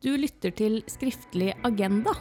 Du 0.00 0.14
lytter 0.16 0.48
til 0.56 0.78
Skriftlig 0.88 1.50
agenda. 1.64 2.14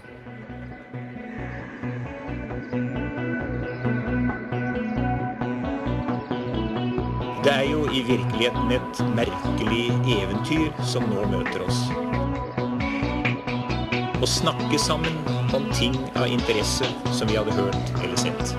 Det 7.44 7.54
er 7.54 7.70
jo 7.71 7.86
i 7.88 8.02
virkeligheten 8.10 8.73
et 8.76 9.00
merkelig 9.15 9.86
eventyr 10.18 10.76
som 10.92 11.07
nå 11.07 11.23
møter 11.31 11.63
oss. 11.70 11.79
Å 14.20 14.27
snakke 14.27 14.80
sammen 14.84 15.16
om 15.55 15.70
ting 15.71 15.96
av 16.20 16.27
interesse 16.27 16.89
som 17.16 17.32
vi 17.32 17.39
hadde 17.39 17.55
hørt 17.61 17.93
eller 18.02 18.20
sett. 18.20 18.57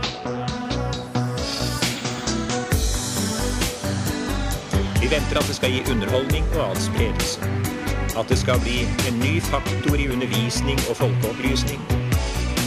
Vi 4.96 5.12
venter 5.12 5.42
at 5.42 5.52
det 5.52 5.60
skal 5.60 5.76
gi 5.76 5.84
underholdning 5.92 6.48
og 6.54 6.70
adspredelse. 6.70 7.79
At 8.18 8.28
det 8.28 8.38
skal 8.38 8.60
bli 8.60 8.82
en 9.08 9.18
ny 9.22 9.40
faktor 9.40 9.94
i 9.94 10.08
undervisning 10.08 10.78
og 10.90 10.96
folkeopplysning. 10.96 11.80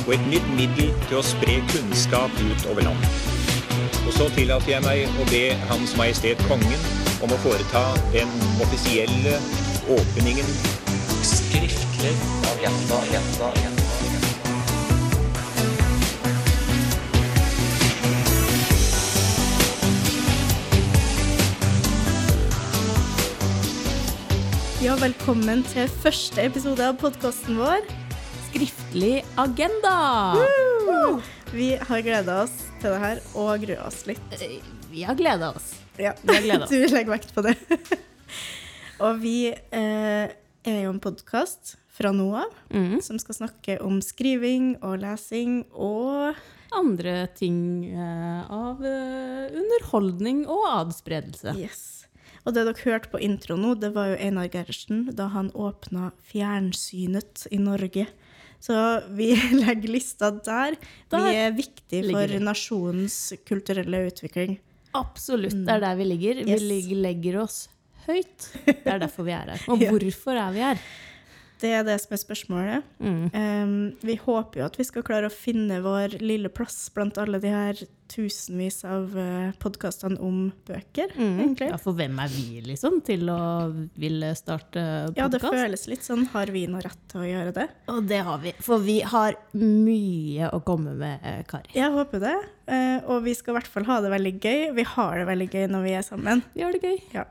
Og 0.07 0.13
et 0.13 0.27
nytt 0.31 0.49
middel 0.57 0.91
til 1.07 1.19
å 1.19 1.25
spre 1.25 1.59
kunnskap 1.71 2.31
ut 2.43 2.67
over 2.71 2.87
landet. 2.87 3.21
Og 4.07 4.13
så 4.15 4.27
tillater 4.35 4.75
jeg 4.75 4.85
meg 4.85 5.19
å 5.19 5.27
be 5.31 5.43
Hans 5.69 5.95
Majestet 5.99 6.41
Kongen 6.49 6.87
om 7.23 7.31
å 7.31 7.41
foreta 7.45 7.85
den 8.15 8.31
offisielle 8.63 9.39
åpningen. 9.97 10.55
Skriftlig 11.23 12.15
av 12.43 12.57
agenda, 12.57 13.03
agenda. 13.05 13.62
Ja, 24.93 24.99
velkommen 25.01 25.63
til 25.65 25.87
første 26.03 26.43
episode 26.45 26.85
av 26.85 26.99
podkasten 27.01 27.55
vår. 27.57 27.81
Skriftlig 28.51 29.23
agenda! 29.41 29.93
Vi 31.49 31.71
har 31.81 32.03
gleda 32.05 32.35
oss 32.43 32.53
til 32.77 32.93
det 32.93 32.99
her 33.01 33.21
og 33.33 33.63
grua 33.63 33.87
oss 33.87 34.03
litt. 34.05 34.35
Eh, 34.37 34.59
Vi 34.91 35.01
har 35.01 35.17
gleda 35.17 35.49
oss. 35.55 35.71
Ja, 35.97 36.11
Vi 36.21 36.35
har 36.35 36.45
gledet 36.45 36.63
oss. 36.67 36.69
du 36.69 36.93
legger 36.93 37.09
vekt 37.09 37.33
på 37.33 37.41
det. 37.41 37.55
og 39.07 39.17
vi 39.23 39.47
eh, 39.49 40.29
er 40.61 40.77
jo 40.83 40.93
en 40.93 41.01
podkast 41.01 41.73
fra 41.89 42.13
nå 42.13 42.29
av 42.43 42.53
Mm. 42.69 43.01
som 43.01 43.17
skal 43.17 43.39
snakke 43.39 43.79
om 43.81 43.97
skriving 44.01 44.75
og 44.83 44.99
lesing 45.01 45.63
og 45.73 46.37
Andre 46.73 47.27
ting 47.33 47.57
eh, 47.89 48.45
av 48.53 48.85
eh, 48.85 49.57
underholdning 49.57 50.45
og 50.45 50.63
adspredelse. 50.69 51.57
Yes. 51.57 52.02
Og 52.43 52.55
det 52.55 52.65
dere 52.67 52.83
hørte 52.83 53.11
på 53.13 53.21
intro 53.23 53.55
nå, 53.59 53.73
det 53.79 53.93
var 53.95 54.11
jo 54.11 54.19
Einar 54.19 54.49
Gerhardsen 54.51 55.05
da 55.15 55.29
han 55.31 55.51
åpna 55.55 56.11
fjernsynet 56.27 57.47
i 57.55 57.59
Norge. 57.61 58.07
Så 58.63 58.75
vi 59.15 59.31
legger 59.63 59.91
lista 59.91 60.31
der. 60.35 60.77
Der 61.11 61.25
vi 61.27 61.39
er 61.39 61.55
viktig 61.55 62.03
for 62.09 62.35
nasjonens 62.43 63.17
kulturelle 63.47 64.05
utvikling. 64.09 64.57
Absolutt, 64.93 65.55
det 65.65 65.73
er 65.73 65.81
der 65.81 65.95
vi 65.99 66.09
ligger. 66.11 66.43
Vi 66.45 66.53
Yes. 66.53 66.67
Vi 66.89 66.99
legger 66.99 67.39
oss 67.41 67.63
høyt. 68.05 68.49
Det 68.67 68.91
er 68.91 68.99
derfor 69.01 69.25
vi 69.25 69.33
er 69.33 69.55
her. 69.55 69.65
Og 69.71 69.81
hvorfor 69.87 70.37
er 70.37 70.53
vi 70.53 70.63
her? 70.63 70.81
Det 71.63 71.71
er 71.71 71.83
det 71.87 71.95
som 72.03 72.11
er 72.11 72.19
spørsmålet. 72.19 72.87
Mm. 72.99 73.25
Um, 73.31 73.75
vi 74.03 74.17
håper 74.19 74.59
jo 74.59 74.65
at 74.67 74.75
vi 74.79 74.85
skal 74.87 75.05
klare 75.07 75.29
å 75.29 75.33
finne 75.33 75.79
vår 75.83 76.17
lille 76.19 76.51
plass 76.51 76.89
blant 76.91 77.19
alle 77.21 77.39
de 77.39 77.53
her 77.53 77.79
tusenvis 78.11 78.81
av 78.85 79.15
uh, 79.15 79.53
podkastene 79.63 80.19
om 80.21 80.49
bøker, 80.67 81.15
egentlig. 81.15 81.69
Ja, 81.71 81.79
for 81.81 81.95
hvem 81.97 82.19
er 82.19 82.29
vi, 82.33 82.59
liksom, 82.67 82.99
til 83.07 83.31
å 83.31 83.39
ville 83.95 84.33
starte 84.35 84.83
Ja, 85.15 85.29
det 85.31 85.39
føles 85.43 85.87
litt 85.87 86.03
sånn. 86.05 86.27
Har 86.35 86.51
vi 86.53 86.65
noe 86.67 86.83
rett 86.83 86.99
til 87.11 87.23
å 87.23 87.29
gjøre 87.31 87.55
det? 87.55 87.67
Og 87.95 88.03
det 88.11 88.21
har 88.27 88.43
vi. 88.43 88.53
For 88.63 88.83
vi 88.83 88.99
har 89.07 89.39
mye 89.55 90.51
å 90.51 90.59
komme 90.67 90.97
med, 90.99 91.23
eh, 91.23 91.41
Kari. 91.47 91.71
Jeg 91.79 91.95
håper 91.95 92.27
det. 92.27 92.37
Uh, 92.67 92.99
og 93.07 93.23
vi 93.23 93.39
skal 93.39 93.55
i 93.55 93.61
hvert 93.61 93.71
fall 93.71 93.87
ha 93.87 94.01
det 94.03 94.11
veldig 94.11 94.35
gøy. 94.35 94.65
Vi 94.75 94.91
har 94.97 95.21
det 95.21 95.29
veldig 95.31 95.53
gøy 95.55 95.69
når 95.71 95.87
vi 95.87 95.95
er 96.01 96.09
sammen. 96.11 96.43
Vi 96.57 96.67
har 96.67 96.75
det 96.75 96.83
gøy. 96.83 96.99
Ja. 97.15 97.29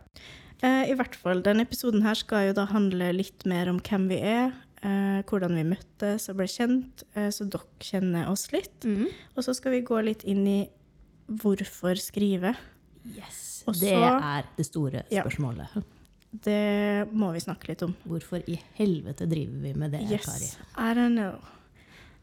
Eh, 0.62 0.91
I 0.93 0.95
hvert 0.99 1.17
fall, 1.19 1.41
Denne 1.43 1.65
episoden 1.67 2.05
her 2.06 2.15
skal 2.19 2.49
jo 2.50 2.53
da 2.61 2.67
handle 2.71 3.09
litt 3.17 3.47
mer 3.50 3.69
om 3.73 3.81
hvem 3.83 4.05
vi 4.12 4.21
er, 4.23 4.53
eh, 4.83 5.23
hvordan 5.27 5.56
vi 5.59 5.65
møttes 5.73 6.28
og 6.31 6.37
ble 6.39 6.47
kjent, 6.47 7.03
eh, 7.17 7.31
så 7.34 7.49
dere 7.50 7.67
kjenner 7.83 8.28
oss 8.31 8.47
litt. 8.53 8.81
Mm. 8.87 9.09
Og 9.37 9.43
så 9.47 9.55
skal 9.59 9.72
vi 9.72 9.83
gå 9.83 9.99
litt 10.05 10.22
inn 10.25 10.47
i 10.47 10.61
hvorfor 11.28 11.99
skrive. 11.99 12.55
Yes. 13.17 13.65
Også, 13.67 13.81
det 13.81 13.93
er 13.99 14.45
det 14.56 14.67
store 14.67 15.03
Ja. 15.11 15.22
spørsmålet. 15.25 15.83
Det 16.33 17.09
må 17.12 17.33
vi 17.34 17.41
snakke 17.41 17.69
litt 17.69 17.83
om. 17.83 17.95
Hvorfor 18.09 18.43
i 18.49 18.59
helvete 18.78 19.27
driver 19.28 19.59
vi 19.62 19.72
med 19.75 19.93
det, 19.93 20.01
Kari? 20.22 20.49
I 20.78 20.95
don't 20.95 21.15
know. 21.15 21.39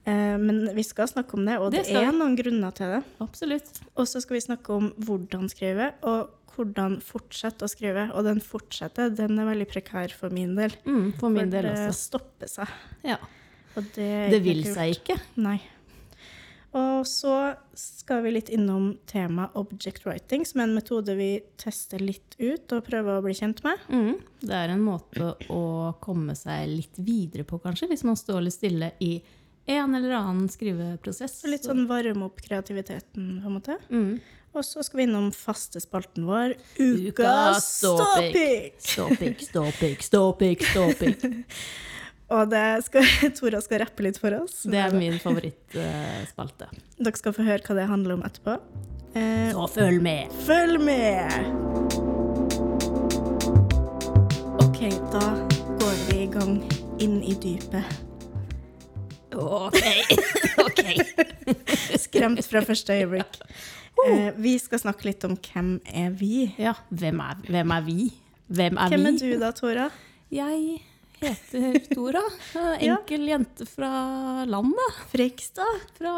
Eh, 0.05 0.35
men 0.39 0.75
vi 0.75 0.83
skal 0.87 1.07
snakke 1.11 1.35
om 1.37 1.45
det, 1.45 1.57
og 1.59 1.71
Det 1.71 1.85
det, 1.89 1.95
er 1.99 2.11
noen 2.15 2.35
grunner 2.39 2.71
til 2.75 2.93
det. 2.95 3.01
Absolutt. 3.21 3.71
Og 3.95 4.07
så 4.07 4.21
skal 4.23 4.39
vi 4.39 4.45
snakke 4.47 4.75
om 4.75 4.91
hvordan 5.05 5.49
skrive, 5.51 5.91
og 6.07 6.29
hvordan 6.55 6.99
fortsette 7.03 7.63
å 7.67 7.71
skrive. 7.71 8.09
Og 8.17 8.23
den 8.27 8.39
fortsette, 8.43 9.09
den 9.15 9.39
er 9.39 9.49
veldig 9.51 9.67
prekær 9.71 10.11
for 10.15 10.29
min 10.33 10.55
del. 10.57 10.73
Mm, 10.85 11.13
for 11.19 11.29
min 11.33 11.51
del 11.51 11.69
det 11.69 11.75
også. 11.87 12.09
stopper 12.11 12.51
seg. 12.51 12.71
Ja. 13.07 13.19
Og 13.77 13.85
det, 13.95 14.31
Det 14.33 14.41
vil 14.43 14.63
kult. 14.65 14.73
seg 14.75 14.95
ikke. 14.97 15.19
Nei. 15.39 15.59
Og 16.77 17.05
så 17.09 17.55
skal 17.73 18.21
vi 18.21 18.33
litt 18.35 18.49
innom 18.53 18.91
temaet 19.09 19.55
object 19.57 20.03
writing, 20.05 20.43
som 20.45 20.61
er 20.61 20.67
en 20.67 20.75
metode 20.77 21.15
vi 21.17 21.29
tester 21.57 21.97
litt 22.03 22.35
ut 22.37 22.75
og 22.75 22.83
prøver 22.85 23.17
å 23.17 23.23
bli 23.25 23.33
kjent 23.33 23.63
med. 23.65 23.79
Mm. 23.89 24.19
Det 24.43 24.53
er 24.53 24.75
en 24.75 24.83
måte 24.85 25.31
å 25.49 25.63
komme 26.03 26.35
seg 26.37 26.67
litt 26.69 26.99
videre 27.01 27.43
på, 27.47 27.57
kanskje, 27.63 27.89
hvis 27.89 28.05
man 28.05 28.19
står 28.19 28.43
litt 28.45 28.57
stille 28.59 28.91
i 29.01 29.15
en 29.69 29.95
eller 29.95 30.15
annen 30.17 30.49
skriveprosess. 30.51 31.39
Og 31.45 31.53
litt 31.53 31.67
sånn 31.67 31.85
varme 31.89 32.25
opp 32.29 32.41
kreativiteten, 32.45 33.39
på 33.43 33.49
en 33.51 33.57
måte. 33.59 33.77
mm. 33.93 34.11
Og 34.57 34.63
så 34.65 34.81
skal 34.81 34.97
vi 34.97 35.03
innom 35.05 35.27
faste 35.29 35.77
spalten 35.77 36.23
vår, 36.25 36.55
Ukas 36.81 37.67
ståpikk. 37.77 38.79
ståpikk! 38.81 39.43
Ståpikk, 39.45 40.01
ståpikk, 40.09 40.63
ståpikk. 40.71 41.25
Og 42.33 42.49
det 42.49 42.63
skal, 42.87 43.05
Tora 43.37 43.61
skal 43.61 43.83
rappe 43.83 44.07
litt 44.07 44.17
for 44.17 44.33
oss. 44.41 44.63
Det 44.65 44.81
er 44.81 44.93
min 44.97 45.19
favorittspalte. 45.21 46.65
Dere 46.97 47.21
skal 47.21 47.37
få 47.37 47.45
høre 47.45 47.61
hva 47.61 47.77
det 47.77 47.85
handler 47.93 48.17
om 48.17 48.25
etterpå. 48.25 48.57
Eh, 49.13 49.53
Så 49.53 49.67
følg 49.77 50.01
med! 50.01 50.33
følg 50.49 50.81
med! 50.81 51.29
OK, 54.65 54.81
da 55.13 55.25
går 55.77 55.95
vi 56.09 56.23
i 56.23 56.27
gang 56.33 56.57
inn 57.01 57.19
i 57.21 57.37
dypet. 57.41 58.08
Ok. 59.35 59.77
okay. 60.65 60.97
Skremt 61.99 62.45
fra 62.49 62.61
første 62.65 62.95
øyeblikk. 62.99 63.39
Eh, 64.07 64.29
vi 64.39 64.55
skal 64.61 64.79
snakke 64.81 65.09
litt 65.09 65.25
om 65.27 65.35
hvem 65.37 65.73
er 65.91 66.13
vi. 66.17 66.45
Ja, 66.59 66.73
hvem 66.89 67.19
er, 67.23 67.41
hvem 67.49 67.73
er 67.75 67.83
vi? 67.87 67.97
Hvem 68.49 68.77
er 68.81 68.93
Hvem 68.93 69.03
vi? 69.05 69.09
er 69.11 69.17
du 69.19 69.41
da, 69.43 69.51
Tora? 69.53 69.89
Jeg 70.33 70.79
heter 71.19 71.79
Tora. 71.91 72.23
Ja. 72.81 72.95
Enkel 72.95 73.27
jente 73.29 73.67
fra 73.69 73.89
landet. 74.49 75.01
Frekstad? 75.11 75.83
Fra 75.99 76.13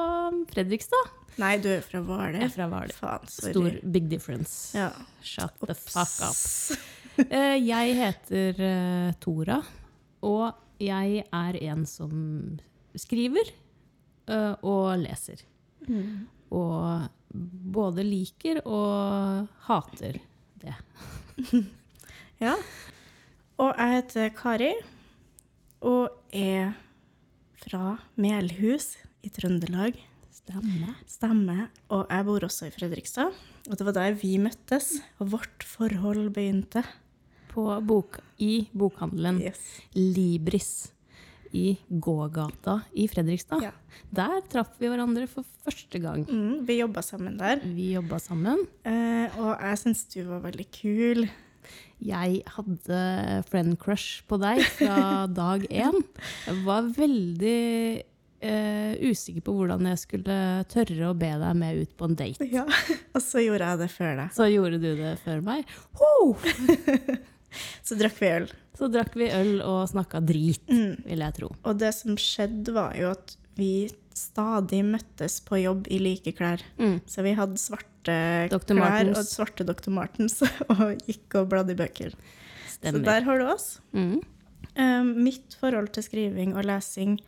Fredrikstad. 0.53 1.09
Nei, 1.41 1.55
du 1.63 1.69
er 1.71 1.81
fra 1.83 2.01
Hvaler. 2.05 2.41
er 2.45 2.51
fra 2.53 2.67
Hvaler. 2.69 3.27
Stor 3.31 3.77
big 3.91 4.09
difference. 4.11 4.75
Ja. 4.77 4.89
Shut 5.23 5.55
the 5.67 5.75
fuck 5.75 6.17
up. 6.27 6.79
Eh, 7.21 7.57
Jeg 7.67 7.91
heter 7.97 8.55
uh, 8.63 9.09
Tora, 9.21 9.57
og 10.25 10.53
jeg 10.81 11.25
er 11.27 11.57
en 11.67 11.83
som 11.85 12.13
skriver 12.99 13.51
uh, 14.31 14.55
og 14.61 14.99
leser. 15.01 15.43
Mm. 15.87 16.27
Og 16.51 17.07
både 17.73 18.03
liker 18.05 18.61
og 18.67 19.47
hater 19.67 20.19
det. 20.61 20.75
Ja. 22.41 22.55
Og 23.61 23.75
jeg 23.77 23.93
heter 23.93 24.31
Kari, 24.33 24.71
og 25.85 26.09
er 26.33 26.71
fra 27.61 27.99
Melhus 28.17 28.95
i 29.21 29.29
Trøndelag. 29.29 29.99
Stemmer. 30.33 30.95
Stemmer. 31.05 31.67
Og 31.93 32.07
jeg 32.09 32.25
bor 32.25 32.47
også 32.47 32.71
i 32.71 32.73
Fredrikstad. 32.73 33.37
Og 33.69 33.77
det 33.77 33.85
var 33.85 33.93
der 33.99 34.17
vi 34.17 34.39
møttes, 34.41 34.95
og 35.21 35.35
vårt 35.35 35.61
forhold 35.61 36.31
begynte. 36.33 36.81
På 37.51 37.67
bok, 37.85 38.17
I 38.41 38.65
bokhandelen 38.73 39.37
Yes. 39.43 39.61
Libris 39.93 40.89
i 41.57 41.77
gågata 41.89 42.79
i 42.97 43.07
Fredrikstad. 43.11 43.63
Ja. 43.65 43.71
Der 44.13 44.41
traff 44.51 44.73
vi 44.79 44.89
hverandre 44.91 45.27
for 45.29 45.47
første 45.65 46.01
gang. 46.03 46.25
Mm, 46.29 46.65
vi 46.67 46.79
jobba 46.79 47.03
sammen 47.05 47.37
der. 47.39 47.63
Vi 47.63 47.91
jobba 47.95 48.19
sammen. 48.23 48.65
Eh, 48.87 49.39
og 49.41 49.55
jeg 49.55 49.81
syns 49.83 50.05
du 50.13 50.21
var 50.29 50.43
veldig 50.45 50.67
kul. 50.75 51.25
Jeg 52.01 52.39
hadde 52.55 53.01
friend 53.49 53.75
crush 53.81 54.23
på 54.29 54.39
deg 54.41 54.63
fra 54.77 55.25
dag 55.41 55.67
én. 55.69 55.99
Jeg 56.47 56.63
var 56.65 56.87
veldig 56.95 57.59
eh, 58.41 58.93
usikker 59.05 59.43
på 59.45 59.53
hvordan 59.59 59.85
jeg 59.91 60.01
skulle 60.01 60.39
tørre 60.71 61.11
å 61.11 61.17
be 61.17 61.29
deg 61.43 61.59
med 61.61 61.83
ut 61.83 61.93
på 61.97 62.09
en 62.09 62.17
date. 62.17 62.47
Ja. 62.49 62.65
Og 63.15 63.21
så 63.23 63.43
gjorde 63.45 63.69
jeg 63.69 63.83
det 63.83 63.91
før 63.93 64.15
deg. 64.23 64.33
Så 64.37 64.49
gjorde 64.49 64.81
du 64.81 64.89
det 64.97 65.13
før 65.25 65.45
meg. 65.45 65.69
Ho! 66.01 66.11
Så 67.85 67.97
drakk 67.99 68.17
vi 68.21 68.33
øl. 68.39 68.51
Så 68.81 68.87
drakk 68.89 69.13
vi 69.13 69.27
øl 69.29 69.59
og 69.61 69.83
snakka 69.91 70.23
drit, 70.25 70.63
vil 71.05 71.21
jeg 71.21 71.37
tro. 71.37 71.51
Og 71.69 71.77
det 71.77 71.91
som 71.93 72.15
skjedde, 72.17 72.73
var 72.73 72.95
jo 72.97 73.11
at 73.13 73.35
vi 73.59 73.85
stadig 74.17 74.79
møttes 74.87 75.35
på 75.45 75.59
jobb 75.61 75.85
i 75.93 75.99
like 76.01 76.33
klær. 76.33 76.63
Mm. 76.81 76.97
Så 77.05 77.21
vi 77.21 77.35
hadde 77.37 77.61
svarte 77.61 78.15
Dr. 78.49 78.73
klær 78.73 78.81
Martens. 78.81 79.19
og 79.19 79.29
svarte 79.29 79.67
Dr. 79.67 79.91
Martens 79.93 80.39
og 80.73 80.87
gikk 81.05 81.37
og 81.37 81.51
bladde 81.53 81.75
i 81.75 81.77
bøker. 81.77 82.17
Så 82.81 82.97
der 82.97 83.27
har 83.27 83.37
du 83.37 83.45
oss. 83.45 83.75
Mm. 83.93 84.17
Um, 84.73 85.13
mitt 85.27 85.53
forhold 85.61 85.91
til 85.93 86.07
skriving 86.07 86.55
og 86.55 86.65
lesing 86.65 87.19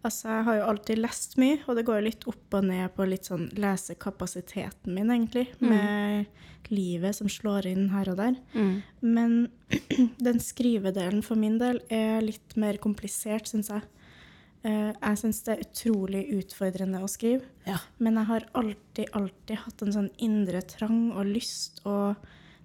Altså, 0.00 0.30
jeg 0.32 0.44
har 0.46 0.56
jo 0.56 0.68
alltid 0.70 1.00
lest 1.02 1.34
mye, 1.40 1.58
og 1.68 1.76
det 1.76 1.84
går 1.84 1.98
jo 1.98 2.06
litt 2.06 2.22
opp 2.30 2.56
og 2.56 2.64
ned 2.64 2.88
på 2.96 3.04
litt 3.08 3.28
sånn 3.28 3.50
lesekapasiteten 3.60 4.94
min, 4.96 5.12
egentlig, 5.12 5.50
med 5.60 6.70
livet 6.72 7.18
som 7.18 7.28
slår 7.28 7.68
inn 7.68 7.90
her 7.92 8.08
og 8.12 8.16
der. 8.20 8.38
Mm. 8.54 8.80
Men 9.04 9.36
den 10.26 10.40
skrivedelen 10.40 11.20
for 11.26 11.40
min 11.40 11.58
del 11.60 11.82
er 11.92 12.24
litt 12.24 12.56
mer 12.60 12.80
komplisert, 12.80 13.50
syns 13.50 13.68
jeg. 13.74 13.84
Uh, 14.64 14.92
jeg 14.92 15.20
syns 15.20 15.44
det 15.44 15.54
er 15.54 15.64
utrolig 15.64 16.24
utfordrende 16.38 17.04
å 17.04 17.08
skrive. 17.08 17.44
Ja. 17.68 17.78
Men 18.00 18.20
jeg 18.20 18.30
har 18.32 18.50
alltid, 18.60 19.06
alltid 19.16 19.64
hatt 19.66 19.84
en 19.84 19.96
sånn 19.96 20.12
indre 20.20 20.64
trang 20.68 21.10
og 21.12 21.28
lyst, 21.28 21.80
og 21.84 22.16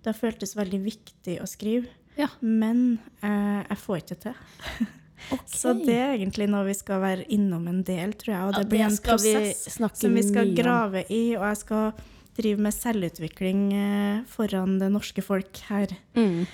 det 0.04 0.14
har 0.14 0.20
føltes 0.24 0.56
veldig 0.56 0.86
viktig 0.88 1.40
å 1.44 1.48
skrive. 1.50 1.92
Ja. 2.16 2.32
Men 2.40 3.02
uh, 3.24 3.64
jeg 3.66 3.84
får 3.84 4.06
ikke 4.06 4.24
til. 4.30 4.46
Så 5.50 5.74
det 5.78 5.96
er 5.96 6.14
egentlig 6.18 6.48
noe 6.52 6.66
vi 6.68 6.76
skal 6.78 7.02
være 7.04 7.26
innom 7.34 7.68
en 7.72 7.82
del, 7.88 8.14
tror 8.20 8.34
jeg. 8.34 8.44
Og 8.50 8.60
det 8.60 8.66
blir 8.72 8.84
det 8.84 8.90
en 8.92 9.00
prosess 9.08 9.66
vi 9.80 9.88
som 10.02 10.20
vi 10.20 10.24
skal 10.28 10.54
grave 10.58 11.06
i, 11.10 11.24
og 11.38 11.48
jeg 11.50 11.62
skal 11.64 12.06
drive 12.36 12.62
med 12.66 12.76
selvutvikling 12.76 13.66
eh, 13.74 14.22
foran 14.28 14.78
det 14.82 14.92
norske 14.92 15.24
folk 15.24 15.62
her. 15.70 15.96
Mm. 16.18 16.46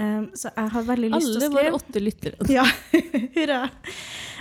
Um, 0.00 0.30
så 0.32 0.48
jeg 0.56 0.72
har 0.72 0.84
veldig 0.88 1.10
lyst 1.12 1.26
til 1.26 1.36
å 1.36 1.40
skrive. 1.40 1.48
Alle 1.50 1.70
våre 1.70 1.78
åtte 1.80 2.00
lyttere. 2.00 2.46
Ja, 2.56 2.64
hurra. 3.34 3.58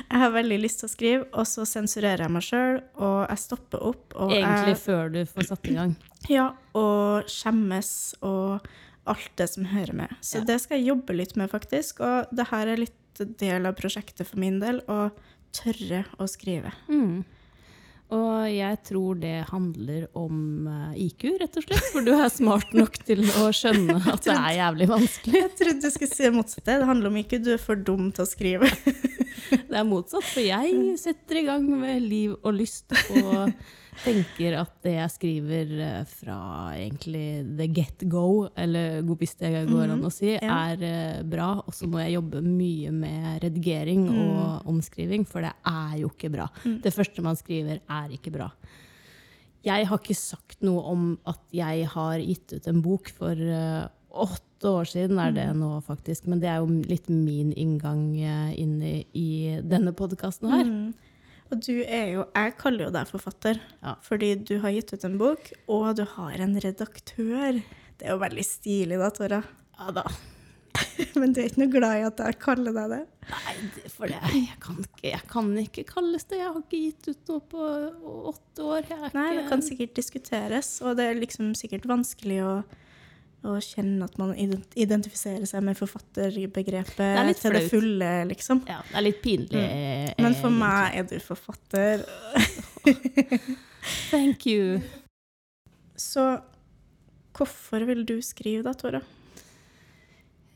Jeg 0.09 0.21
har 0.21 0.31
veldig 0.31 0.59
lyst 0.63 0.79
til 0.81 0.87
å 0.87 0.91
skrive, 0.93 1.25
og 1.35 1.47
så 1.49 1.65
sensurerer 1.67 2.23
jeg 2.25 2.31
meg 2.35 2.45
sjøl, 2.47 2.77
og 2.95 3.17
jeg 3.25 3.41
stopper 3.43 3.83
opp. 3.89 4.05
Og 4.15 4.31
Egentlig 4.37 4.75
jeg, 4.75 4.81
før 4.85 5.11
du 5.15 5.19
får 5.27 5.49
satt 5.51 5.67
i 5.67 5.75
gang. 5.75 5.97
ja, 6.37 6.45
og 6.79 7.27
skjemmes 7.31 7.91
og 8.23 8.69
alt 9.09 9.35
det 9.41 9.49
som 9.51 9.67
hører 9.73 9.99
med. 10.05 10.15
Så 10.23 10.39
Ja. 10.39 10.47
det 10.47 10.61
skal 10.63 10.79
jeg 10.79 10.91
jobbe 10.93 11.17
litt 11.17 11.35
med, 11.39 11.51
faktisk. 11.51 11.99
Og 12.05 12.31
det 12.35 12.47
her 12.53 12.71
er 12.71 12.83
litt 12.85 12.95
del 13.25 13.67
av 13.69 13.75
prosjektet 13.79 14.27
for 14.27 14.39
min 14.41 14.59
del, 14.61 14.81
å 14.87 15.09
tørre 15.55 16.05
å 16.21 16.27
skrive. 16.29 16.71
Mm. 16.89 17.23
Og 18.09 18.49
jeg 18.49 18.77
tror 18.87 19.19
det 19.21 19.35
handler 19.51 20.07
om 20.17 20.65
eh, 20.65 21.01
IQ, 21.05 21.27
rett 21.43 21.59
og 21.61 21.65
slett. 21.67 21.89
For 21.93 22.05
du 22.05 22.15
er 22.15 22.31
smart 22.33 22.71
nok 22.73 22.97
til 23.05 23.21
å 23.43 23.51
skjønne 23.53 23.99
at 24.09 24.25
det 24.25 24.33
er 24.33 24.55
jævlig 24.57 24.87
vanskelig. 24.89 25.43
Jeg 25.43 25.53
trodde 25.59 25.83
du 25.83 25.93
skulle 25.93 26.15
si 26.15 26.25
det 26.25 26.33
motsatte. 26.33 26.79
Det 26.81 26.89
handler 26.89 27.11
om 27.11 27.19
IQ. 27.21 27.37
du 27.45 27.51
er 27.53 27.61
for 27.61 27.77
dum 27.77 28.09
til 28.09 28.25
å 28.25 28.29
skrive. 28.29 28.71
Det 29.49 29.75
er 29.75 29.85
motsatt, 29.87 30.25
for 30.25 30.43
jeg 30.43 30.95
setter 31.01 31.41
i 31.41 31.45
gang 31.47 31.67
med 31.81 32.01
liv 32.05 32.35
og 32.39 32.55
lyst 32.57 32.93
og 33.15 33.51
tenker 34.03 34.55
at 34.59 34.73
det 34.85 34.93
jeg 34.95 35.13
skriver 35.13 35.71
eh, 35.83 36.01
fra 36.07 36.37
egentlig 36.77 37.43
the 37.59 37.67
get 37.73 38.05
go, 38.11 38.47
eller 38.55 39.01
hvis 39.09 39.35
det 39.41 39.51
går 39.69 39.95
an 39.95 40.05
å 40.07 40.11
si, 40.13 40.35
er 40.37 40.85
eh, 40.85 41.21
bra. 41.27 41.51
Og 41.65 41.75
så 41.75 41.89
må 41.89 42.01
jeg 42.03 42.17
jobbe 42.17 42.43
mye 42.45 42.93
med 42.95 43.43
redigering 43.43 44.07
og 44.13 44.69
omskriving, 44.69 45.25
for 45.27 45.45
det 45.45 45.55
er 45.67 45.97
jo 46.03 46.11
ikke 46.13 46.31
bra. 46.33 46.47
Det 46.83 46.93
første 46.95 47.25
man 47.25 47.39
skriver, 47.39 47.81
er 47.83 48.15
ikke 48.15 48.33
bra. 48.35 48.49
Jeg 49.65 49.89
har 49.89 49.99
ikke 49.99 50.15
sagt 50.15 50.61
noe 50.63 50.85
om 50.87 51.07
at 51.27 51.41
jeg 51.51 51.87
har 51.91 52.21
gitt 52.23 52.53
ut 52.55 52.67
en 52.71 52.83
bok 52.83 53.09
for 53.11 53.35
eh, 53.35 53.87
åtte 54.11 54.69
år 54.69 54.87
siden, 54.89 55.19
er 55.21 55.31
det 55.35 55.47
nå 55.57 55.69
faktisk. 55.85 56.25
Men 56.27 56.41
det 56.41 56.49
er 56.51 56.59
jo 56.63 56.79
litt 56.89 57.09
min 57.11 57.51
inngang 57.53 58.03
eh, 58.19 58.53
inn 58.59 58.79
i, 58.83 58.95
i 59.15 59.27
denne 59.63 59.93
podkasten 59.95 60.49
her. 60.53 60.71
Og 61.49 61.61
du 61.65 61.79
er 61.81 62.11
jo 62.13 62.25
Jeg 62.35 62.57
kaller 62.61 62.85
jo 62.87 62.91
deg 62.93 63.07
forfatter, 63.09 63.57
Ja. 63.81 63.95
fordi 64.05 64.35
du 64.45 64.59
har 64.61 64.69
gitt 64.75 64.91
ut 64.93 65.05
en 65.07 65.17
bok, 65.17 65.51
og 65.67 65.95
du 65.97 66.03
har 66.17 66.35
en 66.45 66.57
redaktør. 66.61 67.61
Det 67.97 68.05
er 68.07 68.13
jo 68.13 68.19
veldig 68.21 68.45
stilig, 68.45 68.99
da, 69.01 69.09
Tora. 69.09 69.39
Ja 69.79 69.91
da. 69.95 70.03
Men 71.19 71.33
du 71.33 71.39
er 71.41 71.47
ikke 71.49 71.63
noe 71.63 71.71
glad 71.73 71.95
i 71.97 72.03
at 72.05 72.19
jeg 72.21 72.37
kaller 72.43 72.75
deg 72.75 72.91
det? 72.93 72.99
Nei, 73.31 73.55
for 73.91 74.11
det, 74.11 74.19
jeg, 74.35 74.57
kan 74.61 74.77
ikke, 74.83 75.05
jeg 75.09 75.23
kan 75.31 75.49
ikke 75.63 75.83
kalles 75.89 76.27
det. 76.29 76.37
Jeg 76.39 76.47
har 76.51 76.59
ikke 76.61 76.81
gitt 76.83 77.09
ut 77.09 77.31
noe 77.33 77.41
på 77.51 77.65
åtte 78.31 78.67
år. 78.67 78.91
Nei, 79.17 79.25
det 79.39 79.47
kan 79.49 79.63
sikkert 79.65 79.95
diskuteres, 79.97 80.69
og 80.85 80.97
det 80.99 81.07
er 81.09 81.19
liksom 81.19 81.51
sikkert 81.57 81.87
vanskelig 81.89 82.39
å, 82.45 82.53
å 83.47 83.55
kjenne 83.63 84.03
at 84.03 84.17
man 84.19 84.33
identifiserer 84.35 85.45
seg 85.47 85.63
med 85.63 85.77
er 85.77 85.79
forfatterbegrepet 85.79 87.39
til 87.39 87.55
det 87.55 87.61
fulle, 87.71 88.09
liksom. 88.27 88.63
ja, 88.67 88.81
det 88.89 88.97
er 88.99 89.05
litt 89.05 89.21
pinlig. 89.23 89.61
Mm. 89.63 90.25
Men 90.25 90.35
for 90.41 90.51
meg 90.53 90.97
er 90.99 91.07
du 91.07 91.15
forfatter. 91.23 92.03
Thank 94.11 94.47
you. 94.49 94.81
Så 95.95 96.25
hvorfor 97.35 97.87
vil 97.87 98.03
du 98.07 98.17
skrive 98.25 98.65
da, 98.67 98.75
Tora? 98.75 99.01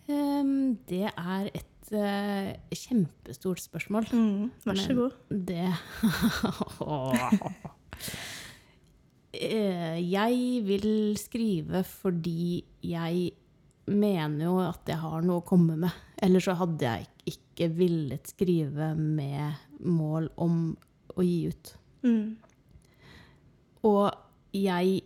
Um, 0.10 0.76
det 0.90 1.08
er 1.08 1.48
et 1.56 1.94
uh, 1.96 2.52
kjempestort 2.76 3.64
spørsmål. 3.64 4.10
Mm, 4.12 4.52
vær 4.66 4.80
så 4.80 4.92
Men 4.92 4.98
god. 4.98 5.12
Det 5.30 5.70
Eh, 6.84 7.40
Jeg 9.34 10.60
vil 10.68 11.16
skrive 11.18 11.82
fordi 11.88 12.62
jeg 12.86 13.32
mener 13.90 14.46
jo 14.46 14.58
at 14.64 14.88
jeg 14.88 15.00
har 15.02 15.24
noe 15.26 15.42
å 15.42 15.46
komme 15.48 15.76
med. 15.80 16.02
Ellers 16.24 16.48
så 16.48 16.56
hadde 16.60 16.86
jeg 16.86 17.34
ikke 17.34 17.70
villet 17.76 18.30
skrive 18.32 18.94
med 18.96 19.58
mål 19.84 20.30
om 20.42 20.60
å 21.18 21.26
gi 21.26 21.40
ut. 21.52 21.74
Mm. 22.04 22.36
Og 23.90 24.06
jeg 24.56 25.02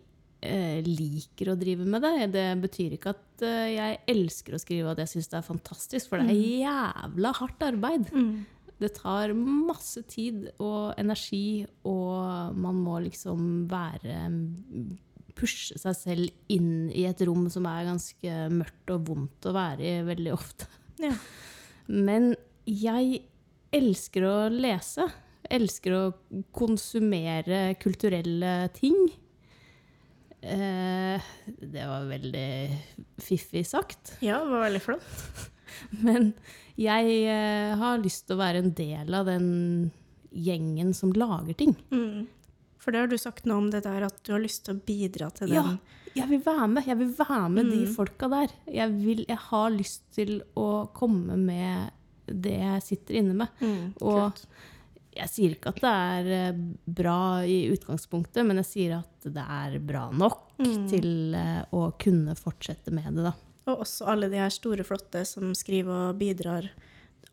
eh, 0.45 0.83
liker 0.85 1.53
å 1.53 1.57
drive 1.59 1.87
med 1.87 2.03
det. 2.05 2.29
Det 2.35 2.45
betyr 2.61 2.97
ikke 2.97 3.15
at 3.15 3.45
eh, 3.47 3.71
jeg 3.73 3.99
elsker 4.13 4.57
å 4.57 4.61
skrive 4.61 4.89
og 4.89 4.95
at 4.95 5.05
jeg 5.05 5.15
syns 5.15 5.31
det 5.31 5.39
er 5.39 5.47
fantastisk, 5.47 6.11
for 6.11 6.21
det 6.21 6.35
er 6.35 6.67
jævla 6.67 7.33
hardt 7.39 7.67
arbeid. 7.67 8.11
Mm. 8.13 8.45
Det 8.77 8.93
tar 8.99 9.33
masse 9.33 10.03
tid 10.09 10.51
og 10.61 10.93
energi, 11.01 11.65
og 11.87 12.55
man 12.57 12.81
må 12.85 13.01
liksom 13.07 13.65
være 13.71 14.21
Pushe 15.37 15.77
seg 15.77 15.93
selv 15.93 16.53
inn 16.53 16.87
i 16.89 17.03
et 17.05 17.19
rom 17.29 17.43
som 17.53 17.67
er 17.69 17.85
ganske 17.85 18.37
mørkt 18.49 18.89
og 18.89 19.03
vondt 19.05 19.45
å 19.45 19.51
være 19.53 19.85
i 19.85 20.05
veldig 20.07 20.31
ofte. 20.33 20.65
Ja. 20.97 21.11
Men 21.93 22.31
jeg 22.65 23.19
elsker 23.69 24.25
å 24.25 24.35
lese. 24.49 25.05
Elsker 25.45 25.93
å 25.93 26.01
konsumere 26.57 27.75
kulturelle 27.77 28.55
ting. 28.73 28.97
Eh, 30.41 31.29
det 31.45 31.85
var 31.85 32.09
veldig 32.09 32.49
fiffig 33.21 33.61
sagt. 33.67 34.17
ja, 34.25 34.41
det 34.41 34.51
var 34.51 34.65
veldig 34.67 34.83
flott. 34.83 35.53
Men 36.05 36.33
jeg 36.77 37.13
eh, 37.31 37.75
har 37.79 37.97
lyst 38.03 38.27
til 38.27 38.37
å 38.37 38.41
være 38.43 38.63
en 38.63 38.73
del 38.77 39.13
av 39.17 39.25
den 39.29 39.47
gjengen 40.31 40.93
som 40.93 41.13
lager 41.17 41.55
ting. 41.57 41.75
Mm. 41.91 42.27
For 42.83 42.93
det 42.93 42.99
har 43.03 43.09
du 43.11 43.17
sagt 43.19 43.47
noe 43.49 43.57
om 43.63 43.69
det 43.73 43.81
der 43.87 44.05
at 44.07 44.19
du 44.23 44.33
har 44.35 44.43
lyst 44.43 44.65
til 44.67 44.77
å 44.77 44.81
bidra 44.85 45.27
til 45.35 45.51
Ja, 45.55 45.63
jeg 46.15 46.29
vil 46.29 46.41
være 46.45 46.67
med. 46.71 46.85
Jeg 46.87 46.97
vil 47.01 47.11
være 47.17 47.49
med 47.51 47.71
de 47.71 47.81
Mm. 47.85 47.93
folka 47.95 48.29
der. 48.31 48.53
Jeg, 48.71 48.93
vil, 49.03 49.25
jeg 49.27 49.37
har 49.49 49.69
lyst 49.73 50.03
til 50.15 50.41
å 50.55 50.87
komme 50.95 51.35
med 51.37 51.91
det 52.27 52.55
jeg 52.59 52.83
sitter 52.83 53.19
inne 53.21 53.33
med. 53.43 53.47
Mm, 53.61 53.93
Og 54.01 54.33
jeg 55.17 55.29
sier 55.33 55.53
ikke 55.55 55.71
at 55.73 55.81
det 55.81 55.91
er 55.91 56.31
eh, 56.37 56.57
bra 56.85 57.17
i 57.43 57.59
utgangspunktet, 57.73 58.45
men 58.45 58.57
jeg 58.61 58.65
sier 58.69 58.97
at 58.99 59.25
det 59.33 59.43
er 59.43 59.79
bra 59.79 60.09
nok 60.11 60.43
Mm. 60.57 60.87
til 60.89 61.35
eh, 61.37 61.63
å 61.71 61.91
kunne 62.01 62.33
fortsette 62.33 62.89
med 62.91 63.13
det, 63.13 63.23
da. 63.27 63.33
Og 63.67 63.81
også 63.83 64.07
alle 64.07 64.29
de 64.31 64.37
her 64.39 64.49
store, 64.53 64.83
flotte 64.87 65.25
som 65.27 65.53
skriver 65.57 66.09
og 66.11 66.17
bidrar. 66.19 66.69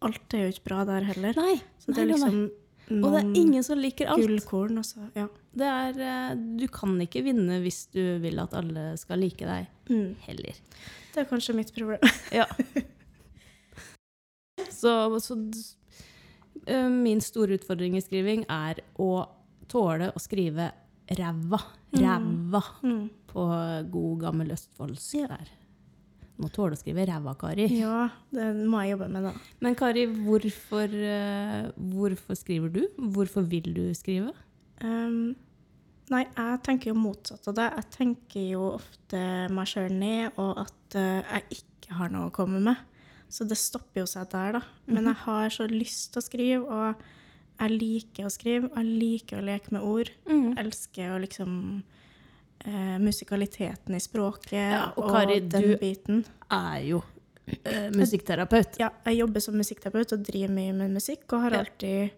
Alt 0.02 0.34
er 0.34 0.46
jo 0.48 0.52
ikke 0.54 0.64
bra 0.68 0.84
der 0.88 1.04
heller. 1.06 1.32
Nei, 1.38 1.60
Så 1.78 1.94
det 1.94 1.98
er 2.02 2.06
liksom 2.10 2.50
liksom 2.50 3.04
Og 3.04 3.12
det 3.14 3.20
er 3.22 3.40
ingen 3.40 3.62
som 3.64 3.78
liker 3.80 4.06
alt. 4.12 4.20
gullkorn. 4.20 4.76
også, 4.78 5.06
ja. 5.16 5.28
Det 5.56 5.64
er, 5.70 6.00
eh, 6.04 6.34
du 6.58 6.66
kan 6.68 6.98
ikke 7.00 7.22
vinne 7.24 7.60
hvis 7.62 7.86
du 7.94 8.18
vil 8.20 8.38
at 8.42 8.52
alle 8.52 8.96
skal 8.98 9.18
like 9.18 9.38
deg 9.46 9.66
Mm. 9.88 10.16
heller. 10.26 10.52
Det 11.14 11.20
er 11.22 11.24
kanskje 11.30 11.54
mitt 11.54 11.72
problem. 11.74 12.00
Ja. 12.32 12.44
Så, 14.70 15.20
så 15.20 15.34
eh, 16.66 16.88
min 16.90 17.20
store 17.20 17.54
utfordring 17.58 17.96
i 17.96 18.02
skriving 18.04 18.44
er 18.50 18.80
å 19.00 19.26
tåle 19.70 20.10
å 20.14 20.20
skrive 20.22 20.70
ræva. 21.10 21.60
Ræva 21.94 22.62
Mm. 22.82 23.08
på 23.30 23.44
god 23.90 24.20
gammel 24.20 24.52
østfoldsk 24.52 25.14
Ja. 25.14 25.26
der. 25.28 25.48
Må 26.42 26.48
tåle 26.50 26.74
å 26.74 26.78
skrive 26.78 27.04
ræva, 27.06 27.36
Kari. 27.38 27.68
Ja, 27.78 28.08
det 28.34 28.48
må 28.66 28.80
jeg 28.82 28.96
jobbe 28.96 29.08
med, 29.14 29.28
da. 29.28 29.32
Men 29.62 29.76
Kari, 29.78 30.06
hvorfor, 30.10 30.90
eh, 30.90 31.68
hvorfor 31.94 32.38
skriver 32.38 32.72
du? 32.74 32.80
Hvorfor 33.14 33.46
vil 33.46 33.70
du 33.76 33.84
skrive? 33.94 34.32
Um, 34.82 35.36
nei, 36.10 36.24
jeg 36.26 36.58
tenker 36.66 36.90
jo 36.90 36.96
motsatt 36.98 37.46
av 37.52 37.58
det. 37.60 37.68
Jeg 37.78 37.90
tenker 37.94 38.48
jo 38.50 38.64
ofte 38.72 39.22
meg 39.54 39.70
sjøl 39.70 39.94
ned, 39.94 40.34
og 40.34 40.64
at 40.64 40.98
eh, 40.98 41.22
jeg 41.22 41.60
ikke 41.60 42.00
har 42.00 42.10
noe 42.10 42.32
å 42.32 42.34
komme 42.34 42.62
med. 42.66 42.82
Så 43.30 43.46
det 43.46 43.58
stopper 43.58 44.02
jo 44.02 44.10
seg 44.10 44.26
der, 44.34 44.58
da. 44.58 44.64
Men 44.90 45.10
jeg 45.10 45.20
har 45.24 45.54
så 45.54 45.68
lyst 45.70 46.12
til 46.14 46.20
å 46.22 46.26
skrive, 46.26 46.62
og 46.66 47.04
jeg 47.62 47.78
liker 47.78 48.26
å 48.26 48.32
skrive. 48.34 48.70
Jeg 48.74 48.98
liker 49.04 49.38
å 49.38 49.46
leke 49.46 49.74
med 49.74 49.86
ord. 49.86 50.10
Mm. 50.26 50.48
Jeg 50.50 50.64
elsker 50.66 51.14
å 51.14 51.22
liksom 51.22 51.52
eh, 52.64 52.98
Musikaliteten 52.98 53.94
i 53.94 54.00
språket 54.00 54.52
Ja, 54.58 54.86
og 54.96 55.04
og, 55.04 55.10
Kari, 55.14 55.40
den 55.40 55.62
du- 55.62 55.76
biten. 55.80 56.24
Er 56.50 56.80
jo 56.86 57.02
eh, 57.46 57.90
musikkterapeut. 57.92 58.78
Ja, 58.80 58.90
jeg 59.06 59.18
jobber 59.22 59.40
som 59.40 59.54
musikkterapeut 59.58 60.12
og 60.16 60.22
driver 60.24 60.54
mye 60.54 60.72
med 60.72 60.90
musikk, 60.94 61.26
og 61.32 61.42
har 61.42 61.58
alltid 61.62 62.10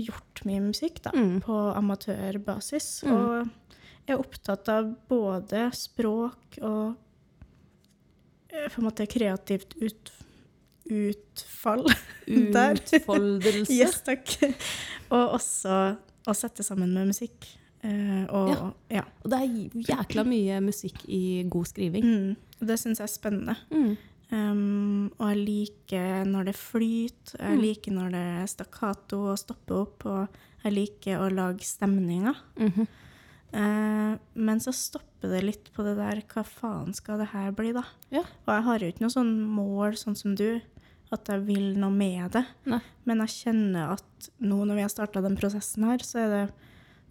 gjort 0.00 0.44
mye 0.48 0.60
musikk 0.64 1.02
da, 1.04 1.10
Mm. 1.14 1.40
på 1.44 1.56
amatørbasis. 1.76 3.02
Mm. 3.04 3.12
Og 3.12 3.50
er 4.08 4.16
opptatt 4.18 4.68
av 4.68 4.94
både 5.08 5.70
språk 5.76 6.58
og 6.62 6.96
eh, 8.50 8.68
på 8.72 8.80
en 8.80 8.84
måte 8.88 9.06
kreativt 9.06 9.76
ut, 9.82 10.10
utfall. 10.90 11.84
Utfoldelse. 12.26 13.72
Yes, 13.72 14.00
takk. 14.06 14.32
Og 15.10 15.36
også 15.36 15.76
å 16.26 16.34
sette 16.36 16.64
sammen 16.66 16.92
med 16.94 17.10
musikk. 17.12 17.46
Eh, 17.82 18.24
og 18.28 18.48
Ja. 18.48 18.72
ja. 18.90 19.02
Og 19.24 19.30
det 19.30 19.38
er 19.40 19.82
jækla 19.94 20.24
mye 20.24 20.60
musikk 20.60 21.04
i 21.08 21.42
god 21.48 21.64
skriving. 21.66 22.04
Mm, 22.04 22.36
det 22.66 22.78
syns 22.78 22.98
jeg 23.00 23.08
er 23.08 23.14
spennende. 23.14 23.56
Mm. 23.70 23.96
Um, 24.32 25.12
og 25.18 25.30
jeg 25.32 25.38
liker 25.42 26.24
når 26.24 26.44
det 26.44 26.54
flyter, 26.54 27.38
jeg 27.40 27.56
Mm. 27.56 27.60
liker 27.64 27.92
når 27.92 28.10
det 28.10 28.42
er 28.42 28.46
stakkato 28.46 29.18
og 29.32 29.38
stopper 29.38 29.74
opp, 29.80 30.06
og 30.06 30.28
jeg 30.62 30.72
liker 30.72 31.18
å 31.18 31.30
lage 31.34 31.64
stemninger. 31.66 32.36
Mm 32.56 32.70
-hmm. 32.70 32.86
uh, 33.54 34.18
men 34.34 34.60
så 34.60 34.72
stopper 34.72 35.28
det 35.30 35.42
litt 35.42 35.72
på 35.74 35.82
det 35.82 35.96
der 35.96 36.22
hva 36.22 36.44
faen 36.44 36.94
skal 36.94 37.18
det 37.18 37.28
her 37.32 37.50
bli, 37.50 37.72
da? 37.72 37.82
Ja. 38.10 38.20
Og 38.46 38.54
jeg 38.54 38.62
har 38.62 38.78
jo 38.78 38.86
ikke 38.86 39.00
noe 39.00 39.10
sånn 39.10 39.42
mål 39.42 39.96
sånn 39.96 40.16
som 40.16 40.34
du, 40.36 40.60
at 41.12 41.26
jeg 41.26 41.40
vil 41.46 41.74
noe 41.76 41.90
med 41.90 42.30
det. 42.32 42.44
Nei. 42.66 42.80
Men 43.04 43.18
jeg 43.18 43.28
kjenner 43.28 43.92
at 43.94 44.30
nå 44.40 44.64
når 44.64 44.74
vi 44.76 44.80
har 44.82 44.88
starta 44.88 45.20
den 45.20 45.36
prosessen 45.36 45.82
her, 45.84 45.98
så 45.98 46.18
er 46.20 46.28
det 46.46 46.52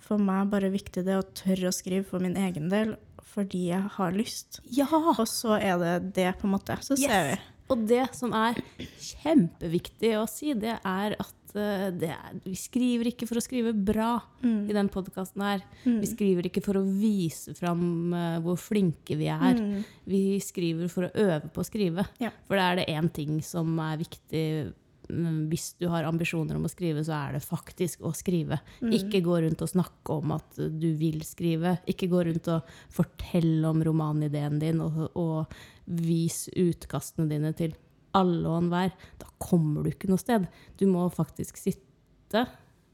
for 0.03 0.21
meg 0.21 0.49
bare 0.53 0.71
viktig 0.73 1.05
det 1.07 1.19
å 1.19 1.27
tørre 1.37 1.69
å 1.69 1.75
skrive 1.75 2.07
for 2.07 2.23
min 2.23 2.37
egen 2.39 2.69
del, 2.71 2.95
fordi 3.29 3.69
jeg 3.69 3.93
har 3.97 4.15
lyst. 4.15 4.61
Ja! 4.73 4.89
Og 4.89 5.25
så 5.29 5.57
er 5.59 5.79
det 5.81 5.95
det, 6.17 6.31
på 6.39 6.47
en 6.47 6.55
måte. 6.57 6.77
Så 6.85 6.97
ser 6.99 7.31
vi. 7.31 7.39
Og 7.69 7.83
det 7.85 8.05
som 8.17 8.33
er 8.33 8.57
kjempeviktig 8.97 10.15
å 10.17 10.23
si, 10.29 10.55
det 10.57 10.79
er 10.79 11.13
at 11.21 11.53
eh, 11.53 11.89
det 11.93 12.09
er, 12.15 12.39
vi 12.41 12.55
skriver 12.57 13.11
ikke 13.11 13.27
for 13.29 13.37
å 13.37 13.43
skrive 13.45 13.75
bra 13.75 14.15
i 14.41 14.73
den 14.73 14.89
podkasten 14.89 15.43
her. 15.45 15.61
Vi 15.85 16.09
skriver 16.09 16.49
ikke 16.49 16.63
for 16.65 16.79
å 16.79 16.83
vise 16.83 17.53
fram 17.57 18.15
eh, 18.17 18.39
hvor 18.41 18.57
flinke 18.57 19.19
vi 19.19 19.29
er. 19.29 19.61
Vi 20.09 20.23
skriver 20.41 20.89
for 20.89 21.05
å 21.07 21.13
øve 21.13 21.53
på 21.53 21.61
å 21.61 21.67
skrive. 21.67 22.07
Ja. 22.17 22.33
For 22.49 22.57
det 22.57 22.65
er 22.65 22.81
det 22.81 22.89
én 22.95 23.13
ting 23.13 23.37
som 23.45 23.77
er 23.85 24.01
viktig 24.01 24.45
mm, 24.73 24.73
hvis 25.49 25.73
du 25.81 25.87
har 25.89 26.05
ambisjoner 26.05 26.57
om 26.59 26.67
å 26.67 26.71
skrive, 26.71 27.01
så 27.05 27.15
er 27.17 27.35
det 27.37 27.43
faktisk 27.45 28.03
å 28.05 28.11
skrive. 28.15 28.59
Ikke 28.93 29.23
gå 29.25 29.39
rundt 29.43 29.63
og 29.65 29.71
snakke 29.71 30.17
om 30.21 30.35
at 30.35 30.59
du 30.59 30.89
vil 30.99 31.23
skrive. 31.25 31.77
Ikke 31.89 32.09
gå 32.11 32.23
rundt 32.27 32.49
og 32.53 32.69
fortelle 32.93 33.69
om 33.69 33.83
romanideen 33.85 34.59
din, 34.61 34.81
og, 34.85 35.09
og 35.17 35.59
vis 35.89 36.45
utkastene 36.53 37.29
dine 37.31 37.53
til 37.57 37.73
alle 38.17 38.45
og 38.49 38.63
enhver. 38.63 38.93
Da 39.21 39.29
kommer 39.41 39.83
du 39.85 39.93
ikke 39.93 40.09
noe 40.11 40.21
sted. 40.21 40.45
Du 40.77 40.85
må 40.91 41.07
faktisk 41.13 41.57
sitte 41.61 42.45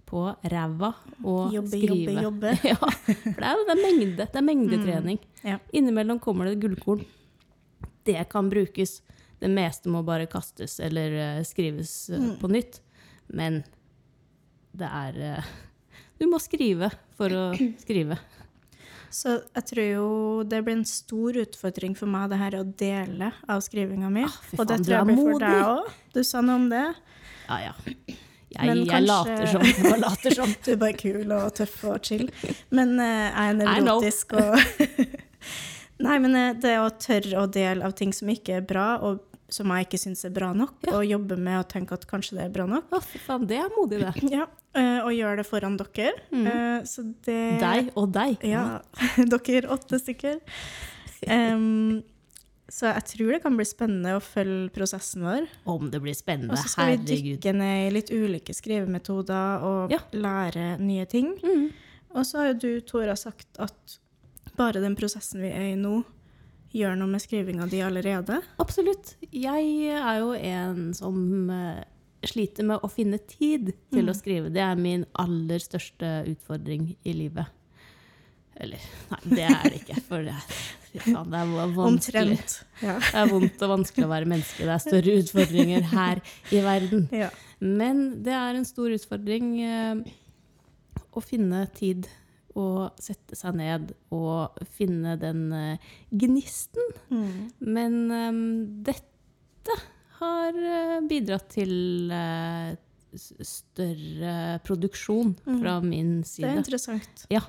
på 0.06 0.22
ræva 0.52 0.92
og 1.26 1.54
Jobbe, 1.56 1.72
skrive. 1.74 2.16
jobbe, 2.22 2.52
jobbe. 2.54 2.54
ja, 2.72 2.78
for 2.78 3.42
det 3.42 3.50
er 3.50 3.64
det 3.66 3.76
er 3.76 3.82
mengde. 3.82 4.16
Det 4.22 4.40
er 4.40 4.46
mengdetrening. 4.46 5.20
Ja. 5.44 5.60
Innimellom 5.76 6.22
kommer 6.24 6.48
det 6.48 6.60
gullkorn. 6.62 7.04
Det 8.06 8.22
kan 8.30 8.52
brukes. 8.54 9.00
Det 9.46 9.52
meste 9.54 9.92
må 9.94 10.02
bare 10.02 10.26
kastes 10.26 10.80
eller 10.82 11.14
eh, 11.22 11.44
skrives 11.46 12.10
mm. 12.10 12.32
på 12.42 12.50
nytt. 12.50 12.80
Men 13.30 13.62
det 14.74 14.90
er 14.90 15.20
eh, 15.22 15.52
Du 16.18 16.26
må 16.32 16.40
skrive 16.42 16.90
for 17.18 17.30
å 17.30 17.44
skrive. 17.84 18.18
Så 19.14 19.38
jeg 19.38 19.68
tror 19.70 19.86
jo 19.86 20.08
det 20.50 20.64
blir 20.66 20.80
en 20.80 20.88
stor 20.90 21.38
utfordring 21.46 21.94
for 21.96 22.10
meg, 22.10 22.32
det 22.34 22.40
her 22.42 22.58
å 22.58 22.64
dele 22.66 23.30
av 23.48 23.62
skrivinga 23.64 24.10
mi. 24.12 24.26
Ah, 24.28 24.40
og 24.58 24.66
det 24.72 24.80
tror 24.82 24.96
jeg 24.98 25.08
blir 25.12 25.22
for 25.22 25.46
deg 25.46 25.60
òg. 25.70 25.94
Du 26.18 26.20
sa 26.26 26.42
noe 26.44 26.58
om 26.64 26.66
det. 26.74 26.88
Ja, 27.46 27.60
ja. 27.68 27.76
Jeg, 28.56 28.66
Men 28.66 28.82
jeg 28.82 28.90
kanskje- 28.90 29.08
later 29.12 29.52
som. 29.52 29.70
Jeg 29.86 30.02
later 30.02 30.36
som. 30.40 30.58
Du 30.66 30.72
er 30.74 30.82
bare 30.82 30.98
kul 30.98 31.38
og 31.38 31.48
tøff 31.60 31.78
og 31.92 32.02
chill. 32.10 32.26
Men 32.76 32.98
uh, 32.98 33.06
jeg 33.06 33.54
er 33.54 33.58
nevrotisk 33.62 34.36
og 34.40 34.58
Nei, 36.06 36.18
men 36.20 36.36
eh, 36.36 36.56
det 36.60 36.74
å 36.82 36.90
tørre 37.00 37.46
å 37.46 37.48
dele 37.48 37.88
av 37.88 37.94
ting 37.96 38.12
som 38.12 38.28
ikke 38.28 38.58
er 38.58 38.66
bra, 38.68 38.98
og 39.00 39.22
som 39.50 39.70
jeg 39.70 39.86
ikke 39.86 40.00
syns 40.02 40.26
er 40.26 40.32
bra 40.34 40.54
nok, 40.58 40.74
Ja. 40.88 40.96
og 40.98 41.06
jobbe 41.06 41.38
med 41.38 41.60
å 41.60 41.68
tenke 41.70 41.94
at 41.94 42.06
kanskje 42.10 42.38
det 42.40 42.46
er 42.46 42.50
bra 42.56 42.66
nok. 42.66 42.90
Å, 42.92 43.02
fy 43.04 43.20
faen, 43.22 43.46
det 43.48 43.58
er 43.62 43.70
modig, 43.78 44.00
det. 44.02 44.14
Ja, 44.36 44.48
eh, 44.74 45.00
Og 45.06 45.12
gjøre 45.14 45.38
det 45.38 45.46
foran 45.48 45.78
dere. 45.78 46.14
Mm. 46.32 46.86
Så 46.90 47.04
det 47.26 47.60
Deg 47.62 47.92
og 47.96 48.12
deg. 48.16 48.38
Ja, 48.44 48.82
dere 49.18 49.70
åtte 49.76 50.00
stykker. 50.02 50.42
Um, 51.30 52.04
så 52.70 52.90
jeg 52.90 53.06
tror 53.12 53.32
det 53.36 53.42
kan 53.44 53.56
bli 53.60 53.66
spennende 53.70 54.16
å 54.18 54.22
følge 54.26 54.72
prosessen 54.74 55.22
vår. 55.26 55.46
Om 55.70 55.92
det 55.94 56.00
blir 56.02 56.16
spennende. 56.18 56.56
Og 56.56 56.58
så 56.64 56.72
skal 56.74 56.96
vi 56.96 57.20
dykke 57.38 57.54
ned 57.54 57.84
i 57.86 57.92
litt 57.94 58.10
ulike 58.10 58.56
skrivemetoder 58.58 59.62
og 59.68 59.94
Ja. 59.94 60.00
lære 60.18 60.80
nye 60.82 61.06
ting. 61.06 61.36
Mm. 61.46 61.68
Og 62.16 62.26
så 62.26 62.40
har 62.42 62.48
jo 62.54 62.58
du, 62.66 62.82
Tora, 62.82 63.14
sagt 63.16 63.48
at 63.62 64.00
bare 64.58 64.82
den 64.82 64.96
prosessen 64.98 65.42
vi 65.46 65.52
er 65.54 65.74
i 65.74 65.78
nå, 65.78 66.00
gjør 66.76 66.96
noe 67.00 67.08
med 67.16 67.24
skrivinga 67.24 67.68
di 67.72 67.80
allerede. 67.86 68.42
Absolutt. 68.60 69.14
Jeg 69.32 69.92
er 69.96 70.18
jo 70.22 70.32
en 70.36 70.90
som 70.98 71.18
eh, 71.56 71.84
sliter 72.26 72.66
med 72.68 72.84
å 72.84 72.90
finne 72.92 73.20
tid 73.30 73.72
til 73.94 74.04
Mm. 74.06 74.12
å 74.12 74.16
skrive. 74.18 74.50
Det 74.54 74.62
er 74.66 74.76
min 74.80 75.06
aller 75.22 75.62
største 75.64 76.26
utfordring 76.34 76.96
i 77.06 77.14
livet. 77.16 77.48
Eller 78.56 78.80
nei, 79.12 79.20
det 79.36 79.46
er 79.52 79.64
det 79.70 79.80
ikke. 79.82 79.98
For 80.08 80.24
det 80.24 80.32
er, 80.36 80.44
faen, 81.04 81.32
det 81.32 81.40
er 81.42 81.74
vanskelig. 81.76 82.38
Ja. 82.82 82.94
Det 83.12 83.20
er 83.20 83.32
vondt 83.32 83.64
og 83.66 83.72
vanskelig 83.74 84.06
å 84.08 84.12
være 84.14 84.30
menneske. 84.32 84.64
Det 84.64 84.76
er 84.76 84.84
større 84.84 85.16
utfordringer 85.22 85.90
her 85.92 86.22
i 86.56 86.62
verden. 86.64 87.08
ja. 87.12 87.30
Men 87.60 88.22
det 88.24 88.34
er 88.36 88.58
en 88.60 88.66
stor 88.68 88.92
utfordring 88.92 89.50
eh, 89.64 90.00
å 91.16 91.22
finne 91.24 91.62
tid 91.76 92.08
og 92.56 93.02
sette 93.02 93.36
seg 93.38 93.58
ned 93.60 93.92
og 94.16 94.56
finne 94.78 95.18
den 95.20 95.50
eh, 95.56 95.92
gnisten. 96.16 96.96
Mm. 97.12 97.52
Men 97.60 97.98
um, 98.12 98.42
dette 98.88 99.78
har 100.22 100.56
eh, 100.56 100.98
bidratt 101.10 101.50
til 101.58 102.14
uh, 102.14 102.72
større 103.16 104.36
produksjon 104.66 105.36
fra 105.44 105.80
min 105.84 106.20
side. 106.24 106.48
Det 106.48 106.54
er 106.54 106.64
interessant. 106.64 107.26
Ja, 107.32 107.44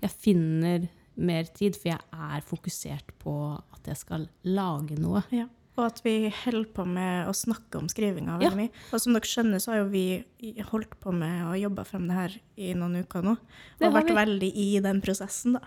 jeg 0.00 0.16
finner 0.16 0.88
mer 1.20 1.48
tid, 1.52 1.76
for 1.76 1.92
jeg 1.92 2.00
er 2.00 2.44
fokusert 2.46 3.16
på 3.20 3.34
at 3.56 3.90
jeg 3.90 4.00
skal 4.00 4.28
lage 4.48 4.96
noe. 5.00 5.24
Ja. 5.34 5.48
Og 5.78 5.84
at 5.86 6.00
vi 6.04 6.28
holder 6.44 6.66
på 6.74 6.84
med 6.84 7.28
å 7.30 7.32
snakke 7.36 7.78
om 7.78 7.86
skrivinga 7.88 8.38
Ja. 8.42 8.50
veldig 8.50 8.56
mye. 8.58 8.70
Og 8.92 9.00
som 9.00 9.12
dere 9.14 9.28
skjønner, 9.30 9.60
så 9.62 9.72
har 9.72 9.78
jo 9.84 9.88
vi 9.92 10.24
holdt 10.70 10.96
på 11.00 11.12
med 11.14 11.44
å 11.46 11.54
jobbe 11.60 11.84
frem 11.86 12.08
det 12.08 12.16
her 12.16 12.34
i 12.58 12.72
noen 12.74 12.96
uker 13.04 13.22
nå. 13.22 13.36
Og 13.80 13.92
vært 13.94 14.10
vi. 14.10 14.14
veldig 14.18 14.50
i 14.56 14.80
den 14.80 15.00
prosessen, 15.00 15.52
da. 15.54 15.60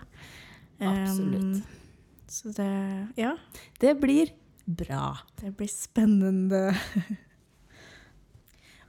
Absolutt. 0.80 1.42
Um, 1.42 1.62
så 2.28 2.52
det 2.54 2.70
Ja, 3.16 3.36
Det 3.80 3.94
blir 4.00 4.30
bra. 4.66 5.18
det 5.40 5.56
blir 5.56 5.68
spennende. 5.68 6.76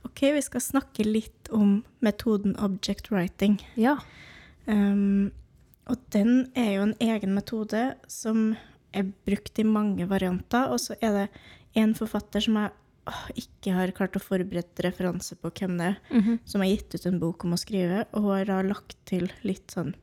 OK, 0.05 0.21
vi 0.35 0.41
skal 0.41 0.61
snakke 0.61 1.03
litt 1.05 1.49
om 1.51 1.83
metoden 2.05 2.55
object 2.61 3.09
writing. 3.11 3.57
Ja. 3.75 3.97
Um, 4.67 5.31
og 5.87 5.97
den 6.13 6.51
er 6.55 6.75
jo 6.75 6.81
en 6.87 6.95
egen 7.03 7.33
metode 7.35 7.95
som 8.07 8.55
er 8.95 9.11
brukt 9.27 9.59
i 9.61 9.65
mange 9.67 10.07
varianter. 10.09 10.71
Og 10.73 10.79
så 10.81 10.95
er 11.01 11.13
det 11.19 11.27
en 11.81 11.93
forfatter 11.97 12.43
som 12.45 12.57
jeg 12.61 12.71
åh, 13.05 13.25
ikke 13.37 13.73
har 13.75 13.91
klart 13.93 14.15
å 14.17 14.21
forberede 14.23 14.81
referanse 14.85 15.35
på 15.37 15.51
hvem 15.53 15.75
det 15.77 15.91
er, 15.91 15.97
Mhm. 16.15 16.39
som 16.45 16.61
har 16.63 16.69
gitt 16.71 16.95
ut 16.95 17.05
en 17.05 17.19
bok 17.21 17.43
om 17.45 17.53
å 17.53 17.59
skrive, 17.61 18.05
og 18.13 18.23
har 18.31 18.45
da 18.49 18.61
lagt 18.65 18.95
til 19.05 19.29
litt 19.43 19.67
sånn 19.75 19.93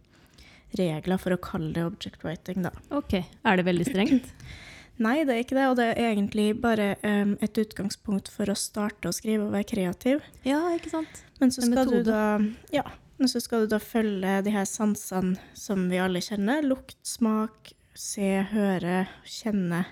regler 0.79 1.19
for 1.21 1.35
å 1.35 1.41
kalle 1.43 1.73
det 1.75 1.83
object 1.85 2.23
writing, 2.25 2.63
da. 2.63 2.71
Ok. 2.91 3.19
Er 3.45 3.57
det 3.59 3.67
veldig 3.67 3.87
strengt? 3.91 4.31
Nei, 5.03 5.25
det 5.25 5.35
er 5.35 5.43
ikke 5.43 5.57
det, 5.57 5.67
og 5.73 5.77
det 5.81 5.87
er 5.97 6.13
egentlig 6.15 6.47
bare 6.61 6.97
um, 7.03 7.37
et 7.43 7.59
utgangspunkt 7.59 8.29
for 8.31 8.47
å 8.53 8.57
starte 8.57 9.09
å 9.11 9.13
skrive 9.17 9.47
og 9.49 9.53
være 9.57 9.67
kreativ. 9.73 10.21
Ja, 10.47 10.61
ikke 10.77 10.93
sant? 10.93 11.23
Men 11.41 11.51
så 11.51 11.65
skal 11.65 11.91
du 11.91 12.03
da 12.07 12.39
Ja, 12.71 12.85
men 13.19 13.29
så 13.29 13.41
skal 13.43 13.65
du 13.65 13.73
da 13.73 13.81
følge 13.83 14.43
de 14.45 14.51
her 14.55 14.69
sansene 14.69 15.39
som 15.59 15.89
vi 15.91 15.99
alle 15.99 16.21
kjenner. 16.23 16.63
Lukt, 16.63 16.95
smak, 17.03 17.73
se, 17.95 18.29
høre, 18.53 19.07
kjenne. 19.29 19.85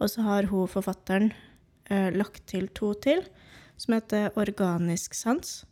Og 0.00 0.10
så 0.10 0.24
har 0.26 0.48
hun 0.50 0.70
forfatteren 0.70 1.30
eh, 1.90 2.10
lagt 2.14 2.46
til 2.50 2.68
to 2.74 2.92
til, 3.02 3.24
som 3.76 3.96
heter 3.96 4.32
organisk 4.40 5.14
sans. 5.14 5.62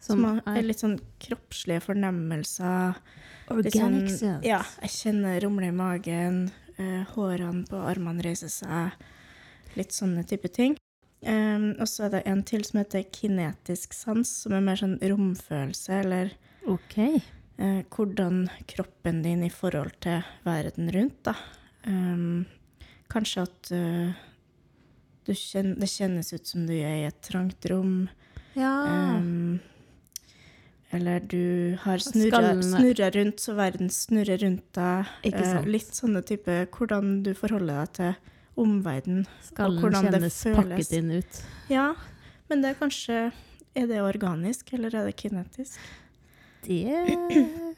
Som, 0.00 0.22
Som 0.22 0.40
er 0.46 0.62
litt 0.62 0.82
sånn 0.82 0.98
kroppslige 1.22 1.82
fornemmelser. 1.82 2.98
Organic 3.50 3.74
sånn, 3.74 4.00
sense. 4.12 4.32
Ja, 4.46 4.60
jeg 4.84 4.94
kjenner 4.94 5.40
rumle 5.42 5.70
i 5.72 5.74
magen, 5.74 6.44
eh, 6.78 7.02
hårene 7.14 7.66
på 7.66 7.80
armene 7.82 8.22
reiser 8.26 8.52
seg. 8.52 8.94
Litt 9.76 9.94
sånne 9.94 10.22
type 10.28 10.50
ting. 10.54 10.76
Um, 11.26 11.72
og 11.80 11.88
så 11.90 12.06
er 12.06 12.12
det 12.12 12.26
en 12.28 12.42
til 12.46 12.62
som 12.66 12.78
heter 12.82 13.06
kinetisk 13.10 13.96
sans, 13.96 14.30
som 14.44 14.54
er 14.54 14.62
mer 14.62 14.78
sånn 14.78 14.98
romfølelse, 15.00 16.02
eller 16.04 16.34
Ok. 16.66 16.96
Eh, 17.58 17.82
hvordan 17.92 18.46
kroppen 18.68 19.22
din 19.24 19.44
i 19.46 19.52
forhold 19.52 19.96
til 20.04 20.24
verden 20.46 20.90
rundt, 20.94 21.20
da. 21.28 21.36
Um, 21.86 22.46
kanskje 23.12 23.44
at 23.46 23.70
eh, 23.74 24.16
du 25.26 25.32
kjen 25.34 25.76
det 25.78 25.88
kjennes 25.90 26.32
ut 26.34 26.46
som 26.46 26.66
du 26.66 26.74
er 26.74 27.00
i 27.02 27.06
et 27.08 27.22
trangt 27.24 27.66
rom. 27.70 28.06
Ja. 28.56 28.72
Um, 29.16 29.58
eller 30.94 31.20
du 31.20 31.76
har 31.82 31.98
snurra, 31.98 33.10
rundt, 33.10 33.40
så 33.42 33.56
verden 33.58 33.90
snurrer 33.90 34.38
rundt 34.38 34.66
deg. 34.78 35.10
Eh, 35.26 35.66
litt 35.66 35.92
sånne 35.96 36.22
type 36.24 36.62
Hvordan 36.72 37.20
du 37.26 37.32
forholder 37.36 37.82
deg 37.82 37.92
til 37.98 38.14
omverdenen. 38.62 39.26
Skallen 39.44 39.82
hvordan 39.82 40.06
det 40.06 40.20
kjennes 40.20 40.38
føles. 40.46 40.58
pakket 40.60 40.94
inn 40.96 41.10
ut. 41.18 41.40
Ja, 41.72 41.90
men 42.48 42.62
det 42.62 42.72
er 42.72 42.80
kanskje 42.80 43.18
Er 43.76 43.90
det 43.90 43.98
organisk, 44.00 44.70
eller 44.72 44.94
er 44.96 45.04
det 45.04 45.18
kinetisk? 45.20 45.76
Det 46.64 47.44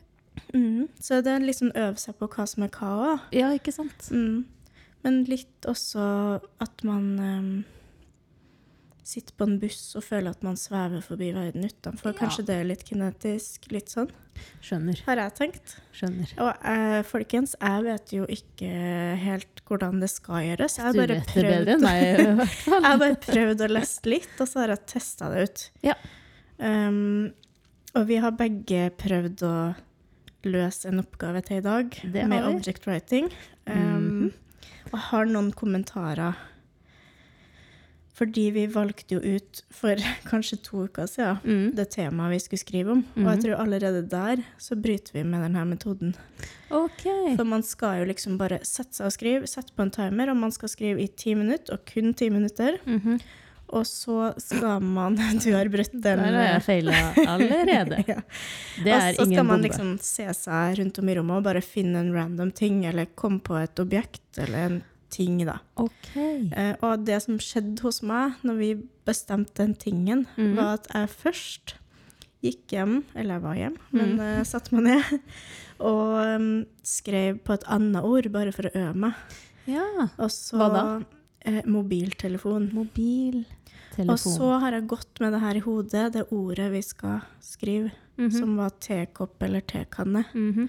Mm. 0.54 0.88
Så 1.00 1.20
det 1.20 1.32
er 1.34 1.44
liksom 1.44 1.72
øve 1.76 1.98
seg 2.00 2.16
på 2.16 2.28
hva 2.32 2.44
som 2.48 2.64
er 2.64 2.70
hva 2.72 2.92
òg. 3.08 3.26
Ja, 3.36 3.50
ikke 3.56 3.74
sant? 3.74 4.06
Mm. 4.14 4.46
Men 5.04 5.18
litt 5.28 5.66
også 5.68 6.04
at 6.62 6.84
man 6.86 7.10
um, 7.18 7.50
sitter 9.06 9.36
på 9.38 9.46
en 9.48 9.58
buss 9.60 9.94
og 9.96 10.04
føler 10.04 10.34
at 10.34 10.42
man 10.44 10.58
svever 10.58 11.04
forbi 11.04 11.30
verden 11.36 11.64
utenfor. 11.68 12.12
Ja. 12.12 12.18
Kanskje 12.18 12.44
det 12.48 12.56
er 12.58 12.68
litt 12.68 12.84
kinetisk, 12.88 13.70
litt 13.72 13.92
sånn, 13.92 14.10
Skjønner. 14.64 15.00
har 15.06 15.22
jeg 15.22 15.34
tenkt. 15.38 15.76
Skjønner. 15.96 16.34
Og 16.44 16.68
eh, 16.72 16.98
folkens, 17.08 17.54
jeg 17.56 17.86
vet 17.86 18.14
jo 18.18 18.28
ikke 18.38 18.70
helt 19.22 19.62
hvordan 19.68 20.02
det 20.02 20.10
skal 20.12 20.44
gjøres. 20.44 20.78
Jeg 20.80 20.88
har 20.88 20.98
bare 20.98 21.18
prøvd, 21.30 21.74
meg, 21.84 22.06
jeg 22.68 22.84
har 22.88 23.02
bare 23.04 23.20
prøvd 23.24 23.64
å 23.64 23.70
lese 23.78 24.12
litt, 24.12 24.32
og 24.36 24.50
så 24.50 24.64
har 24.64 24.74
jeg 24.74 24.84
testa 24.92 25.32
det 25.32 25.46
ut. 25.46 25.66
Ja. 25.88 25.96
Um, 26.58 27.30
og 27.94 28.06
vi 28.08 28.16
har 28.20 28.30
begge 28.36 28.90
prøvd 29.00 29.42
å 29.48 29.54
løse 30.48 30.88
en 30.88 31.00
oppgave 31.02 31.40
til 31.44 31.58
i 31.58 31.64
dag 31.64 31.96
med 32.12 32.30
vi. 32.30 32.42
object 32.56 32.86
writing. 32.86 33.30
Um, 33.66 34.32
Og 34.92 34.98
har 35.10 35.26
noen 35.28 35.50
kommentarer. 35.52 36.34
Fordi 38.18 38.48
vi 38.50 38.64
valgte 38.66 39.14
jo 39.14 39.20
ut 39.36 39.60
for 39.70 39.94
kanskje 40.30 40.56
to 40.66 40.84
uker 40.88 41.06
siden 41.06 41.38
Mm. 41.44 41.74
det 41.76 41.90
temaet 41.94 42.32
vi 42.32 42.38
skulle 42.42 42.62
skrive 42.64 42.90
om. 42.96 43.04
Og 43.16 43.28
jeg 43.30 43.42
tror 43.44 43.60
allerede 43.62 44.00
der 44.10 44.42
så 44.58 44.74
bryter 44.74 45.12
vi 45.20 45.22
med 45.24 45.42
denne 45.46 45.62
metoden. 45.70 46.14
Ok. 46.70 47.04
For 47.36 47.44
man 47.46 47.62
skal 47.62 48.00
jo 48.00 48.08
liksom 48.10 48.38
bare 48.38 48.58
sette 48.66 48.94
seg 48.98 49.06
og 49.06 49.12
skrive, 49.14 49.46
sette 49.46 49.72
på 49.76 49.82
en 49.86 49.90
timer, 49.94 50.30
og 50.32 50.36
man 50.40 50.50
skal 50.50 50.68
skrive 50.72 51.00
i 51.04 51.06
ti 51.08 51.34
minutter, 51.38 51.74
og 51.78 51.84
kun 51.86 52.12
ti 52.14 52.28
minutter. 52.30 52.78
Mhm. 52.86 53.20
Og 53.68 53.84
så 53.86 54.30
skal 54.40 54.80
man 54.80 55.16
Du 55.44 55.50
har 55.52 55.68
brutt 55.68 55.92
den. 55.92 56.02
Der 56.02 56.22
har 56.24 56.46
jeg 56.54 56.62
feila 56.64 56.98
allerede. 57.26 58.02
Ja. 58.08 58.20
Det 58.84 58.92
og 58.94 59.00
er 59.02 59.16
så 59.18 59.26
skal 59.28 59.44
man 59.48 59.64
liksom 59.66 59.90
se 60.02 60.28
seg 60.36 60.78
rundt 60.78 60.98
om 61.02 61.08
i 61.10 61.16
rommet 61.18 61.40
og 61.40 61.48
bare 61.48 61.60
finne 61.64 62.00
en 62.04 62.12
random 62.14 62.52
ting, 62.54 62.84
eller 62.88 63.10
komme 63.18 63.40
på 63.44 63.56
et 63.60 63.80
objekt 63.82 64.38
eller 64.40 64.58
en 64.68 64.78
ting, 65.12 65.38
da. 65.48 65.58
Okay. 65.80 66.46
Eh, 66.52 66.74
og 66.84 67.04
det 67.08 67.18
som 67.24 67.38
skjedde 67.40 67.80
hos 67.84 68.02
meg 68.04 68.36
når 68.44 68.58
vi 68.60 68.70
bestemte 69.08 69.62
den 69.62 69.74
tingen, 69.80 70.26
mm. 70.36 70.54
var 70.58 70.74
at 70.78 70.88
jeg 70.92 71.08
først 71.24 71.74
gikk 72.44 72.70
hjem, 72.76 72.98
eller 73.16 73.34
jeg 73.38 73.42
var 73.42 73.56
hjem, 73.58 73.76
men 73.90 74.10
Mhm. 74.14 74.20
eh, 74.20 74.42
satte 74.46 74.74
meg 74.76 74.84
ned 74.84 75.20
og 75.90 76.12
um, 76.36 76.50
skrev 76.86 77.40
på 77.42 77.56
et 77.56 77.64
annet 77.72 78.04
ord, 78.04 78.28
bare 78.34 78.52
for 78.54 78.68
å 78.68 78.74
øve 78.76 78.94
meg. 79.08 79.14
Ja. 79.68 79.84
Og 80.18 80.30
så 80.32 80.56
Hva 80.60 80.68
da? 80.72 80.84
Eh, 81.48 81.62
mobiltelefon. 81.70 82.68
Mobiltelefon. 84.06 84.12
Og 84.12 84.18
så 84.38 84.60
har 84.62 84.72
jeg 84.78 84.86
gått 84.88 85.20
med 85.20 85.32
det 85.32 85.40
her 85.40 85.54
i 85.58 85.60
hodet, 85.64 86.12
det 86.12 86.26
ordet 86.32 86.70
vi 86.72 86.82
skal 86.82 87.20
skrive, 87.40 87.90
Mhm. 88.18 88.30
som 88.32 88.56
var 88.56 88.70
tekopp 88.80 89.42
eller 89.42 89.60
tekanne. 89.60 90.24
Mhm. 90.34 90.68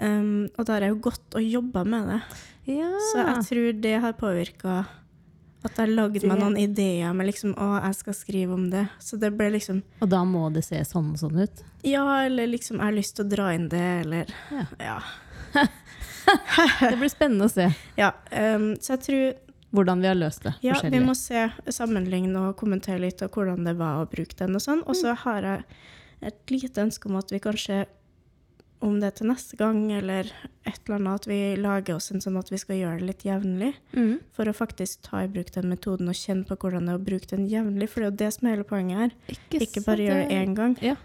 Um, 0.00 0.48
og 0.56 0.64
da 0.66 0.72
har 0.74 0.80
jeg 0.82 0.90
jo 0.94 1.00
gått 1.10 1.34
og 1.34 1.42
jobba 1.42 1.84
med 1.84 2.06
det. 2.06 2.22
Ja. 2.66 2.90
Så 3.10 3.16
jeg 3.18 3.44
tror 3.48 3.80
det 3.80 4.00
har 4.00 4.12
påvirka 4.12 4.86
at 5.64 5.74
jeg 5.76 5.88
lagde 5.88 6.22
meg 6.28 6.38
noen 6.38 6.56
ideer 6.56 7.12
med 7.12 7.26
liksom 7.26 7.54
Å, 7.56 7.82
jeg 7.82 7.94
skal 7.96 8.14
skrive 8.14 8.52
om 8.54 8.70
det. 8.70 8.88
Så 9.00 9.18
det 9.18 9.32
ble 9.36 9.50
liksom 9.50 9.82
Og 10.00 10.08
da 10.08 10.22
må 10.24 10.52
det 10.54 10.62
se 10.64 10.76
sånn 10.84 11.10
og 11.12 11.18
sånn 11.18 11.40
ut? 11.42 11.64
Ja, 11.82 12.04
eller 12.26 12.46
liksom 12.46 12.76
Jeg 12.76 12.84
har 12.84 12.92
lyst 12.92 13.16
til 13.16 13.24
å 13.24 13.28
dra 13.28 13.48
inn 13.54 13.68
det, 13.68 14.04
eller 14.04 14.26
Ja. 14.52 14.66
Ja. 14.78 15.00
Det 16.80 16.96
blir 17.00 17.08
spennende 17.10 17.46
å 17.48 17.50
se 17.52 17.70
ja 17.96 18.12
um, 18.30 18.74
så 18.76 18.94
jeg 18.96 19.00
tror 19.06 19.47
hvordan 19.74 20.00
vi 20.00 20.08
har 20.08 20.16
løst 20.16 20.46
det. 20.46 20.54
Ja, 20.64 20.78
vi 20.82 21.00
må 21.04 21.14
se, 21.18 21.48
sammenligne 21.74 22.48
og 22.48 22.56
kommentere 22.60 23.02
litt 23.04 23.22
av 23.24 23.32
hvordan 23.34 23.68
det 23.68 23.76
var 23.78 24.02
å 24.02 24.08
bruke 24.08 24.36
den 24.38 24.56
og 24.56 24.64
sånn. 24.64 24.82
Og 24.88 24.96
så 24.96 25.14
har 25.26 25.44
jeg 25.44 25.64
et 26.28 26.52
lite 26.52 26.86
ønske 26.86 27.10
om 27.10 27.18
at 27.20 27.32
vi 27.32 27.40
kanskje, 27.42 27.82
om 28.84 28.96
det 29.02 29.10
er 29.10 29.16
til 29.18 29.28
neste 29.28 29.58
gang 29.58 29.80
eller 29.92 30.30
et 30.62 30.80
eller 30.86 30.96
annet, 30.96 31.20
at 31.20 31.28
vi 31.28 31.40
lager 31.60 31.98
oss 31.98 32.12
en 32.14 32.22
sånn 32.24 32.38
at 32.40 32.52
vi 32.52 32.60
skal 32.62 32.78
gjøre 32.78 33.02
det 33.02 33.10
litt 33.10 33.26
jevnlig. 33.28 33.74
Mm. 33.92 34.16
For 34.34 34.48
å 34.48 34.56
faktisk 34.56 35.04
ta 35.10 35.24
i 35.26 35.30
bruk 35.32 35.52
den 35.54 35.68
metoden 35.72 36.08
og 36.08 36.16
kjenne 36.16 36.48
på 36.48 36.56
hvordan 36.56 36.88
det 36.88 36.94
er 36.94 37.02
å 37.02 37.06
bruke 37.10 37.30
den 37.34 37.44
jevnlig. 37.50 37.90
For 37.92 38.00
det 38.00 38.08
er 38.08 38.12
jo 38.12 38.18
det 38.24 38.32
som 38.38 38.48
er 38.48 38.56
hele 38.56 38.68
poenget 38.72 39.02
her. 39.04 39.14
Ikke, 39.36 39.62
Ikke 39.66 39.84
bare 39.84 40.08
gjøre 40.08 40.24
det 40.24 40.40
én 40.40 40.56
gang. 40.56 40.78
Ja. 40.84 40.96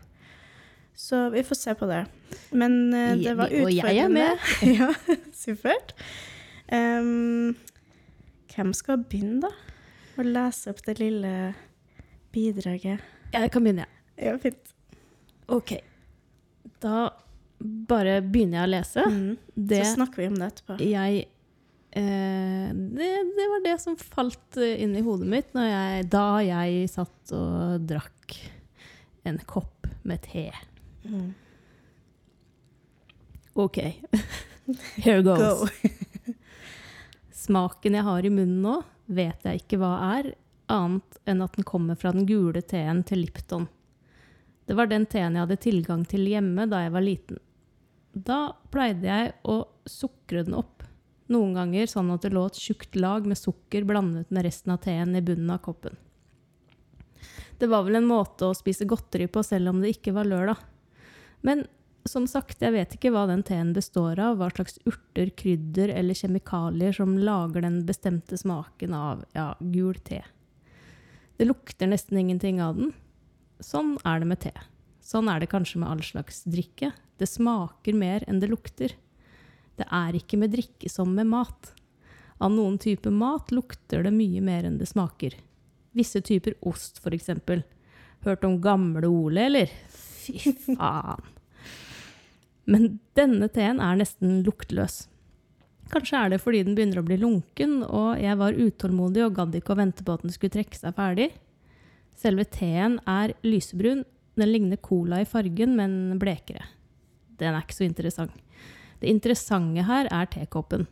Så 0.95 1.29
vi 1.33 1.43
får 1.43 1.57
se 1.59 1.75
på 1.75 1.89
det. 1.89 2.05
Men 2.53 2.93
uh, 2.93 3.17
det 3.17 3.35
var 3.35 3.49
utfordrende. 3.49 3.65
og 3.65 3.73
jeg 3.73 3.97
er 3.97 4.13
med. 4.13 4.49
ja, 4.77 4.89
supert. 5.43 5.95
Um, 6.71 7.57
hvem 8.53 8.73
skal 8.77 9.01
begynne, 9.09 9.41
da? 9.47 9.51
Å 10.19 10.25
lese 10.27 10.73
opp 10.73 10.83
det 10.85 10.99
lille 10.99 11.33
bidraget. 12.33 13.01
Jeg 13.33 13.51
kan 13.53 13.65
begynne, 13.65 13.87
jeg. 13.87 14.27
Ja, 14.27 14.37
fint. 14.41 14.73
Ok. 15.51 15.75
Da 16.83 17.09
bare 17.63 18.19
begynner 18.21 18.61
jeg 18.61 18.67
å 18.67 18.71
lese. 18.73 19.05
Mm. 19.09 19.37
Det 19.55 19.83
Så 19.85 19.95
snakker 19.97 20.23
vi 20.23 20.29
om 20.29 20.37
det 20.39 20.49
etterpå. 20.51 20.77
jeg 20.83 21.23
eh, 21.91 22.69
det, 22.73 23.09
det 23.37 23.47
var 23.53 23.63
det 23.65 23.77
som 23.81 23.97
falt 23.99 24.59
eh, 24.61 24.75
inn 24.83 24.95
i 24.97 25.03
hodet 25.05 25.29
mitt 25.29 25.53
jeg, 25.57 26.07
da 26.13 26.27
jeg 26.45 26.89
satt 26.91 27.33
og 27.37 27.87
drakk 27.89 28.37
en 29.29 29.39
kopp 29.47 29.87
med 30.03 30.21
te. 30.25 30.49
Mm. 31.07 31.31
Ok. 33.55 33.79
Here 35.03 35.21
goes. 35.23 35.69
Go. 35.71 35.89
Smaken 37.43 37.97
jeg 37.97 38.07
har 38.07 38.25
i 38.25 38.31
munnen 38.31 38.61
nå, 38.63 38.77
vet 39.11 39.43
jeg 39.43 39.63
ikke 39.63 39.79
hva 39.81 39.93
er, 40.15 40.29
annet 40.71 41.17
enn 41.27 41.43
at 41.43 41.57
den 41.57 41.67
kommer 41.67 41.97
fra 41.99 42.13
den 42.15 42.27
gule 42.29 42.61
teen 42.63 43.01
til 43.07 43.25
Lipton. 43.25 43.65
Det 44.63 44.77
var 44.79 44.87
den 44.87 45.05
teen 45.11 45.35
jeg 45.35 45.43
hadde 45.43 45.59
tilgang 45.59 46.05
til 46.07 46.23
hjemme 46.29 46.69
da 46.71 46.85
jeg 46.85 46.93
var 46.93 47.03
liten. 47.03 47.41
Da 48.13 48.39
pleide 48.71 49.09
jeg 49.09 49.33
å 49.49 49.57
sukre 49.89 50.45
den 50.47 50.55
opp, 50.55 50.85
noen 51.33 51.57
ganger 51.57 51.89
sånn 51.89 52.13
at 52.13 52.23
det 52.23 52.31
lå 52.35 52.45
et 52.47 52.59
tjukt 52.61 52.95
lag 52.95 53.27
med 53.27 53.39
sukker 53.39 53.83
blandet 53.89 54.31
med 54.31 54.45
resten 54.47 54.75
av 54.75 54.83
teen 54.85 55.15
i 55.17 55.23
bunnen 55.25 55.51
av 55.51 55.63
koppen. 55.65 55.97
Det 57.59 57.67
var 57.71 57.83
vel 57.87 57.99
en 57.99 58.07
måte 58.07 58.47
å 58.47 58.55
spise 58.55 58.87
godteri 58.87 59.27
på 59.31 59.43
selv 59.43 59.71
om 59.71 59.81
det 59.83 59.95
ikke 59.97 60.15
var 60.15 60.29
lørdag. 60.29 60.61
Men 61.43 61.65
som 62.09 62.25
sagt, 62.27 62.61
jeg 62.61 62.73
vet 62.75 62.95
ikke 62.95 63.13
hva 63.13 63.23
den 63.29 63.43
teen 63.47 63.71
består 63.75 64.19
av, 64.19 64.37
hva 64.39 64.49
slags 64.51 64.79
urter, 64.89 65.29
krydder 65.39 65.93
eller 65.93 66.17
kjemikalier 66.17 66.95
som 66.95 67.15
lager 67.19 67.63
den 67.63 67.83
bestemte 67.87 68.37
smaken 68.39 68.95
av 68.97 69.23
ja, 69.37 69.53
gul 69.59 69.95
te. 70.03 70.19
Det 71.39 71.47
lukter 71.47 71.89
nesten 71.89 72.19
ingenting 72.19 72.59
av 72.63 72.75
den. 72.77 72.91
Sånn 73.63 73.95
er 74.03 74.19
det 74.19 74.29
med 74.29 74.41
te. 74.43 74.53
Sånn 75.03 75.29
er 75.31 75.39
det 75.39 75.51
kanskje 75.51 75.79
med 75.81 75.89
all 75.93 76.03
slags 76.03 76.43
drikke. 76.47 76.91
Det 77.19 77.29
smaker 77.29 77.95
mer 77.95 78.25
enn 78.27 78.41
det 78.43 78.51
lukter. 78.51 78.93
Det 79.79 79.87
er 79.87 80.19
ikke 80.19 80.39
med 80.41 80.53
drikke 80.53 80.91
som 80.91 81.13
med 81.15 81.29
mat. 81.31 81.71
Av 82.43 82.51
noen 82.51 82.77
typer 82.81 83.13
mat 83.15 83.51
lukter 83.55 84.03
det 84.03 84.11
mye 84.13 84.43
mer 84.43 84.67
enn 84.67 84.79
det 84.79 84.89
smaker. 84.91 85.35
Visse 85.95 86.21
typer 86.25 86.57
ost, 86.67 86.99
eksempel. 87.05 87.63
Hørt 88.25 88.43
om 88.47 88.59
gamle 88.61 89.07
Ole, 89.07 89.47
eller? 89.47 89.71
Fy 89.93 90.53
faen. 90.65 91.33
Men 92.69 92.99
denne 93.17 93.49
teen 93.51 93.81
er 93.83 93.97
nesten 93.99 94.41
luktløs. 94.45 95.07
Kanskje 95.91 96.19
er 96.19 96.31
det 96.33 96.39
fordi 96.41 96.63
den 96.63 96.77
begynner 96.77 97.01
å 97.01 97.05
bli 97.05 97.17
lunken, 97.19 97.81
og 97.83 98.21
jeg 98.21 98.39
var 98.39 98.55
utålmodig 98.55 99.25
og 99.25 99.35
gadd 99.37 99.57
ikke 99.59 99.75
å 99.75 99.81
vente 99.81 100.05
på 100.05 100.15
at 100.15 100.23
den 100.23 100.33
skulle 100.33 100.55
trekke 100.55 100.79
seg 100.79 100.95
ferdig. 100.97 101.29
Selve 102.17 102.45
teen 102.49 102.99
er 103.09 103.35
lysebrun. 103.45 104.05
Den 104.39 104.49
ligner 104.49 104.79
cola 104.81 105.19
i 105.21 105.27
fargen, 105.29 105.75
men 105.77 106.17
blekere. 106.21 106.65
Den 107.37 107.53
er 107.53 107.65
ikke 107.65 107.77
så 107.77 107.85
interessant. 107.85 108.33
Det 109.01 109.11
interessante 109.11 109.83
her 109.85 110.07
er 110.13 110.29
tekoppen. 110.31 110.87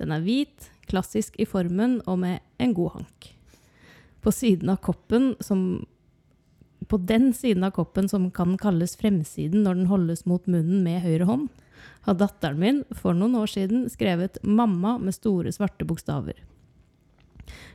Den 0.00 0.12
er 0.12 0.24
hvit, 0.24 0.68
klassisk 0.90 1.38
i 1.40 1.46
formen 1.48 2.00
og 2.10 2.18
med 2.24 2.42
en 2.60 2.74
god 2.76 2.98
hank. 2.98 3.30
På 4.24 4.32
siden 4.34 4.72
av 4.72 4.80
koppen 4.84 5.34
som 5.44 5.84
På 6.88 6.96
den 6.96 7.32
siden 7.32 7.64
av 7.64 7.70
koppen 7.76 8.08
som 8.08 8.30
kan 8.30 8.56
kalles 8.60 8.96
fremsiden 9.00 9.64
når 9.64 9.80
den 9.80 9.90
holdes 9.90 10.24
mot 10.28 10.46
munnen 10.46 10.82
med 10.84 11.02
høyre 11.04 11.28
hånd, 11.28 11.48
har 12.04 12.18
datteren 12.20 12.60
min 12.60 12.82
for 12.92 13.16
noen 13.16 13.36
år 13.40 13.48
siden 13.50 13.86
skrevet 13.90 14.38
'mamma' 14.42 14.98
med 15.00 15.14
store 15.14 15.52
svarte 15.52 15.84
bokstaver. 15.84 16.36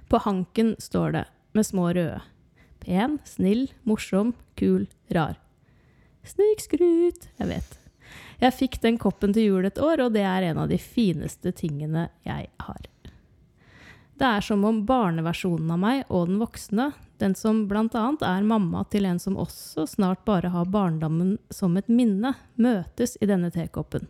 På 0.09 0.17
hanken 0.17 0.75
står 0.79 1.11
det 1.11 1.25
med 1.53 1.65
små 1.65 1.93
røde. 1.93 2.21
Pen, 2.79 3.19
snill, 3.25 3.71
morsom, 3.83 4.33
kul, 4.55 4.87
rar. 5.09 5.37
Snikskryt, 6.23 7.29
jeg 7.37 7.47
vet. 7.47 7.79
Jeg 8.39 8.55
fikk 8.55 8.79
den 8.81 8.97
koppen 8.97 9.33
til 9.35 9.43
jul 9.49 9.65
et 9.65 9.77
år, 9.77 9.99
og 10.05 10.13
det 10.13 10.23
er 10.23 10.47
en 10.49 10.61
av 10.63 10.69
de 10.69 10.77
fineste 10.77 11.51
tingene 11.51 12.09
jeg 12.25 12.47
har. 12.59 12.87
Det 14.19 14.27
er 14.27 14.41
som 14.41 14.63
om 14.67 14.85
barneversjonen 14.87 15.71
av 15.71 15.79
meg 15.79 16.01
og 16.09 16.27
den 16.27 16.39
voksne, 16.41 16.91
den 17.19 17.35
som 17.35 17.67
annet 17.71 18.21
er 18.23 18.47
mamma 18.47 18.85
til 18.87 19.05
en 19.05 19.19
som 19.19 19.37
også 19.37 19.87
snart 19.87 20.25
bare 20.25 20.47
har 20.53 20.65
barndommen 20.71 21.37
som 21.49 21.77
et 21.77 21.87
minne, 21.87 22.33
møtes 22.55 23.17
i 23.21 23.25
denne 23.27 23.51
tekoppen. 23.51 24.07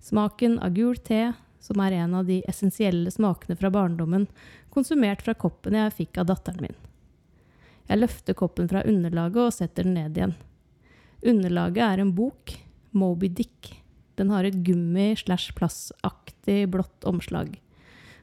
Smaken 0.00 0.58
av 0.64 0.72
gul 0.72 0.96
te, 0.96 1.32
som 1.60 1.80
er 1.84 1.92
en 1.92 2.14
av 2.16 2.24
de 2.24 2.40
essensielle 2.48 3.10
smakene 3.12 3.56
fra 3.60 3.70
barndommen, 3.70 4.26
konsumert 4.72 5.22
fra 5.22 5.34
koppen 5.34 5.74
jeg 5.76 5.92
fikk 5.98 6.18
av 6.22 6.26
datteren 6.32 6.62
min. 6.64 6.78
Jeg 7.90 7.98
løfter 8.00 8.34
koppen 8.38 8.68
fra 8.70 8.82
underlaget 8.86 9.42
og 9.44 9.52
setter 9.52 9.82
den 9.84 9.94
ned 9.98 10.16
igjen. 10.16 10.34
Underlaget 11.20 11.84
er 11.84 11.98
en 12.00 12.14
bok, 12.16 12.56
Moby 12.96 13.28
Dick. 13.28 13.84
Den 14.16 14.30
har 14.32 14.44
et 14.46 14.62
gummi-slash-plassaktig 14.64 16.68
blått 16.72 17.04
omslag. 17.04 17.60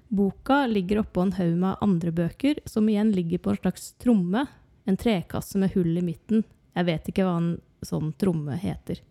Boka 0.08 0.68
ligger 0.68 1.00
oppå 1.00 1.22
en 1.22 1.34
haug 1.36 1.58
med 1.60 1.82
andre 1.84 2.12
bøker, 2.16 2.62
som 2.66 2.88
igjen 2.90 3.12
ligger 3.12 3.42
på 3.44 3.52
en 3.52 3.60
slags 3.60 3.92
tromme, 4.00 4.46
en 4.88 4.98
trekasse 4.98 5.60
med 5.60 5.74
hull 5.76 5.98
i 6.00 6.06
midten. 6.06 6.46
Jeg 6.78 6.88
vet 6.88 7.10
ikke 7.12 7.26
hva 7.28 7.36
en 7.42 7.54
sånn 7.86 8.14
tromme 8.20 8.56
heter. 8.62 9.02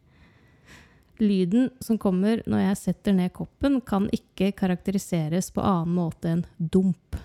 Lyden 1.20 1.70
som 1.80 1.98
kommer 2.00 2.42
når 2.48 2.62
jeg 2.62 2.80
setter 2.80 3.16
ned 3.16 3.32
koppen, 3.36 3.80
kan 3.80 4.08
ikke 4.12 4.52
karakteriseres 4.56 5.50
på 5.52 5.64
annen 5.64 5.96
måte 5.96 6.32
enn 6.32 6.44
dump. 6.56 7.16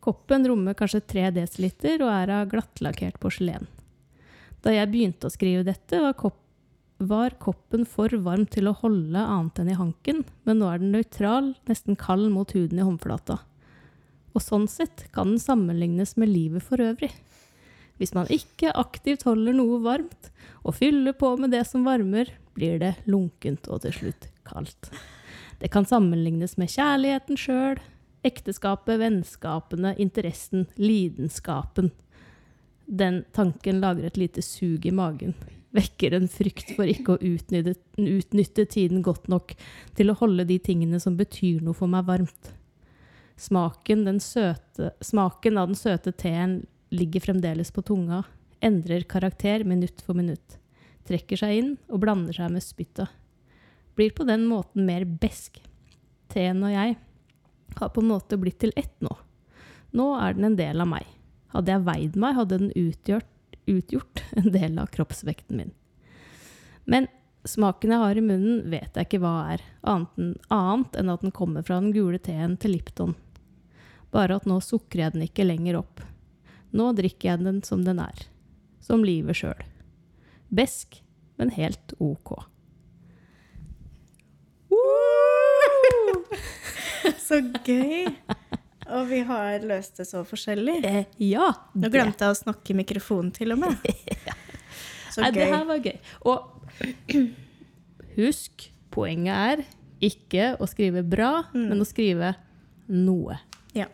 Koppen 0.00 0.46
rommer 0.48 0.76
kanskje 0.76 1.02
3 1.04 1.30
dl 1.36 1.48
og 2.00 2.10
er 2.12 2.32
av 2.32 2.48
glattlakkert 2.48 3.20
porselen. 3.20 3.68
Da 4.64 4.72
jeg 4.72 4.88
begynte 4.92 5.28
å 5.28 5.32
skrive 5.32 5.64
dette, 5.64 6.00
var, 6.00 6.16
kopp, 6.16 6.40
var 7.00 7.34
koppen 7.40 7.86
for 7.88 8.12
varm 8.24 8.44
til 8.50 8.68
å 8.68 8.76
holde 8.76 9.20
annet 9.20 9.60
enn 9.62 9.70
i 9.72 9.78
hanken, 9.78 10.24
men 10.44 10.60
nå 10.60 10.68
er 10.68 10.82
den 10.82 10.92
nøytral, 10.94 11.54
nesten 11.70 11.96
kald 11.98 12.28
mot 12.34 12.52
huden 12.52 12.80
i 12.80 12.84
håndflata. 12.84 13.38
Og 14.36 14.44
sånn 14.44 14.68
sett 14.70 15.06
kan 15.14 15.32
den 15.32 15.42
sammenlignes 15.42 16.14
med 16.20 16.30
livet 16.30 16.64
for 16.66 16.82
øvrig. 16.84 17.10
Hvis 18.00 18.14
man 18.16 18.30
ikke 18.32 18.72
aktivt 18.78 19.24
holder 19.28 19.56
noe 19.56 19.80
varmt, 19.84 20.30
og 20.64 20.76
fyller 20.76 21.16
på 21.16 21.34
med 21.40 21.52
det 21.54 21.64
som 21.68 21.86
varmer, 21.88 22.30
blir 22.56 22.78
det 22.80 22.94
lunkent 23.08 23.68
og 23.72 23.82
til 23.84 23.96
slutt 23.96 24.28
kaldt. 24.48 24.90
Det 25.60 25.68
kan 25.72 25.88
sammenlignes 25.88 26.56
med 26.60 26.72
kjærligheten 26.72 27.40
sjøl, 27.40 27.80
ekteskapet, 28.24 29.00
vennskapene, 29.00 29.94
interessen, 30.00 30.66
lidenskapen. 30.80 31.90
Den 32.86 33.22
tanken 33.36 33.80
lager 33.80 34.08
et 34.08 34.20
lite 34.20 34.44
sug 34.44 34.86
i 34.88 34.92
magen. 34.94 35.34
Vekker 35.76 36.16
en 36.16 36.26
frykt 36.30 36.72
for 36.74 36.88
ikke 36.90 37.14
å 37.14 37.20
utnytte, 37.22 37.76
utnytte 37.94 38.64
tiden 38.66 39.04
godt 39.06 39.28
nok 39.30 39.54
til 39.98 40.10
å 40.10 40.16
holde 40.18 40.48
de 40.48 40.58
tingene 40.58 40.98
som 41.02 41.18
betyr 41.18 41.60
noe 41.62 41.78
for 41.78 41.90
meg, 41.90 42.08
varmt. 42.08 42.50
Smaken, 43.40 44.04
søte, 44.20 44.90
smaken 45.00 45.60
av 45.60 45.70
den 45.70 45.78
søte 45.78 46.12
teen 46.12 46.64
ligger 46.90 47.22
fremdeles 47.22 47.70
på 47.72 47.84
tunga, 47.86 48.24
endrer 48.60 49.06
karakter 49.08 49.62
minutt 49.64 50.02
for 50.04 50.18
minutt, 50.18 50.58
trekker 51.08 51.38
seg 51.38 51.56
inn 51.60 51.70
og 51.88 52.02
blander 52.02 52.36
seg 52.36 52.50
med 52.52 52.66
spyttet. 52.66 53.08
Blir 53.94 54.12
på 54.16 54.26
den 54.26 54.44
måten 54.50 54.86
mer 54.88 55.06
besk. 55.06 55.60
Teen 56.30 56.62
og 56.66 56.74
jeg 56.74 56.98
har 57.78 57.90
på 57.94 58.02
en 58.02 58.10
måte 58.10 58.38
blitt 58.40 58.60
til 58.62 58.74
ett 58.78 58.94
nå. 59.02 59.12
Nå 59.96 60.12
er 60.18 60.36
den 60.36 60.50
en 60.50 60.58
del 60.58 60.82
av 60.82 60.90
meg. 60.90 61.06
Hadde 61.54 61.74
jeg 61.74 61.86
veid 61.86 62.18
meg, 62.20 62.36
hadde 62.38 62.58
den 62.60 62.74
utgjort, 62.78 63.26
utgjort 63.70 64.22
en 64.40 64.50
del 64.52 64.78
av 64.78 64.90
kroppsvekten 64.94 65.60
min. 65.60 65.72
Men 66.84 67.08
smaken 67.48 67.94
jeg 67.94 68.02
har 68.02 68.18
i 68.18 68.24
munnen, 68.24 68.62
vet 68.72 68.96
jeg 68.96 69.08
ikke 69.08 69.22
hva 69.22 69.34
er, 69.54 69.64
annet 69.86 70.98
enn, 70.98 71.12
at 71.12 71.24
den 71.24 71.34
kommer 71.34 71.64
fra 71.66 71.80
den 71.80 71.94
gule 71.96 72.20
teen 72.20 72.56
til 72.60 72.74
Lipton. 72.76 73.16
Bare 74.10 74.40
at 74.40 74.48
nå 74.48 74.58
sukrer 74.64 75.06
jeg 75.06 75.14
den 75.14 75.26
ikke 75.28 75.46
lenger 75.46 75.80
opp. 75.80 76.02
Nå 76.74 76.90
drikker 76.98 77.32
jeg 77.32 77.44
den 77.44 77.60
som 77.66 77.84
den 77.86 78.02
er. 78.02 78.26
Som 78.82 79.04
livet 79.06 79.38
sjøl. 79.38 79.62
Besk, 80.50 80.98
men 81.38 81.54
helt 81.54 81.94
ok. 82.02 82.34
Så 87.26 87.40
gøy! 87.64 88.06
Og 88.90 89.06
vi 89.10 89.20
har 89.28 89.62
løst 89.66 89.96
det 90.00 90.06
så 90.08 90.22
forskjellig. 90.26 90.78
Eh, 90.84 91.04
ja! 91.30 91.50
Nå 91.74 91.86
det- 91.86 91.92
glemte 91.94 92.26
jeg 92.26 92.34
å 92.34 92.38
snakke 92.40 92.72
i 92.74 92.78
mikrofonen 92.80 93.32
til 93.36 93.52
og 93.54 93.58
med. 93.62 93.76
Så 95.14 95.22
Nei, 95.24 95.30
det 95.34 95.46
her 95.50 95.64
var 95.66 95.78
gøy. 95.82 95.96
Og 96.30 96.68
husk, 98.18 98.68
poenget 98.94 99.34
er 99.34 99.64
ikke 100.06 100.52
å 100.62 100.68
skrive 100.70 101.02
bra, 101.06 101.44
Mm. 101.52 101.68
men 101.68 101.80
å 101.82 101.86
skrive 101.88 102.34
noe. 102.88 103.38
Ja. 103.74 103.86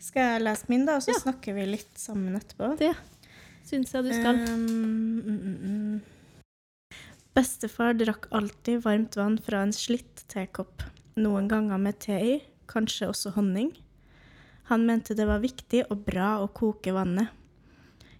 Skal 0.00 0.22
jeg 0.38 0.42
lese 0.46 0.70
min, 0.70 0.86
da, 0.86 0.96
og 0.96 1.02
så 1.02 1.12
Ja. 1.14 1.20
snakker 1.24 1.54
vi 1.54 1.66
litt 1.66 1.98
sammen 1.98 2.34
etterpå? 2.38 2.76
Det 2.78 2.94
syns 3.66 3.92
jeg 3.92 4.04
du 4.04 4.12
skal. 4.14 4.34
Um, 4.48 5.20
mm, 5.20 5.56
mm. 5.60 6.00
Bestefar 7.34 7.94
drakk 7.94 8.26
alltid 8.32 8.82
varmt 8.82 9.16
vann 9.16 9.38
fra 9.38 9.62
en 9.62 9.72
slitt 9.72 10.24
tekopp. 10.28 10.82
Noen 11.16 11.48
ganger 11.50 11.78
med 11.78 11.98
te 12.02 12.12
i, 12.18 12.40
kanskje 12.70 13.10
også 13.10 13.34
honning. 13.34 13.74
Han 14.70 14.86
mente 14.86 15.16
det 15.18 15.26
var 15.26 15.42
viktig 15.42 15.84
og 15.90 16.04
bra 16.06 16.36
å 16.42 16.50
koke 16.54 16.94
vannet. 16.94 17.34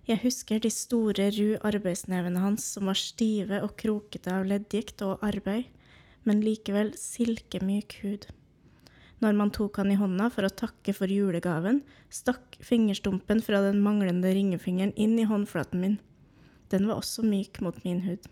Jeg 0.08 0.24
husker 0.24 0.58
de 0.58 0.70
store, 0.74 1.28
ru 1.36 1.54
arbeidsnevene 1.62 2.42
hans 2.42 2.64
som 2.74 2.88
var 2.90 2.98
stive 2.98 3.60
og 3.62 3.76
krokete 3.78 4.32
av 4.34 4.48
leddgikt 4.48 5.04
og 5.06 5.22
arbeid, 5.22 5.68
men 6.26 6.42
likevel 6.42 6.90
silkemyk 6.98 8.00
hud. 8.02 8.26
Når 9.20 9.36
man 9.36 9.52
tok 9.54 9.76
han 9.78 9.92
i 9.92 9.98
hånda 10.00 10.30
for 10.32 10.48
å 10.48 10.52
takke 10.62 10.94
for 10.96 11.12
julegaven, 11.12 11.82
stakk 12.08 12.56
fingerstumpen 12.64 13.42
fra 13.44 13.60
den 13.66 13.82
manglende 13.84 14.32
ringefingeren 14.34 14.94
inn 14.96 15.18
i 15.20 15.28
håndflaten 15.28 15.82
min. 15.82 15.98
Den 16.72 16.88
var 16.88 17.02
også 17.02 17.22
myk 17.26 17.60
mot 17.62 17.76
min 17.84 18.00
hud. 18.06 18.26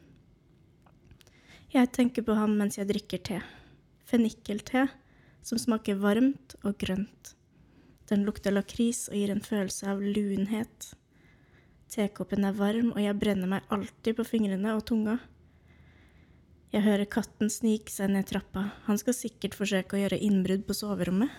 Jeg 1.75 1.93
tenker 1.93 2.25
på 2.25 2.35
ham 2.39 2.57
mens 2.57 2.79
jeg 2.81 2.89
drikker 2.89 3.21
te. 3.21 3.43
Fennikelte, 4.09 4.87
som 5.47 5.61
smaker 5.61 5.99
varmt 6.03 6.57
og 6.63 6.77
grønt. 6.81 7.35
Den 8.09 8.25
lukter 8.25 8.55
lakris 8.55 9.07
og 9.11 9.19
gir 9.19 9.33
en 9.33 9.45
følelse 9.45 9.89
av 9.93 10.01
lunhet. 10.03 10.93
Tekoppen 11.93 12.45
er 12.45 12.57
varm, 12.57 12.93
og 12.95 13.01
jeg 13.01 13.17
brenner 13.21 13.49
meg 13.49 13.69
alltid 13.73 14.17
på 14.19 14.27
fingrene 14.29 14.75
og 14.77 14.85
tunga. 14.89 15.19
Jeg 16.73 16.85
hører 16.85 17.09
katten 17.09 17.49
snike 17.49 17.93
seg 17.93 18.13
ned 18.13 18.27
trappa. 18.29 18.67
Han 18.89 19.01
skal 19.01 19.17
sikkert 19.17 19.57
forsøke 19.57 19.97
å 19.97 20.03
gjøre 20.03 20.21
innbrudd 20.25 20.67
på 20.69 20.77
soverommet. 20.77 21.33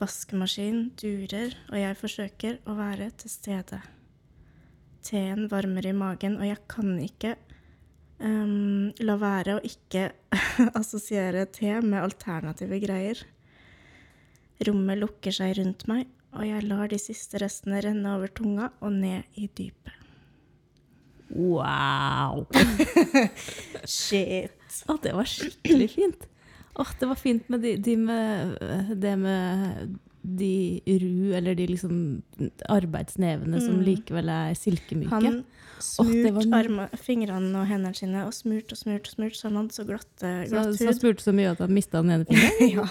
Vaskemaskinen 0.00 0.94
durer, 1.00 1.52
og 1.68 1.76
jeg 1.76 1.98
forsøker 2.00 2.60
å 2.64 2.76
være 2.78 3.10
til 3.20 3.32
stede. 3.32 3.82
Teen 5.04 5.44
varmer 5.52 5.84
i 5.88 5.92
magen, 5.96 6.38
og 6.40 6.48
jeg 6.48 6.60
kan 6.72 6.94
ikke 7.04 7.34
ehm, 8.24 8.90
la 9.04 9.16
være 9.20 9.58
å 9.58 9.62
ikke 9.66 10.10
assosiere 10.80 11.46
te 11.52 11.76
med 11.80 12.02
alternative 12.02 12.80
greier. 12.82 13.22
Rommet 14.66 15.00
lukker 15.00 15.34
seg 15.34 15.56
rundt 15.58 15.86
meg, 15.90 16.08
og 16.36 16.44
jeg 16.46 16.66
lar 16.68 16.90
de 16.92 17.00
siste 17.00 17.40
restene 17.40 17.80
renne 17.84 18.16
over 18.16 18.32
tunga 18.36 18.70
og 18.80 18.92
ned 18.98 19.40
i 19.40 19.48
dypet. 19.48 19.96
Wow! 21.30 22.44
Shit. 23.86 24.58
Å, 24.90 24.98
det 25.02 25.14
var 25.14 25.28
skikkelig 25.30 25.88
fint. 25.94 26.26
Åh, 26.80 26.92
det 26.98 27.08
var 27.10 27.18
fint 27.18 27.48
med 27.50 27.62
de, 27.62 27.76
de 27.78 27.96
med 27.98 28.56
det 29.02 29.14
med 29.18 29.98
de 30.38 30.80
ru, 31.00 31.32
eller 31.36 31.54
de 31.58 31.66
liksom 31.70 31.96
arbeidsnevene 32.70 33.60
som 33.62 33.80
likevel 33.84 34.28
er 34.32 34.54
silkemyke. 34.58 35.10
Han 35.20 35.42
smurte 35.80 36.56
arma, 36.58 36.88
fingrene 37.00 37.54
og 37.56 37.68
hendene 37.70 37.96
sine 37.96 38.26
og 38.26 38.34
smurte 38.36 38.76
og 38.76 38.80
smurte, 38.82 39.12
smurt, 39.14 39.36
så 39.38 39.48
han 39.48 39.56
hadde 39.62 39.76
så 39.76 39.86
glatt, 39.88 40.08
så, 40.20 40.32
glatt 40.50 40.74
så 40.76 40.90
hud. 40.90 40.98
spurte 40.98 41.24
så 41.24 41.32
mye 41.36 41.54
at 41.54 41.62
han 41.64 41.72
mista 41.72 42.02
den 42.04 42.12
ene 42.18 42.26
fingeren. 42.28 42.72
ja. 42.76 42.84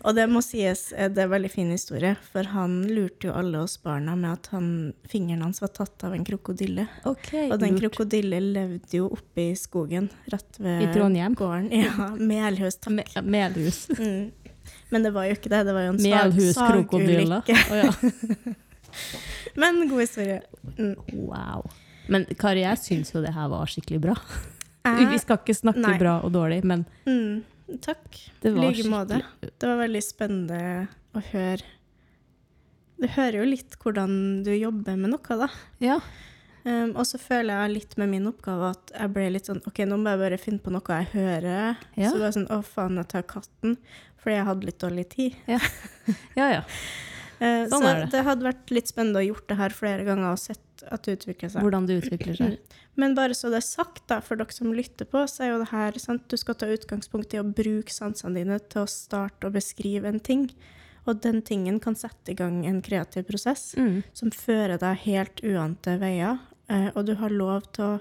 Og 0.00 0.16
det 0.16 0.24
må 0.32 0.40
sies, 0.42 0.88
eh, 0.96 1.10
det 1.12 1.22
er 1.22 1.28
en 1.28 1.34
veldig 1.36 1.52
fin 1.52 1.70
historie, 1.70 2.14
for 2.32 2.50
han 2.54 2.80
lurte 2.88 3.28
jo 3.28 3.36
alle 3.36 3.62
oss 3.62 3.76
barna 3.84 4.16
med 4.18 4.32
at 4.32 4.50
han, 4.54 4.66
fingeren 5.10 5.44
hans 5.46 5.62
var 5.62 5.70
tatt 5.76 6.02
av 6.08 6.16
en 6.16 6.26
krokodille. 6.26 6.88
Ok, 7.06 7.30
Og 7.50 7.56
den 7.62 7.78
krokodille 7.78 8.40
levde 8.42 8.96
jo 9.02 9.10
oppe 9.14 9.50
i 9.52 9.54
skogen, 9.60 10.10
rett 10.32 10.58
ved 10.58 10.88
I 10.88 10.90
Trondheim? 10.96 11.36
gården. 11.38 11.70
Ja, 11.84 12.10
Melhus, 12.18 12.80
takk. 12.82 13.14
Me 13.22 13.22
Melhus. 13.38 13.84
Mm. 14.00 14.30
Men 14.90 15.02
det 15.06 15.12
var 15.14 15.24
jo 15.28 15.36
ikke 15.36 15.50
det, 15.52 15.60
det 15.68 15.74
var 15.76 15.84
jo 15.86 15.92
en 15.94 16.02
Melhuskrokodille. 16.02 17.40
sagulykke. 17.42 17.56
Å, 17.70 17.74
ja. 17.84 18.54
Men 19.60 19.84
god 19.90 20.00
historie. 20.02 20.40
Mm. 20.78 20.96
Wow. 21.12 21.68
Men 22.10 22.24
Kari, 22.38 22.64
jeg 22.64 22.78
syns 22.82 23.12
jo 23.14 23.22
det 23.22 23.32
her 23.36 23.48
var 23.52 23.66
skikkelig 23.70 24.00
bra. 24.08 24.16
Jeg- 24.84 25.10
Vi 25.12 25.18
skal 25.22 25.36
ikke 25.38 25.54
snakke 25.54 25.82
Nei. 25.84 25.98
bra 25.98 26.20
og 26.24 26.32
dårlig, 26.32 26.64
men 26.64 26.86
Mm, 27.06 27.42
takk. 27.80 28.30
det 28.40 28.48
I 28.50 28.54
var 28.56 28.70
like 28.72 28.88
måte. 28.88 29.22
Det 29.42 29.62
var 29.68 29.76
veldig 29.86 30.02
spennende 30.02 30.88
å 31.14 31.22
høre 31.32 31.62
Du 33.00 33.06
hører 33.06 33.32
jo 33.40 33.44
litt 33.44 33.76
hvordan 33.78 34.42
du 34.44 34.50
jobber 34.52 34.96
med 34.96 35.10
noe, 35.10 35.36
da. 35.38 35.48
Ja. 35.80 36.00
Um, 36.66 36.90
og 36.96 37.06
så 37.08 37.16
føler 37.18 37.54
jeg 37.68 37.72
litt 37.74 37.96
med 37.96 38.10
min 38.10 38.26
oppgave 38.26 38.70
at 38.74 38.90
jeg 38.92 39.12
ble 39.14 39.30
litt 39.30 39.46
sånn 39.46 39.62
OK, 39.66 39.78
nå 39.88 39.96
må 39.96 40.10
jeg 40.10 40.18
bare 40.18 40.38
finne 40.38 40.58
på 40.60 40.70
noe 40.70 40.82
jeg 40.98 41.06
hører. 41.14 41.76
Ja. 41.96 42.10
Så 42.10 42.18
det 42.18 42.20
var 42.20 42.32
sånn 42.36 42.48
Å, 42.50 42.62
faen, 42.62 42.96
jeg 42.96 43.08
tar 43.08 43.22
katten. 43.22 43.78
Fordi 44.20 44.36
jeg 44.36 44.46
hadde 44.50 44.66
litt 44.68 44.80
dårlig 44.82 45.06
tid. 45.14 45.36
Ja, 45.48 45.60
ja. 46.36 46.48
ja. 46.58 46.62
Sånn 47.40 47.80
så 47.80 47.92
det. 47.96 48.08
det 48.12 48.20
hadde 48.26 48.44
vært 48.44 48.70
litt 48.74 48.90
spennende 48.90 49.22
å 49.22 49.24
gjort 49.24 49.46
det 49.48 49.56
her 49.56 49.72
flere 49.72 50.04
ganger 50.04 50.34
og 50.34 50.40
sett 50.42 50.82
at 50.92 51.06
det 51.06 51.14
utvikler 51.16 51.48
seg. 51.54 51.62
Hvordan 51.64 51.86
det 51.88 51.96
utvikler 52.02 52.36
seg. 52.36 52.58
Men 53.00 53.14
bare 53.16 53.32
så 53.36 53.48
det 53.48 53.62
er 53.62 53.64
sagt, 53.64 54.02
da, 54.12 54.18
for 54.20 54.36
dere 54.36 54.52
som 54.52 54.74
lytter 54.76 55.08
på, 55.08 55.22
så 55.30 55.46
er 55.46 55.54
jo 55.54 55.62
det 55.62 55.70
her 55.70 55.96
sant? 56.02 56.26
Du 56.28 56.36
skal 56.36 56.58
ta 56.60 56.68
utgangspunkt 56.68 57.32
i 57.32 57.40
å 57.40 57.46
bruke 57.48 57.92
sansene 57.94 58.36
dine 58.42 58.58
til 58.68 58.82
å 58.84 58.90
starte 58.92 59.48
å 59.48 59.54
beskrive 59.54 60.10
en 60.12 60.20
ting. 60.20 60.50
Og 61.08 61.22
den 61.24 61.40
tingen 61.40 61.80
kan 61.80 61.96
sette 61.96 62.34
i 62.34 62.36
gang 62.36 62.60
en 62.68 62.82
kreativ 62.84 63.24
prosess 63.30 63.70
Mm. 63.78 64.02
som 64.12 64.28
fører 64.36 64.76
deg 64.82 65.00
helt 65.06 65.40
uante 65.40 65.96
veier. 66.02 66.36
Eh, 66.68 66.90
og 66.94 67.06
du 67.08 67.14
har 67.16 67.32
lov 67.32 67.64
til 67.72 67.84
å 67.96 68.00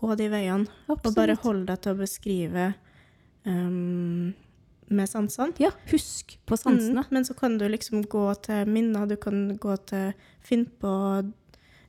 gå 0.00 0.16
de 0.16 0.28
veiene, 0.32 0.64
Absolutt. 0.88 1.04
og 1.04 1.14
bare 1.20 1.36
holde 1.44 1.66
deg 1.68 1.82
til 1.84 1.92
å 1.92 2.00
beskrive 2.00 2.66
um, 3.44 4.32
med 4.90 5.08
sansene. 5.08 5.52
Ja, 5.58 5.70
husk 5.90 6.38
på 6.46 6.56
sansene. 6.56 7.04
Mm, 7.04 7.10
men 7.10 7.24
så 7.24 7.34
kan 7.36 7.58
du 7.58 7.66
liksom 7.68 8.02
gå 8.08 8.26
til 8.42 8.66
minner, 8.66 9.06
du 9.08 9.16
kan 9.16 9.56
gå 9.58 9.76
til 9.86 10.12
Finne 10.40 10.66
på 10.80 11.32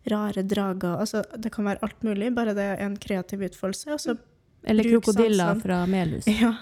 rare 0.10 0.44
drager. 0.44 0.98
Altså, 1.00 1.22
det 1.38 1.52
kan 1.54 1.66
være 1.66 1.80
alt 1.86 2.02
mulig, 2.04 2.34
bare 2.36 2.54
det 2.58 2.64
er 2.64 2.82
en 2.86 2.98
kreativ 2.98 3.40
utfoldelse. 3.46 3.94
Og 3.94 4.00
så 4.00 4.18
Eller 4.64 4.84
bruk 4.84 5.04
krokodiller 5.06 5.62
fra 5.62 5.86
Melhus. 5.88 6.26
Ja. 6.42 6.54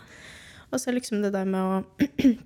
Og 0.71 0.79
så 0.79 0.91
liksom 0.91 1.21
det 1.23 1.31
der 1.33 1.45
med 1.45 1.61
å 1.63 1.83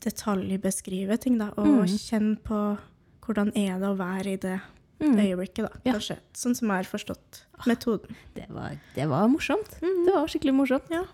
detaljbeskrive 0.00 1.16
ting, 1.20 1.38
da, 1.38 1.50
og 1.56 1.66
Mm. 1.66 1.86
kjenne 1.86 2.36
på 2.42 2.78
hvordan 3.20 3.52
er 3.54 3.78
det 3.78 3.88
å 3.88 3.96
være 3.98 4.26
i 4.32 4.36
det 4.36 4.60
Mm. 5.00 5.16
øyeblikket, 5.16 5.62
da, 5.62 5.70
Ja. 5.84 5.92
kanskje. 5.94 6.18
Sånn 6.34 6.54
som 6.56 6.68
jeg 6.68 6.76
har 6.76 6.84
forstått 6.84 7.44
metoden. 7.66 8.14
Det, 8.34 8.46
var, 8.50 8.78
det 8.94 9.08
var 9.08 9.28
morsomt. 9.28 9.78
Det 9.80 10.12
var 10.12 10.26
skikkelig 10.26 10.54
morsomt. 10.54 10.90
Ja. 10.90 11.04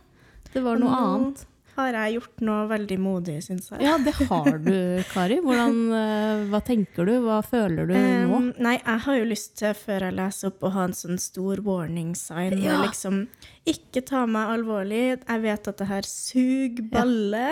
Det 0.56 0.64
var 0.64 0.80
noe 0.80 0.88
nå 0.88 1.04
annet. 1.04 1.44
Har 1.76 1.92
jeg 1.92 2.14
gjort 2.14 2.42
noe 2.48 2.60
veldig 2.70 2.96
modig, 3.04 3.34
syns 3.44 3.66
jeg. 3.68 3.82
Ja, 3.84 3.98
det 4.00 4.14
har 4.16 4.54
du, 4.64 4.76
Kari. 5.10 5.36
Hvordan, 5.44 5.74
eh, 5.92 6.44
hva 6.48 6.60
tenker 6.64 7.04
du? 7.04 7.18
Hva 7.26 7.42
føler 7.44 7.90
du 7.90 7.92
nå? 7.92 8.38
Um, 8.38 8.46
nei, 8.64 8.78
jeg 8.78 9.02
har 9.04 9.18
jo 9.18 9.26
lyst 9.28 9.58
til, 9.60 9.74
før 9.76 10.06
jeg 10.06 10.16
leser 10.16 10.48
opp, 10.48 10.64
å 10.64 10.70
ha 10.72 10.86
en 10.88 10.96
sånn 10.96 11.20
stor 11.20 11.60
warning 11.66 12.14
sign. 12.16 12.56
Ja. 12.64 12.78
Liksom, 12.86 13.26
ikke 13.68 14.00
ta 14.08 14.24
meg 14.24 14.54
alvorlig. 14.54 15.02
Jeg 15.18 15.44
vet 15.44 15.68
at 15.68 15.82
det 15.82 15.90
her 15.90 16.08
suger 16.08 16.88
balle. 16.96 17.44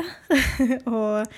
og 0.88 1.36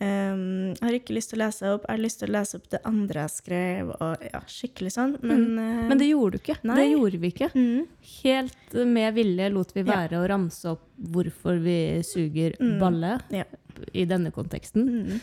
um, 0.00 0.74
jeg 0.74 0.82
har 0.84 0.96
ikke 0.98 1.14
lyst 1.16 1.30
til 1.32 1.38
å 1.40 1.44
lese 1.46 1.70
opp. 1.74 1.84
Jeg 1.88 1.96
har 1.96 2.02
lyst 2.04 2.20
til 2.22 2.28
å 2.28 2.32
lese 2.36 2.56
opp 2.58 2.68
det 2.70 2.80
andre 2.88 3.24
jeg 3.24 3.34
skrev, 3.34 3.90
og 4.00 4.24
ja, 4.32 4.40
skikkelig 4.46 4.92
sånn. 4.94 5.16
Men, 5.22 5.42
eh, 5.58 5.88
Men 5.88 5.98
det 5.98 6.08
gjorde 6.10 6.38
du 6.38 6.38
ikke. 6.42 6.56
Nei. 6.68 6.76
Det 6.76 6.86
gjorde 6.92 7.18
vi 7.24 7.30
ikke. 7.32 7.50
mm, 7.54 7.86
Helt 8.22 8.72
med 8.86 9.14
vilje 9.14 9.50
lot 9.52 9.72
vi 9.74 9.80
Ja. 9.82 9.90
være 9.96 10.20
å 10.22 10.28
ramse 10.28 10.64
opp 10.70 10.84
hvorfor 10.98 11.58
vi 11.62 11.78
suger 12.02 12.56
Mm. 12.60 12.78
balle 12.78 13.20
ja. 13.30 13.44
i 13.92 14.04
denne 14.04 14.30
konteksten, 14.32 14.88
Mm, 14.88 15.20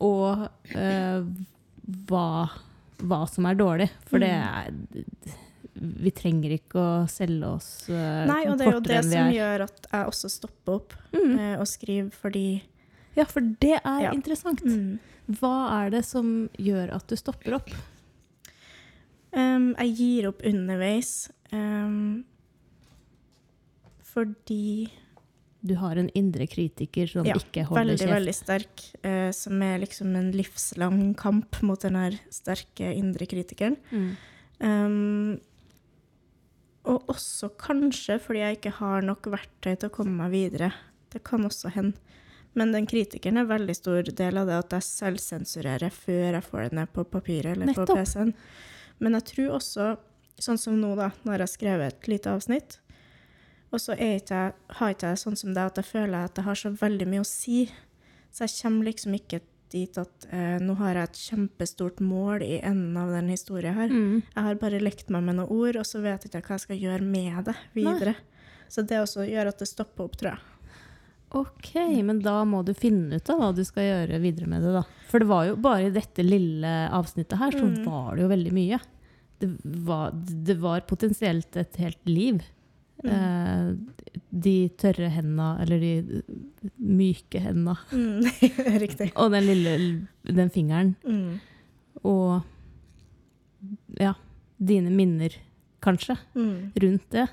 og 0.00 0.48
uh, 0.74 1.22
hva, 2.06 2.50
hva 2.98 3.28
som 3.28 3.46
er 3.46 3.54
dårlig. 3.54 3.90
For 4.06 4.18
det 4.18 4.30
er 4.30 4.72
Vi 5.78 6.10
trenger 6.10 6.54
ikke 6.56 6.80
å 6.80 7.06
selge 7.06 7.44
oss 7.44 7.66
uh, 7.90 8.24
Nei, 8.24 8.46
og 8.48 8.56
det 8.56 8.66
er 8.66 8.72
jo 8.72 8.80
det 8.80 9.02
som 9.04 9.28
gjør 9.30 9.64
at 9.66 9.86
jeg 9.92 10.06
også 10.08 10.30
stopper 10.30 10.72
opp 10.78 10.94
Mm. 11.12 11.34
uh, 11.38 11.60
og 11.60 11.66
skriver, 11.66 12.10
fordi 12.12 12.62
Ja, 13.16 13.24
for 13.24 13.40
det 13.40 13.80
er 13.82 14.00
Ja. 14.02 14.12
interessant. 14.12 14.62
mm, 14.64 14.98
Hva 15.40 15.86
er 15.86 15.90
det 15.90 16.04
som 16.04 16.48
gjør 16.58 16.92
at 16.94 17.06
du 17.08 17.16
stopper 17.16 17.54
opp? 17.56 17.70
Um, 19.32 19.74
jeg 19.76 19.96
gir 19.96 20.28
opp 20.28 20.40
underveis 20.46 21.30
um, 21.52 22.24
fordi 24.06 24.90
Du 25.66 25.74
har 25.80 25.96
en 25.98 26.08
indre 26.14 26.46
kritiker 26.46 27.08
som 27.10 27.26
Ja, 27.26 27.34
ikke 27.34 27.64
holder 27.66 27.96
Veldig, 27.96 27.98
kjeft. 27.98 28.14
veldig 28.14 28.34
sterk. 28.36 28.84
Uh, 29.02 29.30
som 29.34 29.62
er 29.62 29.80
liksom 29.82 30.14
en 30.14 30.30
livslang 30.32 31.14
kamp 31.18 31.58
mot 31.66 31.80
den 31.82 31.96
her 31.98 32.14
sterke 32.30 32.92
indre 32.94 33.26
kritikeren. 33.26 33.76
Mm. 33.90 34.16
Um, 34.60 35.40
og 36.86 37.08
også 37.10 37.50
kanskje 37.58 38.20
fordi 38.22 38.38
jeg 38.44 38.56
ikke 38.60 38.76
har 38.78 39.02
nok 39.02 39.26
verktøy 39.32 39.74
til 39.74 39.88
å 39.90 39.92
komme 39.92 40.14
meg 40.22 40.30
videre. 40.36 40.72
Det 41.10 41.24
kan 41.26 41.42
også 41.44 41.72
hende. 41.74 41.98
Men 42.56 42.72
den 42.72 42.88
kritikeren 42.88 43.36
er 43.40 43.48
veldig 43.50 43.76
stor 43.76 44.08
del 44.16 44.40
av 44.40 44.48
det 44.48 44.56
at 44.62 44.78
jeg 44.78 44.88
selvsensurerer 44.88 45.92
før 45.92 46.38
jeg 46.38 46.44
får 46.46 46.62
det 46.64 46.78
ned 46.78 46.92
på 46.94 47.04
papiret 47.04 47.52
eller 47.52 47.76
på 47.76 47.84
PC-en. 47.90 48.32
Men 49.04 49.18
jeg 49.18 49.26
tror 49.32 49.58
også, 49.58 49.88
sånn 50.40 50.60
som 50.60 50.78
nå, 50.80 50.94
da, 50.96 51.10
når 51.26 51.36
jeg 51.36 51.44
har 51.44 51.52
skrevet 51.52 51.92
et 51.92 52.08
lite 52.08 52.32
avsnitt, 52.32 52.78
og 53.74 53.82
så 53.82 53.96
er 53.96 54.20
ikke 54.20 54.38
jeg, 54.40 54.54
har 54.78 54.94
ikke 54.94 55.10
jeg 55.12 55.20
sånn 55.20 55.36
som 55.36 55.52
det 55.52 55.66
at 55.68 55.80
jeg 55.82 55.88
føler 55.90 56.30
at 56.30 56.38
jeg 56.38 56.46
har 56.46 56.58
så 56.62 56.72
veldig 56.80 57.08
mye 57.10 57.24
å 57.24 57.28
si. 57.28 57.66
Så 58.32 58.46
jeg 58.46 58.54
kommer 58.62 58.88
liksom 58.88 59.16
ikke 59.18 59.42
dit 59.74 59.98
at 59.98 60.26
eh, 60.30 60.56
nå 60.62 60.76
har 60.78 60.96
jeg 60.96 61.10
et 61.10 61.20
kjempestort 61.26 62.00
mål 62.04 62.44
i 62.46 62.60
enden 62.60 62.96
av 63.00 63.10
den 63.12 63.28
historien 63.34 63.76
her. 63.76 63.92
Mm. 63.92 64.22
Jeg 64.22 64.46
har 64.48 64.60
bare 64.62 64.80
lekt 64.80 65.10
meg 65.12 65.26
med 65.26 65.40
noen 65.40 65.52
ord, 65.52 65.80
og 65.80 65.88
så 65.88 66.00
vet 66.04 66.24
jeg 66.24 66.32
ikke 66.32 66.46
hva 66.46 66.58
jeg 66.60 66.66
skal 66.68 66.84
gjøre 66.86 67.08
med 67.10 67.50
det 67.50 67.56
videre. 67.76 68.16
Så 68.72 68.82
det 68.86 69.02
også 69.02 69.26
gjør 69.26 69.50
at 69.52 69.60
det 69.62 69.68
stopper 69.70 70.06
opp, 70.06 70.16
tror 70.20 70.32
jeg. 70.32 70.55
Ok, 71.36 71.70
men 72.06 72.20
da 72.24 72.38
må 72.48 72.62
du 72.64 72.72
finne 72.76 73.18
ut 73.20 73.30
av 73.30 73.40
hva 73.42 73.50
du 73.56 73.62
skal 73.66 73.84
gjøre 73.84 74.20
videre 74.22 74.48
med 74.48 74.62
det, 74.64 74.72
da. 74.78 74.82
For 75.10 75.20
det 75.22 75.28
var 75.28 75.44
jo 75.50 75.56
bare 75.60 75.86
i 75.90 75.94
dette 75.94 76.24
lille 76.24 76.70
avsnittet 76.96 77.38
her, 77.40 77.52
så 77.52 77.66
Mm. 77.68 77.84
var 77.84 78.16
det 78.16 78.22
jo 78.24 78.28
veldig 78.32 78.52
mye. 78.56 78.78
Det 79.38 79.50
var, 79.84 80.10
det 80.16 80.56
var 80.62 80.80
potensielt 80.88 81.56
et 81.60 81.76
helt 81.76 82.00
liv. 82.08 82.40
Mm. 83.04 83.10
Eh, 83.12 84.12
de 84.32 84.54
tørre 84.80 85.10
henda, 85.12 85.50
eller 85.60 85.78
de 85.78 86.22
myke 86.80 87.38
henda, 87.44 87.76
Mm, 87.92 88.24
Riktig. 88.82 89.12
og 89.14 89.30
den 89.36 89.44
lille 89.44 89.74
den 90.24 90.48
fingeren. 90.50 90.94
Mm. 91.04 91.38
Og 92.04 92.42
ja, 94.00 94.14
dine 94.58 94.90
minner, 94.90 95.30
kanskje, 95.82 96.16
Mm. 96.34 96.72
rundt 96.80 97.10
det. 97.10 97.28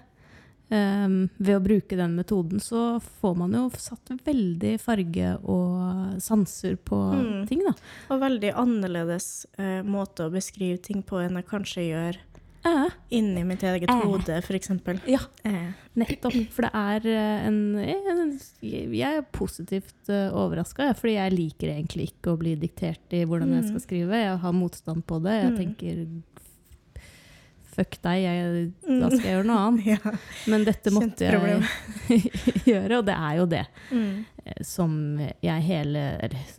Um, 0.74 1.30
ved 1.38 1.54
å 1.60 1.62
bruke 1.62 1.94
den 2.00 2.16
metoden 2.18 2.58
så 2.64 2.98
får 3.22 3.36
man 3.38 3.52
jo 3.54 3.68
satt 3.78 4.10
veldig 4.26 4.72
farge 4.82 5.36
og 5.44 6.16
sanser 6.24 6.80
på 6.82 6.98
Mm. 7.14 7.46
ting, 7.48 7.62
da. 7.68 7.74
Og 8.10 8.20
veldig 8.24 8.54
annerledes 8.58 9.46
uh, 9.60 9.84
måte 9.86 10.26
å 10.26 10.32
beskrive 10.34 10.82
ting 10.82 11.04
på 11.06 11.22
enn 11.22 11.36
jeg 11.38 11.46
kanskje 11.52 11.86
gjør 11.92 12.18
uh. 12.66 12.90
inni 13.12 13.44
mitt 13.46 13.62
eget 13.62 13.92
uh. 13.92 14.02
hode, 14.02 14.40
f.eks. 14.42 14.72
ja, 15.06 15.20
nettopp. 16.00 16.40
For 16.56 16.66
det 16.66 16.72
er 16.74 17.08
en, 17.50 17.60
en 17.78 18.40
Jeg 18.64 19.20
er 19.20 19.26
positivt 19.36 20.10
overraska, 20.10 20.90
fordi 20.98 21.18
jeg 21.20 21.36
liker 21.38 21.74
egentlig 21.76 22.10
ikke 22.16 22.34
å 22.34 22.40
bli 22.40 22.56
diktert 22.56 23.14
i 23.14 23.26
hvordan 23.26 23.54
jeg 23.60 23.64
Mm. 23.64 23.70
skal 23.70 23.86
skrive. 23.86 24.24
Jeg 24.26 24.38
har 24.42 24.54
motstand 24.58 25.06
på 25.06 25.22
det. 25.22 25.38
Jeg 25.44 25.52
Mm. 25.52 25.58
tenker 25.62 26.08
Fuck 27.74 27.96
deg, 28.04 28.22
jeg, 28.22 28.74
Mm. 28.88 29.00
da 29.02 29.08
skal 29.10 29.24
jeg 29.26 29.34
gjøre 29.34 29.48
noe 29.50 29.62
annet. 29.68 29.86
Ja. 29.86 30.12
Men 30.52 30.64
dette 30.68 30.92
måtte 30.94 31.26
jeg 31.26 31.64
gjøre, 32.70 33.00
og 33.00 33.06
det 33.08 33.16
er 33.18 33.38
jo 33.40 33.46
det. 33.50 33.64
Mm. 33.92 34.26
eh, 34.46 34.62
som 34.64 34.94
jeg 35.42 35.62
hele 35.66 36.04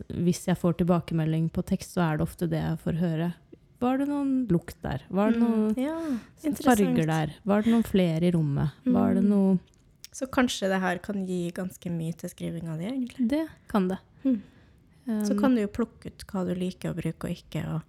Hvis 0.09 0.45
jeg 0.49 0.57
får 0.59 0.77
tilbakemelding 0.81 1.49
på 1.55 1.63
tekst, 1.65 1.93
så 1.95 2.03
er 2.09 2.17
det 2.17 2.25
ofte 2.27 2.49
det 2.51 2.59
jeg 2.61 2.79
får 2.83 2.99
høre. 2.99 3.29
Var 3.83 3.97
det 3.99 4.07
noen 4.09 4.33
lukt 4.49 4.77
der? 4.81 5.01
Var 5.11 5.31
det 5.31 5.39
noen 5.41 5.75
Mm. 5.75 5.77
Ja, 5.77 5.95
farger 6.63 7.05
der? 7.05 7.33
Var 7.45 7.61
det 7.61 7.71
noen 7.71 7.83
flere 7.85 8.23
i 8.23 8.31
rommet? 8.31 8.71
Var 8.85 9.13
det 9.15 9.23
Mm. 9.23 9.29
noe 9.29 9.59
Så 10.15 10.27
kanskje 10.31 10.69
det 10.71 10.79
her 10.79 10.97
kan 10.99 11.25
gi 11.27 11.51
ganske 11.51 11.89
mye 11.91 12.13
til 12.15 12.29
skrivinga 12.29 12.77
di, 12.79 12.85
egentlig. 12.87 13.27
Det 13.27 13.47
kan 13.67 13.87
det. 13.89 13.97
Mm. 14.23 14.41
Så 15.27 15.33
Um, 15.35 15.39
kan 15.39 15.55
du 15.55 15.61
jo 15.61 15.67
plukke 15.67 16.07
ut 16.07 16.23
hva 16.31 16.45
du 16.47 16.55
liker 16.55 16.93
å 16.93 16.95
bruke 16.95 17.25
og 17.27 17.35
ikke. 17.35 17.65
Og 17.75 17.81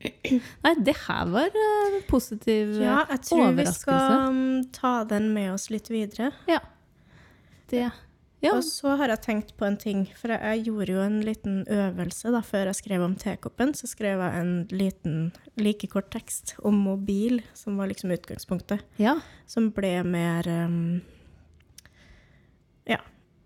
Nei, 0.64 0.74
det 0.80 0.94
her 1.06 1.26
var 1.28 1.50
en 1.52 1.96
positiv 2.08 2.70
overraskelse. 2.78 2.84
ja, 2.86 3.00
jeg 3.10 3.20
tror 3.28 3.56
vi 3.58 3.66
skal 3.68 4.28
um, 4.30 4.62
ta 4.72 4.92
den 5.04 5.26
med 5.34 5.52
oss 5.52 5.68
litt 5.70 5.90
videre. 5.92 6.30
Det 7.70 7.90
Ja. 8.40 8.54
Og 8.56 8.62
så 8.64 8.94
har 8.96 9.10
jeg 9.12 9.20
tenkt 9.20 9.50
på 9.60 9.66
en 9.68 9.74
ting, 9.76 10.06
for 10.16 10.32
jeg, 10.32 10.40
jeg 10.40 10.62
gjorde 10.70 10.94
jo 10.94 11.00
en 11.04 11.18
liten 11.20 11.58
øvelse 11.68 12.30
da, 12.32 12.40
før 12.40 12.70
jeg 12.70 12.78
skrev 12.78 13.02
om 13.04 13.12
tekoppen. 13.20 13.74
Så 13.76 13.84
skrev 13.90 14.16
jeg 14.24 14.40
en 14.40 14.54
liten, 14.72 15.18
like 15.60 15.84
kort 15.92 16.08
tekst 16.14 16.54
om 16.64 16.78
mobil, 16.80 17.42
som 17.52 17.76
var 17.76 17.90
liksom 17.92 18.08
utgangspunktet. 18.16 18.80
ja. 18.96 19.18
Som 19.46 19.68
ble 19.76 19.92
mer 20.08 20.48
um, 20.48 21.02
Ja. 22.88 22.96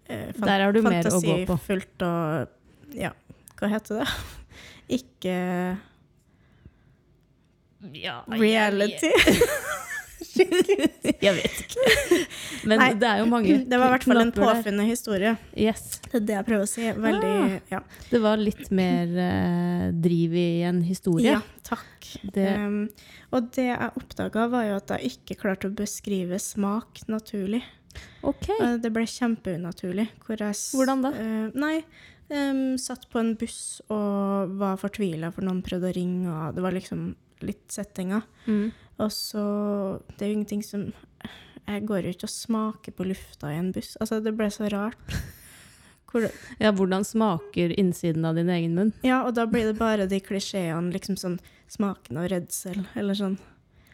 eh, 0.06 0.30
fan- 0.32 0.46
Der 0.46 0.62
har 0.64 0.72
du 0.72 0.82
mer 0.82 1.02
å 1.02 1.18
gå 1.18 1.46
på. 1.46 1.58
Fantasifullt 1.58 2.02
og 2.06 2.94
Ja, 2.94 3.10
hva 3.58 3.68
heter 3.74 3.98
det? 4.04 4.08
Ikke 5.00 5.36
reality. 7.92 9.12
Jeg 10.34 11.34
vet 11.36 11.58
ikke. 11.62 12.18
Men 12.66 12.80
Nei, 12.80 12.88
det 12.98 13.06
er 13.06 13.20
jo 13.20 13.26
mange 13.30 13.56
Det 13.68 13.78
var 13.78 13.90
i 13.90 13.92
hvert 13.92 14.06
fall 14.06 14.20
en 14.22 14.30
påfunnende 14.34 14.62
påfunnet 14.62 14.88
historie. 14.88 15.32
Yes. 15.58 15.82
Det 16.08 16.16
er 16.18 16.24
det 16.30 16.34
jeg 16.38 16.46
prøver 16.48 16.64
å 16.64 16.70
si. 16.70 16.86
Veldig 17.04 17.34
Ja. 17.70 17.80
Det 18.10 18.20
var 18.24 18.40
litt 18.40 18.70
mer 18.74 19.12
eh, 19.26 19.84
driv 20.06 20.34
i 20.40 20.46
en 20.66 20.80
historie. 20.86 21.36
ja 21.36 21.42
takk. 21.64 22.08
Det, 22.34 22.48
Um, 22.54 22.88
og 23.34 23.48
det 23.56 23.64
jeg 23.70 23.90
oppdaga, 24.00 24.46
var 24.52 24.66
jo 24.68 24.74
at 24.76 24.92
jeg 24.96 25.14
ikke 25.14 25.38
klarte 25.40 25.70
å 25.70 25.74
beskrive 25.76 26.38
smak 26.42 27.04
naturlig. 27.10 27.62
ok. 28.22 28.48
Eh, 28.60 28.76
Det 28.82 28.90
ble 28.92 29.06
kjempeunaturlig. 29.08 30.08
Hvor 30.24 30.40
jeg 30.40 30.54
Hvordan 30.74 31.02
da? 31.06 31.10
Uh, 31.14 31.48
nei, 31.54 31.84
um, 32.30 32.76
satt 32.80 33.08
på 33.10 33.18
en 33.22 33.34
buss 33.40 33.80
og 33.88 34.56
var 34.60 34.76
fortvila 34.82 35.32
for 35.34 35.46
noen 35.46 35.62
prøvde 35.64 35.90
å 35.90 35.94
ringe, 35.96 36.28
og 36.30 36.54
det 36.58 36.62
var 36.64 36.76
liksom 36.76 37.14
litt 37.46 37.64
settinga. 37.72 38.22
Mm. 38.46 38.72
Og 39.02 39.11
så 39.11 39.44
Det 40.16 40.22
er 40.22 40.28
jo 40.30 40.37
ingenting 40.38 40.62
som 40.64 40.85
Jeg 41.66 41.87
går 41.88 42.04
jo 42.04 42.12
ikke 42.14 42.28
og 42.28 42.35
smaker 42.35 42.92
på 42.94 43.07
lufta 43.09 43.48
i 43.50 43.57
en 43.59 43.72
buss. 43.72 43.96
Altså, 44.00 44.20
det 44.22 44.35
ble 44.37 44.50
så 44.52 44.68
rart. 44.72 45.00
Hvor, 46.14 46.28
Ja, 46.62 46.70
hvordan 46.70 47.02
smaker 47.02 47.72
innsiden 47.80 48.22
av 48.28 48.37
din 48.38 48.50
egen 48.52 48.74
munn? 48.76 48.92
ja, 49.02 49.24
og 49.26 49.33
da 49.35 49.46
blir 49.50 49.64
det 49.66 49.78
bare 49.80 50.04
de 50.07 50.20
klisjeene, 50.22 50.92
liksom 50.94 51.16
sånn 51.18 51.40
smaken 51.66 52.20
av 52.20 52.28
redsel, 52.30 52.85
eller 52.94 53.14
sånn 53.18 53.35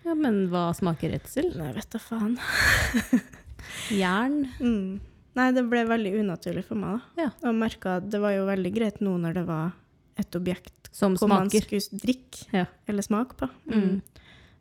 Ja, 0.05 0.13
men 0.15 0.43
hva 0.53 0.67
smaker 0.77 1.15
redsel? 1.15 1.49
Nei, 1.57 1.71
vet 1.79 1.89
da 1.95 1.99
faen. 2.03 2.37
Jern? 4.03 4.43
Mm. 4.61 5.01
Nei, 5.39 5.47
det 5.55 5.63
ble 5.71 5.85
veldig 5.89 6.13
unaturlig 6.21 6.65
for 6.67 6.77
meg, 6.81 6.99
da. 7.17 7.25
Ja. 7.25 7.31
Og 7.49 7.57
merka 7.57 7.97
at 8.01 8.09
det 8.13 8.21
var 8.23 8.35
jo 8.35 8.45
veldig 8.49 8.73
greit 8.75 9.01
nå 9.05 9.15
når 9.23 9.37
det 9.41 9.45
var 9.49 9.71
et 10.19 10.35
objekt 10.37 10.91
Som 10.93 11.15
hvor 11.17 11.29
man 11.29 11.51
skulle 11.51 11.81
drikke 12.03 12.47
Ja. 12.53 12.67
eller 12.89 13.03
smake 13.03 13.37
på. 13.37 13.49
Mm. 13.71 14.01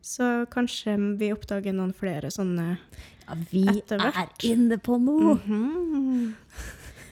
Så 0.02 0.46
kanskje 0.50 0.94
vi 1.18 1.32
oppdager 1.32 1.72
noen 1.74 1.92
flere 1.94 2.30
sånne 2.30 2.78
Ja, 3.28 3.34
vi 3.50 3.66
er 3.68 4.28
inne 4.42 4.78
på 4.78 4.98
noe! 5.00 5.34
Mhm. 5.44 6.34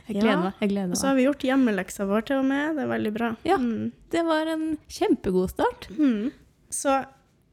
Jeg 0.08 0.22
gleder 0.22 0.40
meg. 0.42 0.54
jeg 0.62 0.70
gleder 0.70 0.90
Og 0.92 0.96
så 0.96 1.06
har 1.10 1.14
vi 1.18 1.24
gjort 1.26 1.44
hjemmeleksa 1.44 2.06
vår 2.08 2.22
til 2.24 2.38
og 2.40 2.46
med. 2.48 2.76
Det 2.78 2.82
er 2.86 2.88
veldig 2.88 3.12
bra. 3.12 3.36
Ja. 3.44 3.58
Mm. 3.60 3.92
Det 4.10 4.22
var 4.24 4.46
en 4.46 4.78
kjempegod 4.88 5.50
start. 5.52 5.88
Mm. 5.98 6.30
Så 6.70 6.94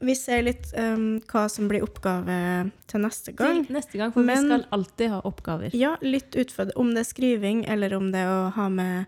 vi 0.00 0.14
ser 0.16 0.42
litt 0.42 0.72
um, 0.76 1.20
hva 1.28 1.50
som 1.52 1.68
blir 1.68 1.84
oppgave 1.84 2.70
til 2.88 3.00
neste 3.04 3.34
gang. 3.36 3.62
Til 3.66 3.76
neste 3.76 3.98
gang, 4.00 4.12
for 4.12 4.22
Men- 4.24 4.40
vi 4.48 4.48
skal 4.48 4.64
alltid 4.72 5.10
ha 5.10 5.20
oppgaver. 5.20 5.70
Ja, 5.74 5.96
litt 6.00 6.30
utfordrende. 6.32 6.76
Om 6.76 6.94
det 6.94 7.00
er 7.04 7.10
skriving, 7.12 7.64
eller 7.68 7.92
om 7.94 8.10
det 8.12 8.20
er 8.24 8.28
å 8.32 8.50
ha 8.56 8.68
med 8.68 9.06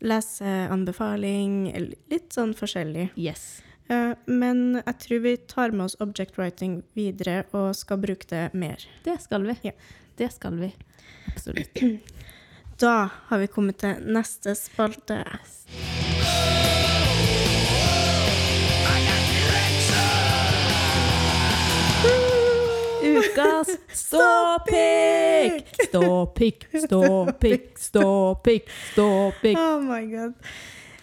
leseanbefaling, 0.00 1.70
litt 2.10 2.34
sånn 2.36 2.54
forskjellig. 2.56 3.10
Yes. 3.16 3.62
Eh, 3.88 4.12
men 4.26 4.80
jeg 4.80 4.98
tror 5.04 5.22
vi 5.24 5.36
tar 5.36 5.74
med 5.74 5.86
oss 5.86 5.96
object 6.02 6.38
writing 6.38 6.80
videre 6.98 7.44
og 7.52 7.72
skal 7.78 8.00
bruke 8.02 8.28
det 8.30 8.48
mer. 8.54 8.82
Det 9.06 9.18
skal 9.22 9.46
vi. 9.46 9.58
Ja. 9.68 9.76
Det 10.16 10.32
skal 10.32 10.60
vi. 10.62 10.72
Absolutt. 11.32 11.82
Da 12.76 13.08
har 13.30 13.38
vi 13.40 13.46
kommet 13.48 13.78
til 13.80 14.02
neste 14.12 14.52
spalte. 14.52 15.22
Ukas 23.36 23.68
ståpikk! 23.92 25.68
Ståpikk, 25.88 26.64
ståpikk, 26.86 27.78
ståpikk, 27.78 28.68
ståpikk. 28.92 29.58
Oh 29.58 29.80
my 29.84 30.06
god. 30.08 30.32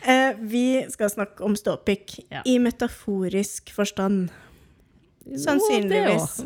Eh, 0.02 0.34
vi 0.40 0.86
skal 0.90 1.10
snakke 1.10 1.44
om 1.46 1.56
ståpikk 1.56 2.20
Ja. 2.30 2.42
i 2.46 2.58
metaforisk 2.60 3.70
forstand. 3.74 4.30
Sannsynligvis. 5.38 6.42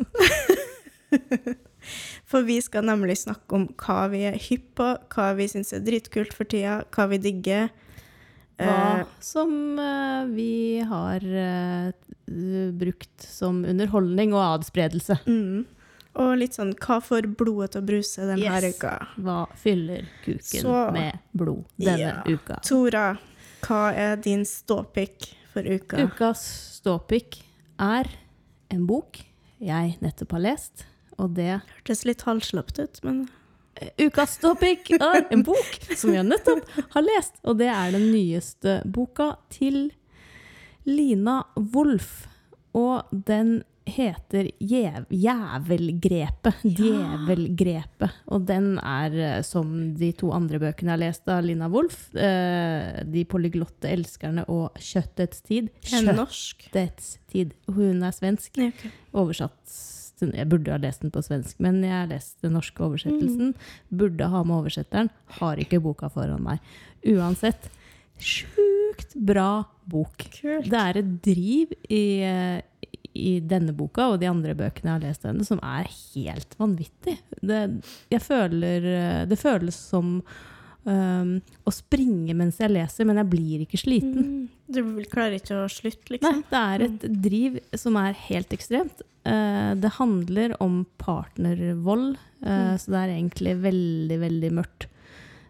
For 2.28 2.42
vi 2.44 2.58
skal 2.60 2.84
nemlig 2.84 3.16
snakke 3.22 3.54
om 3.56 3.64
hva 3.80 4.02
vi 4.12 4.26
er 4.28 4.36
hypp 4.36 4.74
på, 4.76 4.90
hva 5.14 5.30
vi 5.38 5.48
syns 5.48 5.72
er 5.72 5.80
dritkult 5.88 6.36
for 6.36 6.44
tida, 6.44 6.82
hva 6.92 7.08
vi 7.08 7.16
digger. 7.30 7.70
Hva 8.60 8.76
Eh, 9.00 9.06
som 9.24 9.56
eh, 9.78 10.28
vi 10.36 10.52
har 10.84 11.24
eh, 11.24 11.92
brukt 12.76 13.24
som 13.24 13.64
underholdning 13.64 14.36
og 14.36 14.44
adspredelse. 14.60 15.16
mm. 15.24 15.64
Og 16.18 16.32
litt 16.40 16.56
sånn 16.58 16.72
hva 16.74 16.98
får 17.04 17.28
blodet 17.38 17.70
til 17.72 17.82
å 17.82 17.86
bruse 17.86 18.26
denne 18.26 18.42
Yes. 18.42 18.74
uka? 18.74 19.06
Hva 19.22 19.46
fyller 19.54 20.08
kuken 20.24 20.60
Så- 20.62 20.92
med 20.92 21.18
blod 21.34 21.64
denne 21.78 21.98
Ja. 21.98 22.22
uka? 22.26 22.60
Tora, 22.62 23.18
hva 23.62 23.94
er 23.94 24.16
din 24.16 24.42
ståpikk 24.44 25.34
for 25.52 25.62
uka? 25.62 25.96
Ukas 25.96 26.80
ståpikk 26.82 27.42
er 27.78 28.06
en 28.70 28.86
bok 28.86 29.18
jeg 29.60 29.96
nettopp 30.00 30.32
har 30.32 30.40
lest, 30.40 30.84
og 31.18 31.34
det 31.34 31.62
Hørtes 31.84 32.04
litt 32.04 32.22
halvslapt 32.22 32.78
ut, 32.78 33.00
men 33.04 33.28
Ukas 33.96 34.38
ståpikk 34.40 34.90
er 35.00 35.26
en 35.30 35.42
bok 35.44 35.78
som 35.94 36.10
jeg 36.12 36.24
nettopp 36.26 36.64
har 36.90 37.02
lest, 37.02 37.34
og 37.44 37.58
det 37.58 37.68
er 37.68 37.92
den 37.92 38.10
nyeste 38.12 38.82
boka 38.90 39.36
til 39.50 39.92
Lina 40.84 41.44
Wolff. 41.56 42.26
Og 42.74 43.04
den 43.12 43.62
heter 43.88 44.50
Jæv 44.60 45.08
Jævelgrepet. 45.12 46.62
Djevelgrepet. 46.62 48.16
Og 48.32 48.46
den 48.48 48.76
er, 48.78 49.16
eh, 49.18 49.42
som 49.46 49.94
de 49.98 50.12
to 50.12 50.32
andre 50.36 50.60
bøkene 50.62 50.92
jeg 50.92 50.96
har 50.96 51.02
lest 51.02 51.28
av 51.32 51.44
Lina 51.44 51.68
Wolff, 51.68 52.14
eh, 52.14 53.04
'De 53.04 53.24
polyglotte 53.24 53.88
elskerne' 53.90 54.48
og 54.48 54.74
'Kjøttets 54.74 55.42
tid'. 55.42 55.70
Kjøttets 55.82 57.18
tid. 57.28 57.54
Hun 57.66 58.02
er 58.02 58.12
svensk 58.12 58.56
Ja, 58.58 58.70
oversatt 59.14 59.94
Jeg 60.20 60.48
burde 60.48 60.72
ha 60.72 60.78
lest 60.78 61.02
den 61.02 61.12
på 61.14 61.22
svensk, 61.22 61.60
men 61.60 61.82
jeg 61.84 61.94
har 61.94 62.08
lest 62.10 62.40
den 62.42 62.52
norske 62.52 62.82
oversettelsen. 62.82 63.54
Burde 63.88 64.26
ha 64.26 64.42
med 64.42 64.56
oversetteren. 64.56 65.10
Har 65.38 65.56
ikke 65.56 65.80
boka 65.80 66.08
foran 66.08 66.42
meg. 66.42 66.58
Uansett, 67.06 67.70
sjukt 68.18 69.14
bra 69.14 69.64
bok. 69.88 70.26
Kult. 70.40 70.68
Det 70.68 70.80
er 70.80 70.98
et 70.98 71.12
driv 71.22 71.72
i, 71.88 72.20
eh, 72.26 72.60
i 73.16 73.38
denne 73.40 73.72
boka 73.76 74.10
og 74.12 74.20
de 74.22 74.28
andre 74.30 74.54
bøkene 74.58 74.90
jeg 74.90 74.96
har 74.96 75.06
lest 75.06 75.26
henne, 75.26 75.46
som 75.46 75.60
er 75.64 75.88
helt 75.88 76.54
vanvittig. 76.60 77.18
Det, 77.40 78.20
føler, 78.22 78.88
eh, 78.92 79.24
det 79.28 79.38
føles 79.40 79.78
som 79.90 80.18
um, 80.88 81.32
å 81.38 81.74
springe 81.74 82.36
mens 82.36 82.60
jeg 82.62 82.72
leser, 82.72 83.08
men 83.08 83.20
jeg 83.20 83.30
blir 83.32 83.64
ikke 83.64 83.80
sliten. 83.80 84.28
Mm. 84.28 84.46
Du 84.68 84.82
klarer 85.08 85.38
ikke 85.38 85.62
å 85.62 85.70
slutte, 85.72 86.10
Nei, 86.12 86.18
liksom? 86.18 86.42
det 86.50 86.60
er 86.60 86.84
et 86.84 87.06
driv 87.24 87.54
som 87.80 87.96
er 88.00 88.18
helt 88.28 88.52
ekstremt. 88.52 89.02
Uh, 89.28 89.72
det 89.80 89.94
handler 89.98 90.54
om 90.64 90.82
partnervold, 91.00 92.14
eh, 92.44 92.74
så 92.80 92.94
det 92.94 93.00
er 93.00 93.16
egentlig 93.16 93.58
veldig, 93.64 94.22
veldig 94.24 94.54
mørkt. 94.60 94.88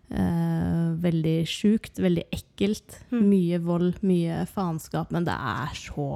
Uh, 0.08 0.94
veldig 1.02 1.42
sjukt, 1.44 1.98
veldig 2.00 2.24
ekkelt. 2.32 3.00
Mm. 3.12 3.24
Mye 3.28 3.58
vold, 3.60 3.98
mye 4.06 4.40
faenskap, 4.48 5.12
men 5.14 5.26
det 5.28 5.36
er 5.36 5.74
så 5.76 6.08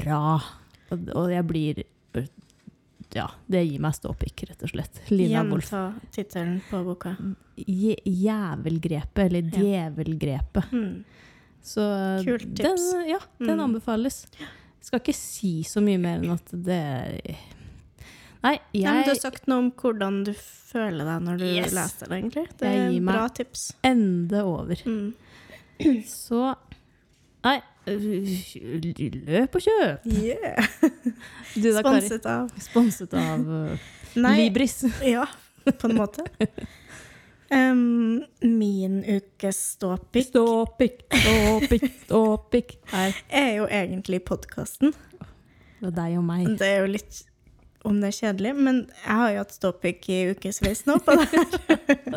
bra. 0.00 0.20
Og, 0.90 1.08
og 1.16 1.30
jeg 1.32 1.46
blir 1.48 1.84
Ja, 3.14 3.28
det 3.48 3.62
gir 3.68 3.80
meg 3.80 3.94
ståpikk, 3.96 4.42
rett 4.50 4.62
og 4.66 4.70
slett. 4.72 4.98
Lina 5.10 5.42
Wolff. 5.48 5.70
Gjenta 5.70 6.10
tittelen 6.12 6.56
på 6.68 6.80
boka. 6.84 7.14
Je- 7.56 8.02
Jævelgrepet, 8.04 9.24
eller 9.26 9.42
Ja. 9.56 10.60
Mm. 10.72 11.04
Så 11.62 11.82
Kult 12.24 12.48
tips. 12.56 12.92
Den, 12.92 13.08
ja, 13.08 13.18
den 13.38 13.56
Mm. 13.58 13.60
anbefales. 13.64 14.26
Skal 14.80 15.00
ikke 15.00 15.14
si 15.14 15.62
så 15.64 15.80
mye 15.82 15.98
mer 15.98 16.18
enn 16.20 16.30
at 16.34 16.46
det 16.52 17.36
Nei, 18.44 18.58
jeg 18.72 18.84
Nei, 18.84 19.02
du 19.02 19.08
har 19.10 19.16
sagt 19.18 19.48
noe 19.48 19.58
om 19.58 19.70
hvordan 19.72 20.20
du 20.24 20.32
føler 20.32 21.04
deg 21.08 21.22
når 21.24 21.38
du 21.38 21.44
Yes. 21.46 21.72
leser 21.74 22.06
det, 22.08 22.18
egentlig. 22.22 22.46
Det 22.58 22.68
Jeg 22.68 22.96
er 22.96 23.00
bra 23.00 23.28
tips. 23.28 23.72
ende 23.82 24.44
over. 24.44 24.76
Mm. 24.84 25.14
Så 26.04 26.54
Nei, 27.44 27.60
løp 27.86 29.58
og 29.58 29.62
kjøp! 29.62 30.06
Yeah. 30.10 30.66
Du 31.56 31.70
da? 31.72 31.80
Sponset 31.80 32.26
av 32.28 32.50
Sponset 32.60 33.14
av 33.16 33.46
uh, 33.48 33.86
Nei, 34.18 34.34
Libris. 34.46 34.82
ja, 35.14 35.26
på 35.64 35.88
en 35.88 35.96
måte. 35.96 36.24
Um, 37.52 38.24
min 38.42 38.98
ukes 39.04 39.60
ståpikk 39.76 40.32
Ståpikk, 40.32 41.04
ståpikk, 41.12 41.86
ståpikk. 42.04 42.76
Her. 42.90 43.16
er 43.28 43.50
jo 43.60 43.68
egentlig 43.70 44.22
podkasten. 44.26 44.94
Det 45.80 45.92
er 45.92 45.96
deg 46.00 46.18
og 46.18 46.26
meg. 46.26 46.48
Det 46.58 46.68
er 46.68 46.84
jo 46.84 46.92
litt 46.96 47.22
om 47.86 48.00
det 48.02 48.10
er 48.12 48.16
kjedelig, 48.18 48.52
men 48.58 48.78
jeg 49.02 49.16
har 49.20 49.32
jo 49.32 49.42
hatt 49.44 49.54
ståpikk 49.56 50.08
i 50.12 50.18
ukevis 50.34 50.84
nå 50.88 50.98
på 51.06 51.16
det 51.16 51.26
her. 51.32 51.56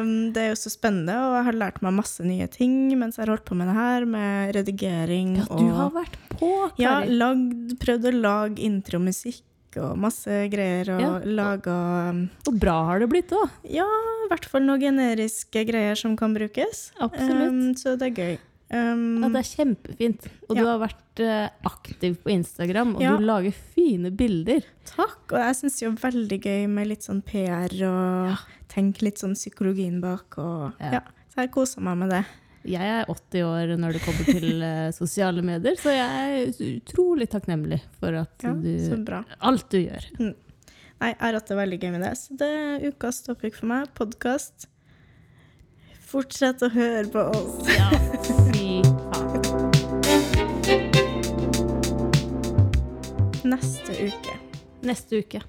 um, 0.00 0.10
det 0.34 0.42
er 0.44 0.50
jo 0.52 0.58
så 0.58 0.72
spennende, 0.72 1.14
og 1.26 1.36
jeg 1.38 1.46
har 1.50 1.58
lært 1.64 1.80
meg 1.84 1.96
masse 1.98 2.24
nye 2.26 2.48
ting 2.52 2.76
mens 2.98 3.18
jeg 3.18 3.26
har 3.26 3.34
holdt 3.34 3.46
på 3.48 3.56
med 3.58 3.70
det 3.70 3.76
her, 3.78 4.06
med 4.16 4.52
redigering 4.58 5.36
Ja, 5.40 5.46
du 5.50 5.64
og 5.64 5.78
har 5.78 5.94
vært 6.00 6.20
på, 6.34 6.52
Ja, 6.82 6.98
lagd, 7.06 7.74
prøvd 7.82 8.10
å 8.10 8.14
lage 8.20 8.62
intromusikk 8.66 9.44
og 9.80 9.96
masse 9.96 10.28
greier, 10.52 10.90
og 10.92 11.00
Ja. 11.00 11.12
laga 11.24 11.76
Og 12.48 12.58
bra 12.60 12.74
har 12.90 13.00
det 13.00 13.08
blitt 13.08 13.32
òg. 13.32 13.48
Ja, 13.64 13.86
i 14.26 14.28
hvert 14.28 14.44
fall 14.44 14.66
noen 14.66 14.82
generiske 14.84 15.64
greier 15.68 15.96
som 15.96 16.16
kan 16.16 16.34
brukes. 16.36 16.90
Absolutt. 17.00 17.48
Um, 17.48 17.74
så 17.80 17.96
det 17.96 18.10
er 18.10 18.18
gøy. 18.20 18.38
Um, 18.72 19.20
Ja, 19.22 19.28
det 19.28 19.40
er 19.42 19.48
kjempefint. 19.50 20.26
Og 20.48 20.56
Ja. 20.56 20.62
du 20.62 20.68
har 20.68 20.78
vært 20.80 21.20
uh, 21.20 21.48
aktiv 21.68 22.16
på 22.24 22.30
Instagram, 22.32 22.94
og 22.96 23.02
Ja. 23.02 23.16
du 23.16 23.24
lager 23.24 23.52
fine 23.52 24.10
bilder. 24.10 24.62
Takk. 24.88 25.32
Og 25.32 25.38
jeg 25.38 25.56
syns 25.58 25.80
jo 25.82 25.90
veldig 25.92 26.38
gøy 26.40 26.68
med 26.68 26.88
litt 26.88 27.02
sånn 27.04 27.22
PR 27.22 27.68
og 27.88 28.38
tenke 28.72 29.02
litt 29.02 29.18
sånn 29.20 29.34
psykologien 29.36 30.00
bak 30.00 30.38
og 30.38 30.72
Ja. 30.80 31.00
Så 31.34 31.36
jeg 31.44 31.50
koser 31.52 31.80
meg 31.82 31.98
med 31.98 32.10
det. 32.10 32.24
Jeg 32.64 32.80
er 32.82 33.04
80 33.10 33.42
år 33.42 33.76
når 33.76 33.92
det 33.92 34.02
kommer 34.02 34.24
til 34.24 34.62
uh, 34.62 34.90
sosiale 35.00 35.42
medier, 35.42 35.74
så 35.76 35.90
jeg 35.90 36.08
er 36.08 36.80
utrolig 36.80 37.28
takknemlig 37.28 37.80
for 37.98 38.14
at 38.14 38.38
du. 38.38 39.26
Alt 39.40 39.68
du 39.70 39.78
gjør. 39.82 40.06
Nei, 41.02 41.08
jeg 41.10 41.18
har 41.18 41.32
hatt 41.34 41.48
det 41.48 41.56
veldig 41.58 41.80
gøy 41.82 41.90
med 41.90 42.02
det. 42.06 42.12
Så 42.16 42.36
det 42.38 42.46
er 42.48 42.86
ukas 42.92 43.22
topic 43.26 43.56
for 43.58 43.66
meg. 43.66 43.88
Podkast. 43.98 44.68
Fortsett 46.12 46.62
å 46.62 46.70
høre 46.70 47.08
på 47.10 47.26
oss. 47.32 47.66
Ja, 47.72 47.90
Neste 53.44 53.92
uke 54.06 54.36
Neste 54.82 55.18
uke. 55.22 55.40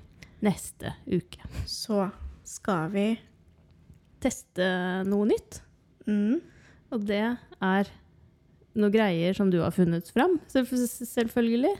Neste 0.43 0.91
uke. 1.09 1.39
så 1.69 2.09
skal 2.45 2.89
vi 2.93 3.07
Teste 4.23 4.65
noe 5.09 5.25
nytt. 5.27 5.61
mm, 6.07 6.37
Og 6.93 7.05
det 7.07 7.23
er 7.61 7.83
noen 8.75 8.91
greier 8.93 9.33
som 9.35 9.49
du 9.51 9.59
har 9.61 9.71
funnet 9.75 10.07
fram, 10.13 10.39
selv- 10.47 10.67
selvfølgelig. 10.71 11.75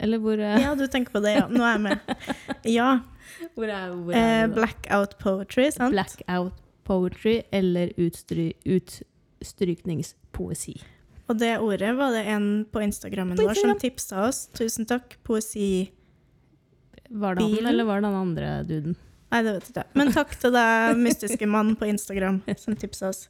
Eller 0.00 0.18
hvor, 0.18 0.38
eh, 0.38 0.60
Ja, 0.60 0.74
du 0.74 0.86
tenker 0.86 1.10
på 1.12 1.20
det, 1.22 1.34
ja. 1.38 1.46
Nå 1.48 1.62
er 1.64 1.72
jeg 1.72 1.80
med. 1.80 1.98
Ja. 2.76 3.00
hvor 3.54 3.64
er, 3.68 3.90
hvor 3.94 4.12
er 4.14 4.44
eh, 4.44 4.48
blackout 4.54 5.18
poetry, 5.18 5.70
sant? 5.70 5.92
Blackout 5.94 6.52
poetry 6.84 7.42
eller 7.52 7.88
utstry, 7.98 8.52
utstrykningspoesi. 8.66 10.82
Og 11.30 11.38
det 11.38 11.52
ordet 11.62 11.92
var 11.96 12.10
det 12.16 12.24
en 12.32 12.48
på 12.66 12.82
Instagrammen 12.82 13.38
På 13.38 13.44
vår 13.46 13.54
som 13.54 13.70
Instagram. 13.70 13.80
tipsa 13.84 14.24
oss. 14.26 14.40
Tusen 14.56 14.88
takk. 14.90 15.14
Poesi... 15.26 15.90
Var 17.10 17.34
det 17.38 17.42
han, 17.46 17.66
eller 17.66 17.84
var 17.88 18.00
det 18.00 18.06
den 18.08 18.18
andre 18.18 18.48
duden? 18.66 18.96
Nei, 19.30 19.40
det 19.46 19.52
vet 19.56 19.64
jeg 19.68 19.74
ikke. 19.76 19.98
Men 19.98 20.10
takk 20.14 20.32
til 20.42 20.52
deg, 20.54 20.96
mystiske 20.98 21.46
mann 21.50 21.72
på 21.78 21.86
Instagram, 21.90 22.40
som 22.58 22.74
tipsa 22.78 23.08
oss. 23.12 23.24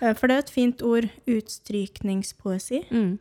Eh, 0.00 0.12
For 0.16 0.28
det 0.28 0.36
er 0.38 0.42
et 0.44 0.52
fint 0.52 0.82
ord. 0.84 1.08
Utstrykningspoesi. 1.28 2.82
Mm. 2.92 3.18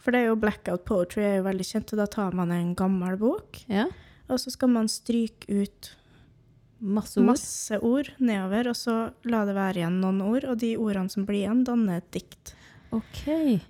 For 0.00 0.12
det 0.12 0.20
er 0.22 0.26
jo 0.30 0.36
blackout 0.40 0.84
poetry 0.88 1.24
er 1.24 1.36
jo 1.38 1.44
veldig 1.48 1.64
kjent, 1.68 1.92
og 1.96 2.00
da 2.02 2.06
tar 2.12 2.32
man 2.36 2.52
en 2.52 2.74
gammel 2.76 3.16
bok, 3.20 3.62
Ja. 3.72 3.86
og 4.28 4.40
så 4.40 4.50
skal 4.52 4.68
man 4.68 4.88
stryke 4.92 5.48
ut 5.48 5.94
Masse 6.84 7.16
ord. 7.20 7.24
masse 7.30 7.78
ord 7.80 8.10
nedover, 8.20 8.68
og 8.68 8.76
så 8.76 8.96
la 9.24 9.44
det 9.48 9.54
være 9.56 9.80
igjen 9.80 10.00
noen 10.02 10.20
ord, 10.20 10.44
og 10.44 10.58
de 10.60 10.74
ordene 10.76 11.08
som 11.08 11.24
blir 11.24 11.46
igjen, 11.46 11.64
danner 11.64 12.02
et 12.02 12.10
dikt. 12.12 12.52
Ok. 12.94 13.24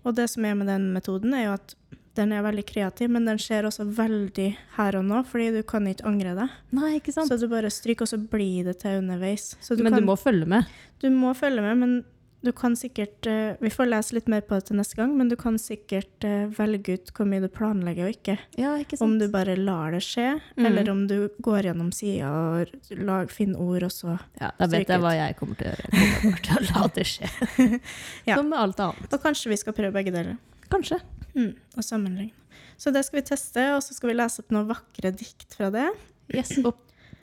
Og 0.05 0.14
det 0.18 0.29
som 0.33 0.45
er 0.49 0.55
med 0.59 0.70
den 0.70 0.91
metoden, 0.95 1.35
er 1.37 1.49
jo 1.49 1.57
at 1.59 1.75
den 2.14 2.31
er 2.31 2.45
veldig 2.47 2.62
kreativ, 2.68 3.11
men 3.11 3.25
den 3.27 3.41
skjer 3.43 3.66
også 3.66 3.87
veldig 3.97 4.49
her 4.77 4.99
og 5.01 5.07
nå, 5.09 5.22
fordi 5.27 5.49
du 5.57 5.62
kan 5.66 5.87
ikke 5.91 6.07
angre 6.07 6.35
deg. 6.39 6.53
Nei, 6.77 6.93
ikke 7.01 7.14
sant? 7.14 7.31
Så 7.33 7.41
du 7.41 7.49
bare 7.51 7.72
stryker, 7.75 8.07
og 8.07 8.12
så 8.12 8.18
blir 8.18 8.68
det 8.68 8.77
til 8.85 9.01
underveis. 9.01 9.55
Så 9.64 9.75
du, 9.75 9.83
Men 9.83 9.97
kan, 9.97 10.05
du 10.05 10.07
må 10.12 10.14
følge 10.20 10.47
med. 10.47 10.68
du 11.03 11.09
må 11.11 11.33
følge 11.35 11.64
med, 11.64 11.81
men 11.81 11.97
du 12.45 12.51
kan 12.53 12.74
sikkert 12.76 13.26
eh, 13.30 13.57
Vi 13.61 13.70
får 13.72 13.88
lese 13.88 14.14
litt 14.14 14.26
mer 14.30 14.42
på 14.45 14.59
det 14.59 14.66
til 14.68 14.76
neste 14.76 14.99
gang, 14.99 15.14
men 15.18 15.30
du 15.30 15.34
kan 15.40 15.57
sikkert 15.61 16.24
eh, 16.28 16.45
velge 16.59 16.99
ut 16.99 17.12
hvor 17.16 17.26
mye 17.30 17.40
du 17.42 17.49
planlegger 17.49 18.07
og 18.11 18.14
ikke. 18.18 18.36
Ja, 18.61 18.74
ikke 18.82 18.99
sant? 19.01 19.07
Om 19.09 19.14
du 19.22 19.26
bare 19.32 19.57
lar 19.57 19.97
det 19.97 20.03
skje, 20.05 20.26
Mm. 20.55 20.66
eller 20.68 20.90
om 20.92 21.07
du 21.11 21.16
går 21.42 21.62
gjennom 21.70 21.90
sida 21.92 22.28
og 22.30 22.95
lag, 23.01 23.30
finner 23.32 23.59
ord, 23.64 23.82
og 23.88 23.90
så 23.90 24.18
Ja, 24.40 24.51
da 24.59 24.66
vet 24.68 24.86
jeg 24.86 24.99
ut. 25.01 25.03
hva 25.03 25.14
jeg 25.16 25.36
kommer 25.40 25.57
til 25.59 25.66
å 25.66 25.74
gjøre. 25.74 25.90
Jeg 25.95 26.20
kommer 26.22 26.42
til 26.45 26.55
å 26.55 26.64
la 26.70 26.86
det 26.95 27.07
skje. 27.11 27.32
Ja. 28.28 28.36
Som 28.38 28.49
med 28.53 28.59
alt 28.59 28.80
annet. 28.80 29.12
Og 29.12 29.20
kanskje 29.24 29.51
vi 29.51 29.57
skal 29.61 29.72
prøve 29.76 29.92
begge 29.97 30.12
deler. 30.14 30.36
Kanskje. 30.70 31.01
Mm, 31.34 31.53
og 31.76 31.82
sammenligne. 31.84 32.32
Så 32.76 32.92
det 32.92 33.05
skal 33.07 33.20
vi 33.20 33.26
teste, 33.28 33.62
og 33.76 33.82
så 33.86 33.95
skal 33.95 34.11
vi 34.11 34.14
lese 34.18 34.42
opp 34.42 34.51
noen 34.55 34.66
vakre 34.70 35.11
dikt 35.14 35.55
fra 35.55 35.70
det. 35.70 35.88
Yes, 36.34 36.57
og 36.64 36.74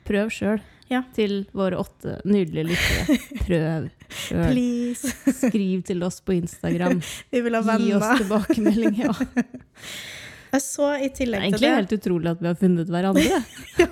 prøv 0.08 0.30
sjøl. 0.32 0.60
Ja. 0.92 1.02
Til 1.16 1.44
våre 1.56 1.78
åtte 1.80 2.18
nydelige 2.28 2.72
lyttere. 2.72 3.18
Prøv 3.46 3.86
sjøl. 4.12 4.48
Please. 4.50 5.12
Skriv 5.38 5.84
til 5.88 6.04
oss 6.04 6.20
på 6.24 6.36
Instagram. 6.36 7.00
Vi 7.32 7.40
vil 7.44 7.56
ha 7.56 7.62
venner. 7.64 7.86
Gi 7.86 7.94
oss 7.98 8.20
tilbakemelding. 8.22 8.98
Ja. 9.06 9.14
Så 10.60 10.90
i 10.98 11.06
Det 11.06 11.14
er 11.14 11.14
tillegg 11.16 11.40
til 11.40 11.48
egentlig 11.48 11.64
det 11.64 11.76
helt 11.78 11.92
utrolig 11.96 12.28
at 12.34 12.40
vi 12.42 12.48
har 12.50 12.56
funnet 12.60 12.90
hverandre. 12.92 13.38
ja, 13.80 13.86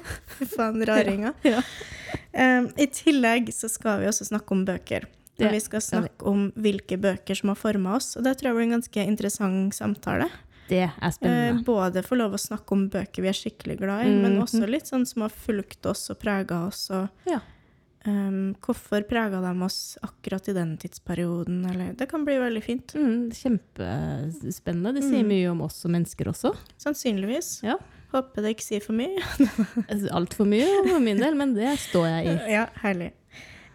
faen, 0.50 0.82
raringa. 0.84 1.30
Ja. 1.40 1.62
Um, 2.36 2.66
I 2.76 2.86
tillegg 2.92 3.48
så 3.56 3.70
skal 3.72 4.02
vi 4.02 4.10
også 4.10 4.26
snakke 4.28 4.52
om 4.52 4.66
bøker. 4.68 5.08
Og 5.40 5.54
vi 5.54 5.60
skal 5.64 5.80
snakke 5.80 6.26
om 6.28 6.50
hvilke 6.60 6.98
bøker 7.00 7.38
som 7.38 7.54
har 7.54 7.56
forma 7.56 7.94
oss. 7.96 8.12
Og 8.20 8.26
det 8.26 8.36
tror 8.36 8.50
jeg 8.50 8.58
blir 8.58 8.68
en 8.68 8.76
ganske 8.76 9.06
interessant 9.08 9.76
samtale. 9.76 10.28
Det 10.70 10.84
er 10.86 10.92
Eh, 11.02 11.10
spennende. 11.12 11.64
både 11.66 12.02
få 12.06 12.16
lov 12.20 12.32
å 12.36 12.40
snakke 12.40 12.72
om 12.76 12.88
bøker 12.92 13.24
vi 13.24 13.28
er 13.28 13.36
skikkelig 13.36 13.78
glad 13.80 14.06
i, 14.06 14.10
men 14.14 14.36
Mhm. 14.36 14.42
også 14.44 14.68
litt 14.70 14.86
sånn 14.86 15.06
som 15.06 15.22
har 15.26 15.30
fulgt 15.34 15.84
oss 15.90 16.08
og 16.10 16.18
prega 16.20 16.66
oss. 16.68 16.88
Og, 16.90 17.08
Ja. 17.26 17.40
um, 18.06 18.54
hvorfor 18.62 19.02
prega 19.08 19.40
de 19.42 19.62
oss 19.64 19.98
akkurat 20.02 20.48
i 20.48 20.52
den 20.54 20.76
tidsperioden? 20.78 21.64
Eller, 21.68 21.92
det 21.94 22.08
kan 22.08 22.24
bli 22.24 22.34
veldig 22.38 22.62
fint. 22.62 22.94
Mm, 22.94 23.30
kjempespennende. 23.34 24.94
Det 24.94 25.02
sier 25.04 25.24
Mm. 25.24 25.28
mye 25.28 25.50
om 25.50 25.60
oss 25.62 25.74
som 25.76 25.92
mennesker 25.92 26.26
også. 26.30 26.54
Sannsynligvis. 26.78 27.62
Ja. 27.62 27.76
Håper 28.12 28.42
det 28.42 28.56
ikke 28.56 28.62
sier 28.66 28.82
for 28.82 28.92
mye. 28.92 29.18
Altfor 30.10 30.46
mye 30.46 30.88
for 30.88 31.00
min 31.00 31.18
del, 31.18 31.34
men 31.36 31.54
det 31.54 31.78
står 31.78 32.06
jeg 32.24 32.26
i. 32.26 32.50
Ja, 32.56 32.66
herlig. 32.82 33.12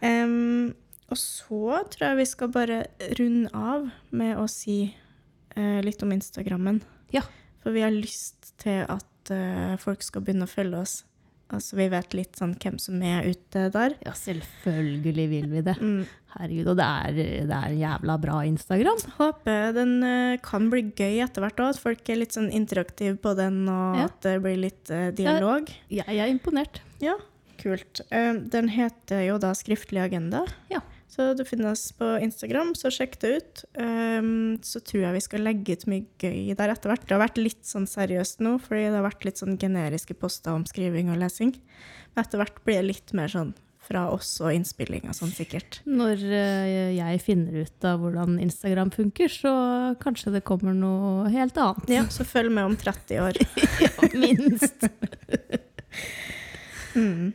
Um, 0.04 0.74
og 1.10 1.18
så 1.18 1.84
tror 1.90 2.00
jeg 2.10 2.18
vi 2.18 2.26
skal 2.26 2.48
bare 2.50 2.88
runde 3.18 3.50
av 3.54 3.92
med 4.12 4.38
å 4.38 4.50
si 4.50 4.94
eh, 5.56 5.82
litt 5.86 6.04
om 6.06 6.12
Instagrammen. 6.16 6.82
Ja. 7.16 7.22
For 7.64 7.74
vi 7.76 7.82
har 7.86 7.92
lyst 7.94 8.54
til 8.62 8.84
at 8.90 9.32
eh, 9.34 9.76
folk 9.82 10.04
skal 10.06 10.22
begynne 10.26 10.46
å 10.48 10.52
følge 10.52 10.82
oss. 10.86 10.96
Altså 11.54 11.78
vi 11.78 11.86
vet 11.94 12.14
litt 12.18 12.40
sånn 12.40 12.56
hvem 12.58 12.80
som 12.82 13.02
er 13.06 13.28
ute 13.30 13.68
der. 13.74 13.94
Ja, 14.06 14.14
selvfølgelig 14.18 15.26
vil 15.30 15.50
vi 15.52 15.66
det. 15.68 15.76
Mm. 15.86 16.06
Herregud, 16.36 16.68
og 16.74 16.76
det 16.76 16.86
er, 16.86 17.14
det 17.48 17.56
er 17.56 17.68
en 17.70 17.78
jævla 17.80 18.16
bra 18.20 18.40
Instagram. 18.44 18.98
Håper 19.16 19.70
den 19.78 19.94
eh, 20.04 20.34
kan 20.44 20.66
bli 20.74 20.82
gøy 20.92 21.22
etter 21.24 21.46
hvert 21.46 21.62
òg, 21.64 21.70
at 21.72 21.80
folk 21.80 22.10
er 22.12 22.18
litt 22.20 22.36
sånn 22.36 22.50
interaktive 22.52 23.16
på 23.24 23.32
den, 23.40 23.62
og 23.72 24.02
Ja. 24.02 24.08
at 24.10 24.18
det 24.26 24.34
blir 24.44 24.58
litt 24.60 24.92
eh, 24.92 25.14
dialog. 25.16 25.70
Jeg 25.88 26.04
er 26.20 26.28
imponert. 26.34 26.82
Ja, 27.00 27.14
kult. 27.62 28.02
Eh, 28.12 28.34
den 28.52 28.68
heter 28.74 29.24
jo 29.30 29.38
da 29.40 29.54
Skriftlig 29.56 30.04
agenda. 30.04 30.44
Ja. 30.74 30.82
Så 31.16 31.30
du 31.38 31.46
finner 31.48 31.72
oss 31.72 31.88
på 31.96 32.08
Instagram, 32.20 32.74
så 32.76 32.90
sjekk 32.92 33.14
det 33.22 33.30
ut. 33.38 33.62
Um, 33.80 34.58
så 34.66 34.82
tror 34.84 35.06
jeg 35.06 35.16
vi 35.16 35.24
skal 35.24 35.46
legge 35.48 35.78
ut 35.78 35.86
mye 35.88 36.04
gøy 36.20 36.56
der 36.60 36.74
etter 36.74 36.92
hvert. 36.92 37.06
Det 37.08 37.16
har 37.16 37.24
vært 37.24 37.40
litt 37.40 37.62
sånn 37.64 37.88
seriøst 37.88 38.44
nå, 38.44 38.58
fordi 38.64 38.90
det 38.90 38.98
har 38.98 39.06
vært 39.08 39.24
litt 39.28 39.40
sånn 39.40 39.56
generiske 39.62 40.18
poster 40.20 40.52
om 40.58 40.66
skriving 40.68 41.14
og 41.14 41.22
lesing. 41.22 41.54
Men 42.12 42.26
etter 42.26 42.42
hvert 42.42 42.60
blir 42.68 42.82
det 42.82 42.90
litt 42.90 43.16
mer 43.16 43.32
sånn 43.32 43.54
fra 43.86 44.08
oss 44.10 44.32
og 44.42 44.50
innspilling 44.56 45.06
og 45.08 45.16
sånn 45.16 45.32
sikkert. 45.36 45.80
Når 45.88 46.24
eh, 46.26 46.96
jeg 46.98 47.22
finner 47.24 47.62
ut 47.64 47.88
av 47.88 48.02
hvordan 48.02 48.40
Instagram 48.42 48.92
funker, 48.96 49.32
så 49.32 49.54
kanskje 50.02 50.34
det 50.36 50.44
kommer 50.48 50.76
noe 50.76 51.30
helt 51.32 51.58
annet. 51.62 51.92
Ja, 51.94 52.06
så 52.12 52.26
følg 52.28 52.52
med 52.58 52.72
om 52.74 52.78
30 52.82 53.22
år. 53.24 53.40
ja, 53.86 54.12
Minst. 54.18 54.90
Mm. 56.96 57.34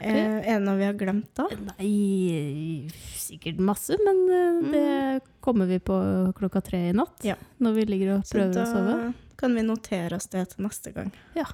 Eh, 0.00 0.38
er 0.42 0.58
det 0.58 0.64
noe 0.66 0.76
vi 0.78 0.86
har 0.88 0.98
glemt 0.98 1.30
da? 1.38 1.46
Nei, 1.72 2.88
sikkert 3.18 3.58
masse, 3.62 3.96
men 4.04 4.20
eh, 4.32 4.58
det 4.72 5.22
kommer 5.44 5.66
vi 5.70 5.78
på 5.82 5.96
klokka 6.38 6.62
tre 6.64 6.88
i 6.90 6.96
natt. 6.96 7.22
Ja. 7.26 7.34
Når 7.62 7.78
vi 7.80 7.86
ligger 7.94 8.14
og 8.18 8.26
Så 8.28 8.38
prøver 8.38 8.62
å 8.62 8.68
sove. 8.68 8.98
da 9.08 9.12
kan 9.38 9.54
vi 9.54 9.62
notere 9.62 10.16
oss 10.16 10.26
det 10.32 10.40
til 10.50 10.64
neste 10.66 10.90
gang. 10.90 11.12
Ja. 11.38 11.44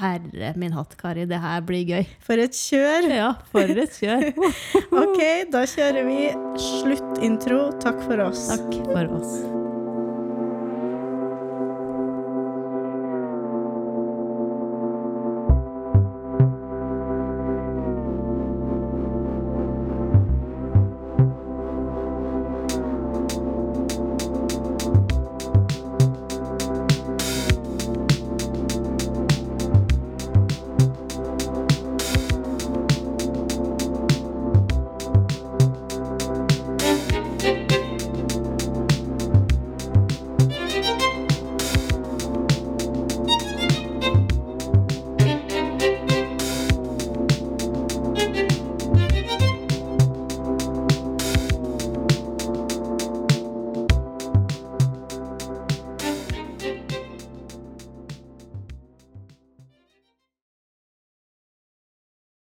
Herre 0.00 0.48
min 0.58 0.72
hatt, 0.74 0.96
Kari, 0.98 1.22
det 1.30 1.38
her 1.38 1.60
blir 1.62 1.84
gøy. 1.86 2.08
For 2.26 2.34
et 2.42 2.56
kjør! 2.58 3.06
Ja, 3.14 3.28
for 3.52 3.62
et 3.62 3.94
kjør. 3.94 4.32
Ok, 5.04 5.20
da 5.52 5.62
kjører 5.70 6.08
vi 6.08 6.18
sluttintro. 6.58 7.60
Takk 7.78 8.02
for 8.08 8.26
oss. 8.26 8.48
Takk 8.50 8.82
for 8.90 9.14
oss. 9.20 9.38